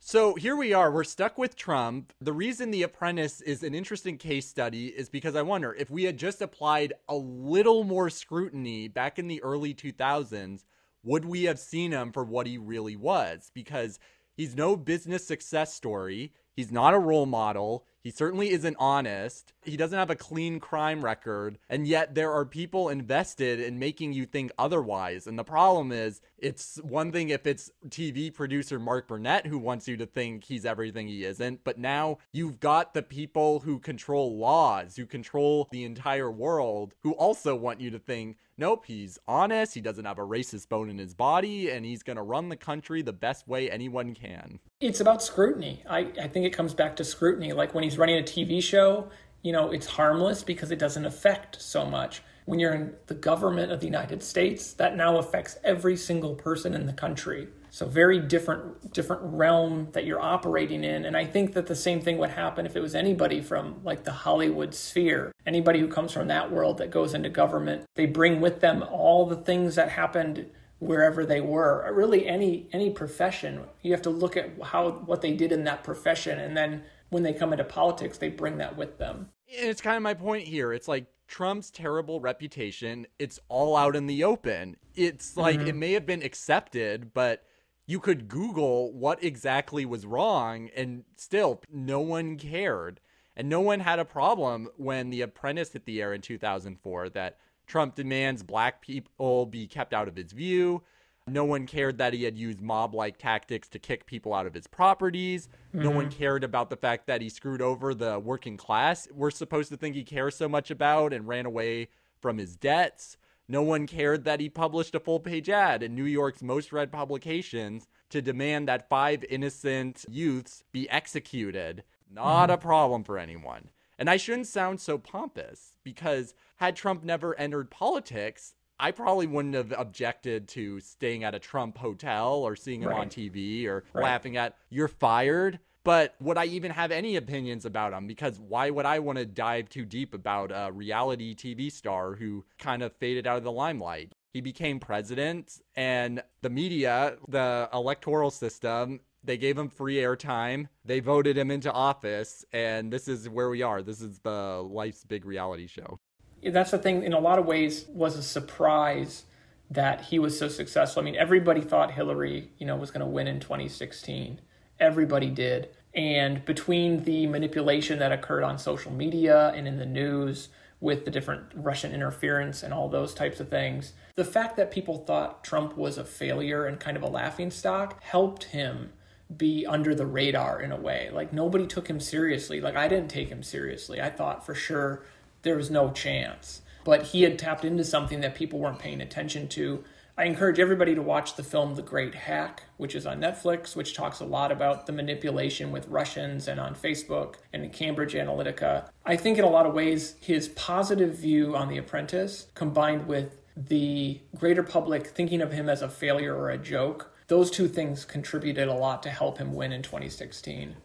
So 0.05 0.36
here 0.36 0.57
we 0.57 0.74
are, 0.74 0.91
we're 0.91 1.05
stuck 1.05 1.38
with 1.38 1.55
Trump. 1.55 2.11
The 2.19 2.34
reason 2.34 2.71
The 2.71 2.84
Apprentice 2.84 3.39
is 3.39 3.63
an 3.63 3.74
interesting 3.74 4.17
case 4.17 4.45
study 4.45 4.88
is 4.88 5.07
because 5.07 5.34
I 5.34 5.43
wonder 5.43 5.74
if 5.74 5.89
we 5.89 6.03
had 6.03 6.17
just 6.17 6.41
applied 6.41 6.91
a 7.07 7.15
little 7.15 7.86
more 7.86 8.09
scrutiny 8.09 8.89
back 8.89 9.17
in 9.17 9.30
the 9.30 9.41
early 9.41 9.74
2000s, 9.74 10.65
would 11.03 11.24
we 11.24 11.43
have 11.43 11.57
seen 11.57 11.93
him 11.93 12.11
for 12.11 12.26
what 12.26 12.47
he 12.47 12.57
really 12.57 12.97
was? 12.97 13.49
Because 13.53 13.97
he's 14.36 14.57
no 14.57 14.76
business 14.76 15.26
success 15.26 15.74
story, 15.74 16.34
he's 16.53 16.71
not 16.71 16.93
a 16.93 16.99
role 16.99 17.26
model, 17.26 17.86
he 18.03 18.11
certainly 18.11 18.51
isn't 18.51 18.75
honest. 18.79 19.53
He 19.63 19.77
doesn't 19.77 19.97
have 19.97 20.09
a 20.09 20.15
clean 20.15 20.59
crime 20.59 21.05
record. 21.05 21.57
And 21.69 21.87
yet 21.87 22.15
there 22.15 22.33
are 22.33 22.45
people 22.45 22.89
invested 22.89 23.61
in 23.61 23.79
making 23.79 24.11
you 24.11 24.25
think 24.25 24.51
otherwise. 24.57 25.25
And 25.25 25.39
the 25.39 25.45
problem 25.45 25.93
is, 25.93 26.19
it's 26.37 26.77
one 26.83 27.13
thing 27.13 27.29
if 27.29 27.47
it's 27.47 27.71
TV 27.87 28.33
producer 28.33 28.77
Mark 28.77 29.07
Burnett 29.07 29.47
who 29.47 29.57
wants 29.57 29.87
you 29.87 29.95
to 29.95 30.05
think 30.05 30.43
he's 30.43 30.65
everything 30.65 31.07
he 31.07 31.23
isn't. 31.23 31.63
But 31.63 31.77
now 31.77 32.17
you've 32.33 32.59
got 32.59 32.93
the 32.93 33.03
people 33.03 33.61
who 33.61 33.79
control 33.79 34.37
laws, 34.37 34.97
who 34.97 35.05
control 35.05 35.69
the 35.71 35.85
entire 35.85 36.29
world, 36.29 36.93
who 37.03 37.13
also 37.13 37.55
want 37.55 37.79
you 37.79 37.89
to 37.91 37.99
think, 37.99 38.37
nope, 38.57 38.85
he's 38.85 39.17
honest, 39.27 39.73
he 39.73 39.81
doesn't 39.81 40.05
have 40.05 40.19
a 40.19 40.23
racist 40.23 40.69
bone 40.69 40.89
in 40.89 40.97
his 40.97 41.13
body, 41.13 41.69
and 41.69 41.85
he's 41.85 42.03
going 42.03 42.17
to 42.17 42.21
run 42.21 42.49
the 42.49 42.55
country 42.55 43.01
the 43.01 43.13
best 43.13 43.47
way 43.47 43.69
anyone 43.69 44.13
can. 44.13 44.59
It's 44.79 44.99
about 44.99 45.23
scrutiny. 45.23 45.83
I, 45.89 46.11
I 46.21 46.27
think 46.27 46.45
it 46.45 46.51
comes 46.51 46.73
back 46.73 46.95
to 46.97 47.03
scrutiny. 47.03 47.53
Like 47.53 47.73
when 47.73 47.83
he's 47.93 47.99
running 47.99 48.17
a 48.17 48.23
TV 48.23 48.61
show, 48.61 49.07
you 49.43 49.51
know, 49.51 49.71
it's 49.71 49.85
harmless 49.85 50.43
because 50.43 50.71
it 50.71 50.79
doesn't 50.79 51.05
affect 51.05 51.61
so 51.61 51.85
much. 51.85 52.23
When 52.45 52.59
you're 52.59 52.73
in 52.73 52.93
the 53.05 53.13
government 53.13 53.71
of 53.71 53.79
the 53.81 53.85
United 53.85 54.23
States, 54.23 54.73
that 54.73 54.97
now 54.97 55.17
affects 55.17 55.57
every 55.63 55.95
single 55.95 56.33
person 56.33 56.73
in 56.73 56.87
the 56.87 56.93
country. 56.93 57.49
So 57.69 57.85
very 57.85 58.19
different 58.19 58.93
different 58.93 59.21
realm 59.23 59.89
that 59.93 60.05
you're 60.05 60.19
operating 60.19 60.83
in. 60.83 61.05
And 61.05 61.15
I 61.15 61.25
think 61.25 61.53
that 61.53 61.67
the 61.67 61.75
same 61.75 62.01
thing 62.01 62.17
would 62.17 62.31
happen 62.31 62.65
if 62.65 62.75
it 62.75 62.81
was 62.81 62.95
anybody 62.95 63.41
from 63.41 63.79
like 63.83 64.03
the 64.03 64.11
Hollywood 64.11 64.73
sphere. 64.73 65.31
Anybody 65.45 65.79
who 65.79 65.87
comes 65.87 66.11
from 66.11 66.27
that 66.27 66.51
world 66.51 66.79
that 66.79 66.91
goes 66.91 67.13
into 67.13 67.29
government, 67.29 67.85
they 67.95 68.05
bring 68.07 68.41
with 68.41 68.59
them 68.59 68.83
all 68.91 69.25
the 69.25 69.35
things 69.35 69.75
that 69.75 69.89
happened 69.89 70.47
wherever 70.79 71.25
they 71.25 71.41
were. 71.41 71.89
Really 71.93 72.27
any 72.27 72.67
any 72.73 72.89
profession, 72.89 73.61
you 73.83 73.91
have 73.91 74.01
to 74.03 74.09
look 74.09 74.35
at 74.35 74.49
how 74.63 74.91
what 75.05 75.21
they 75.21 75.33
did 75.33 75.51
in 75.51 75.63
that 75.63 75.83
profession 75.83 76.39
and 76.39 76.57
then 76.57 76.83
when 77.14 77.24
they 77.24 77.34
come 77.34 77.53
into 77.53 77.64
politics, 77.64 78.18
they 78.18 78.30
bring 78.30 78.57
that 78.57 78.76
with 78.76 78.97
them. 78.97 79.30
And 79.57 79.70
it's 79.70 79.82
kind 79.82 79.95
of 79.95 80.03
my 80.03 80.16
point 80.16 80.47
here. 80.47 80.74
It's 80.74 80.88
like 80.88 81.05
Trump's 81.28 81.72
terrible 81.72 82.20
reputation, 82.20 83.07
it's 83.18 83.39
all 83.47 83.78
out 83.78 83.95
in 83.95 84.07
the 84.07 84.24
open. 84.24 84.76
It's 84.95 85.38
like 85.38 85.59
mm-hmm. 85.59 85.68
it 85.68 85.76
may 85.76 85.93
have 85.93 86.05
been 86.05 86.22
accepted, 86.22 87.14
but 87.14 87.43
you 87.86 87.99
could 87.99 88.28
Google 88.28 88.93
what 88.93 89.24
exactly 89.24 89.86
was 89.86 90.05
wrong, 90.05 90.70
and 90.76 91.03
still 91.16 91.61
no 91.72 91.99
one 91.99 92.38
cared. 92.38 92.99
And 93.36 93.49
no 93.49 93.61
one 93.61 93.80
had 93.80 93.97
a 93.97 94.05
problem 94.05 94.70
when 94.78 95.09
The 95.09 95.22
Apprentice 95.22 95.74
hit 95.74 95.86
the 95.86 96.01
air 96.01 96.14
in 96.14 96.22
2004 96.22 97.09
that 97.09 97.39
Trump 97.66 97.95
demands 97.95 98.43
black 98.43 98.82
people 98.82 99.47
be 99.47 99.66
kept 99.66 99.93
out 99.93 100.07
of 100.07 100.16
his 100.16 100.32
view. 100.34 100.84
No 101.28 101.45
one 101.45 101.67
cared 101.67 101.99
that 101.99 102.13
he 102.13 102.24
had 102.24 102.38
used 102.38 102.59
mob 102.59 102.93
like 102.93 103.17
tactics 103.17 103.69
to 103.69 103.80
kick 103.80 104.05
people 104.05 104.34
out 104.34 104.45
of 104.45 104.53
his 104.53 104.67
properties. 104.67 105.47
Mm-hmm. 105.69 105.84
No 105.84 105.91
one 105.91 106.05
mm-hmm. 106.07 106.17
cared 106.17 106.43
about 106.43 106.69
the 106.69 106.76
fact 106.76 107.07
that 107.07 107.21
he 107.21 107.30
screwed 107.30 107.61
over 107.61 107.93
the 107.93 108.19
working 108.19 108.57
class 108.57 109.07
we're 109.13 109.32
supposed 109.32 109.69
to 109.69 109.78
think 109.78 109.95
he 109.95 110.03
cares 110.03 110.36
so 110.36 110.49
much 110.49 110.69
about 110.69 111.13
and 111.13 111.28
ran 111.28 111.45
away 111.45 111.88
from 112.19 112.38
his 112.38 112.55
debts. 112.55 113.17
No 113.47 113.61
one 113.61 113.88
cared 113.88 114.24
that 114.26 114.39
he 114.39 114.49
published 114.49 114.95
a 114.95 114.99
full 114.99 115.19
page 115.19 115.49
ad 115.49 115.84
in 115.84 115.95
New 115.95 116.05
York's 116.05 116.41
most 116.41 116.71
read 116.71 116.91
publications 116.91 117.88
to 118.09 118.21
demand 118.21 118.67
that 118.67 118.89
five 118.89 119.24
innocent 119.30 120.05
youths 120.09 120.63
be 120.71 120.89
executed. 120.89 121.84
Not 122.09 122.49
a 122.49 122.57
problem 122.57 123.03
for 123.03 123.17
anyone. 123.17 123.69
And 123.97 124.09
I 124.09 124.17
shouldn't 124.17 124.47
sound 124.47 124.80
so 124.80 124.97
pompous 124.97 125.74
because 125.84 126.34
had 126.57 126.76
Trump 126.76 127.03
never 127.03 127.38
entered 127.38 127.69
politics, 127.69 128.55
I 128.80 128.91
probably 128.91 129.28
wouldn't 129.28 129.55
have 129.55 129.74
objected 129.78 130.47
to 130.49 130.80
staying 130.80 131.24
at 131.24 131.36
a 131.36 131.39
Trump 131.39 131.78
hotel 131.78 132.34
or 132.34 132.55
seeing 132.55 132.82
him 132.82 132.89
right. 132.89 132.99
on 133.01 133.09
TV 133.09 133.65
or 133.67 133.84
right. 133.93 134.03
laughing 134.03 134.38
at, 134.38 134.55
you're 134.69 134.88
fired. 134.88 135.59
But 135.84 136.15
would 136.21 136.38
I 136.38 136.45
even 136.45 136.71
have 136.71 136.91
any 136.91 137.17
opinions 137.17 137.65
about 137.65 137.91
him? 137.91 138.07
Because 138.07 138.39
why 138.39 138.69
would 138.69 138.86
I 138.86 138.99
want 138.99 139.19
to 139.19 139.26
dive 139.26 139.67
too 139.67 139.84
deep 139.84 140.13
about 140.13 140.51
a 140.51 140.71
reality 140.71 141.36
TV 141.36 141.71
star 141.71 142.15
who 142.15 142.45
kind 142.57 142.82
of 142.82 142.93
faded 142.93 143.28
out 143.28 143.38
of 143.38 143.43
the 143.43 143.51
limelight? 143.51 144.13
He 144.32 144.39
became 144.41 144.80
president, 144.80 145.59
and 145.76 146.24
the 146.41 146.49
media, 146.49 147.17
the 147.28 147.69
electoral 147.74 148.32
system, 148.32 149.01
they 149.24 149.38
gave 149.38 149.57
him 149.57 149.69
free 149.69 149.95
airtime. 149.95 150.67
They 150.84 150.99
voted 150.99 151.38
him 151.38 151.49
into 151.49 151.71
office, 151.71 152.43
and 152.51 152.91
this 152.91 153.07
is 153.07 153.30
where 153.30 153.49
we 153.49 153.61
are. 153.61 153.82
This 153.82 154.01
is 154.01 154.19
the 154.19 154.67
life's 154.67 155.03
big 155.05 155.26
reality 155.26 155.67
show. 155.67 155.99
That's 156.45 156.71
the 156.71 156.77
thing. 156.77 157.03
In 157.03 157.13
a 157.13 157.19
lot 157.19 157.39
of 157.39 157.45
ways, 157.45 157.85
was 157.93 158.17
a 158.17 158.23
surprise 158.23 159.23
that 159.69 160.01
he 160.01 160.19
was 160.19 160.37
so 160.37 160.47
successful. 160.47 161.01
I 161.01 161.05
mean, 161.05 161.15
everybody 161.15 161.61
thought 161.61 161.91
Hillary, 161.91 162.49
you 162.57 162.65
know, 162.65 162.75
was 162.75 162.91
going 162.91 163.01
to 163.01 163.07
win 163.07 163.27
in 163.27 163.39
2016 163.39 164.39
Everybody 164.79 165.29
did. 165.29 165.69
And 165.93 166.43
between 166.45 167.03
the 167.03 167.27
manipulation 167.27 167.99
that 167.99 168.11
occurred 168.11 168.43
on 168.43 168.57
social 168.57 168.91
media 168.91 169.53
and 169.55 169.67
in 169.67 169.77
the 169.77 169.85
news 169.85 170.49
with 170.81 171.05
the 171.05 171.11
different 171.11 171.43
Russian 171.55 171.93
interference 171.93 172.63
and 172.63 172.73
all 172.73 172.89
those 172.89 173.13
types 173.13 173.39
of 173.39 173.49
things, 173.49 173.93
the 174.15 174.25
fact 174.25 174.57
that 174.57 174.71
people 174.71 174.97
thought 174.97 175.43
Trump 175.43 175.77
was 175.77 175.97
a 175.97 176.03
failure 176.03 176.65
and 176.65 176.79
kind 176.79 176.97
of 176.97 177.03
a 177.03 177.07
laughing 177.07 177.51
stock 177.51 178.01
helped 178.03 178.45
him 178.45 178.91
be 179.37 179.65
under 179.65 179.95
the 179.95 180.05
radar 180.05 180.61
in 180.61 180.71
a 180.71 180.77
way. 180.77 181.09
Like 181.13 181.31
nobody 181.31 181.65
took 181.65 181.87
him 181.87 181.99
seriously. 181.99 182.59
Like 182.59 182.75
I 182.75 182.87
didn't 182.87 183.09
take 183.09 183.29
him 183.29 183.43
seriously. 183.43 184.01
I 184.01 184.09
thought 184.09 184.45
for 184.45 184.55
sure 184.55 185.05
there 185.43 185.55
was 185.55 185.71
no 185.71 185.91
chance. 185.91 186.61
But 186.83 187.03
he 187.03 187.21
had 187.21 187.39
tapped 187.39 187.63
into 187.63 187.85
something 187.85 188.19
that 188.21 188.35
people 188.35 188.59
weren't 188.59 188.79
paying 188.79 188.99
attention 188.99 189.47
to 189.49 189.83
I 190.15 190.25
encourage 190.25 190.59
everybody 190.59 190.93
to 190.93 191.01
watch 191.01 191.35
the 191.35 191.43
film 191.43 191.73
The 191.73 191.81
Great 191.81 192.13
Hack, 192.13 192.65
which 192.77 192.93
is 192.93 193.07
on 193.07 193.19
Netflix, 193.19 193.75
which 193.75 193.95
talks 193.95 194.19
a 194.19 194.25
lot 194.25 194.51
about 194.51 194.85
the 194.85 194.91
manipulation 194.91 195.71
with 195.71 195.87
Russians 195.87 196.47
and 196.47 196.59
on 196.59 196.75
Facebook 196.75 197.37
and 197.51 197.73
Cambridge 197.73 198.13
Analytica. 198.13 198.89
I 199.07 199.15
think 199.15 199.39
in 199.39 199.43
a 199.43 199.49
lot 199.49 199.65
of 199.65 199.73
ways, 199.73 200.13
his 200.21 200.49
positive 200.49 201.17
view 201.17 201.55
on 201.55 201.67
The 201.67 201.79
Apprentice 201.79 202.45
combined 202.53 203.07
with 203.07 203.39
the 203.57 204.21
greater 204.35 204.61
public 204.61 205.07
thinking 205.07 205.41
of 205.41 205.51
him 205.51 205.67
as 205.67 205.81
a 205.81 205.89
failure 205.89 206.35
or 206.37 206.51
a 206.51 206.59
joke, 206.59 207.11
those 207.27 207.49
two 207.49 207.67
things 207.67 208.05
contributed 208.05 208.67
a 208.67 208.73
lot 208.73 209.01
to 209.03 209.09
help 209.09 209.39
him 209.39 209.55
win 209.55 209.71
in 209.71 209.81
2016. 209.81 210.75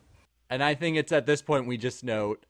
And 0.49 0.65
I 0.65 0.75
think 0.75 0.97
it's 0.97 1.13
at 1.13 1.27
this 1.27 1.43
point 1.43 1.67
we 1.67 1.77
just 1.77 2.03
note 2.03 2.47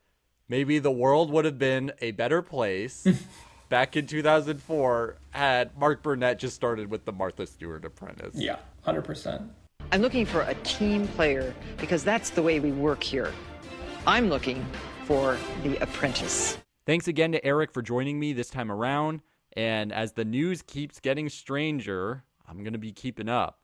maybe 0.48 0.78
the 0.78 0.90
world 0.90 1.30
would 1.30 1.44
have 1.44 1.58
been 1.58 1.92
a 2.00 2.12
better 2.12 2.42
place 2.42 3.06
back 3.68 3.96
in 3.96 4.06
2004 4.06 5.16
had 5.30 5.76
Mark 5.78 6.02
Burnett 6.02 6.38
just 6.38 6.56
started 6.56 6.90
with 6.90 7.04
the 7.04 7.12
Martha 7.12 7.46
Stewart 7.46 7.84
Apprentice. 7.84 8.34
Yeah, 8.34 8.56
100%. 8.86 9.48
I'm 9.92 10.02
looking 10.02 10.26
for 10.26 10.42
a 10.42 10.54
team 10.56 11.06
player 11.08 11.54
because 11.78 12.04
that's 12.04 12.30
the 12.30 12.42
way 12.42 12.60
we 12.60 12.72
work 12.72 13.02
here. 13.02 13.32
I'm 14.06 14.28
looking 14.28 14.64
for 15.04 15.38
the 15.62 15.76
apprentice. 15.78 16.58
Thanks 16.86 17.08
again 17.08 17.32
to 17.32 17.44
Eric 17.44 17.72
for 17.72 17.82
joining 17.82 18.18
me 18.18 18.32
this 18.32 18.50
time 18.50 18.70
around. 18.72 19.20
And 19.56 19.92
as 19.92 20.12
the 20.12 20.24
news 20.24 20.62
keeps 20.62 21.00
getting 21.00 21.28
stranger, 21.28 22.24
I'm 22.46 22.62
going 22.62 22.74
to 22.74 22.78
be 22.78 22.92
keeping 22.92 23.28
up. 23.28 23.60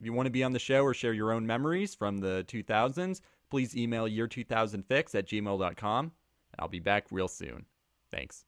If 0.00 0.04
you 0.04 0.12
want 0.12 0.26
to 0.26 0.30
be 0.30 0.44
on 0.44 0.52
the 0.52 0.58
show 0.58 0.82
or 0.82 0.92
share 0.92 1.14
your 1.14 1.32
own 1.32 1.46
memories 1.46 1.94
from 1.94 2.18
the 2.18 2.44
2000s, 2.48 3.20
please 3.50 3.76
email 3.76 4.04
year2000fix 4.06 5.14
at 5.14 5.26
gmail.com. 5.26 6.12
I'll 6.58 6.68
be 6.68 6.80
back 6.80 7.06
real 7.10 7.28
soon. 7.28 7.66
Thanks. 8.10 8.44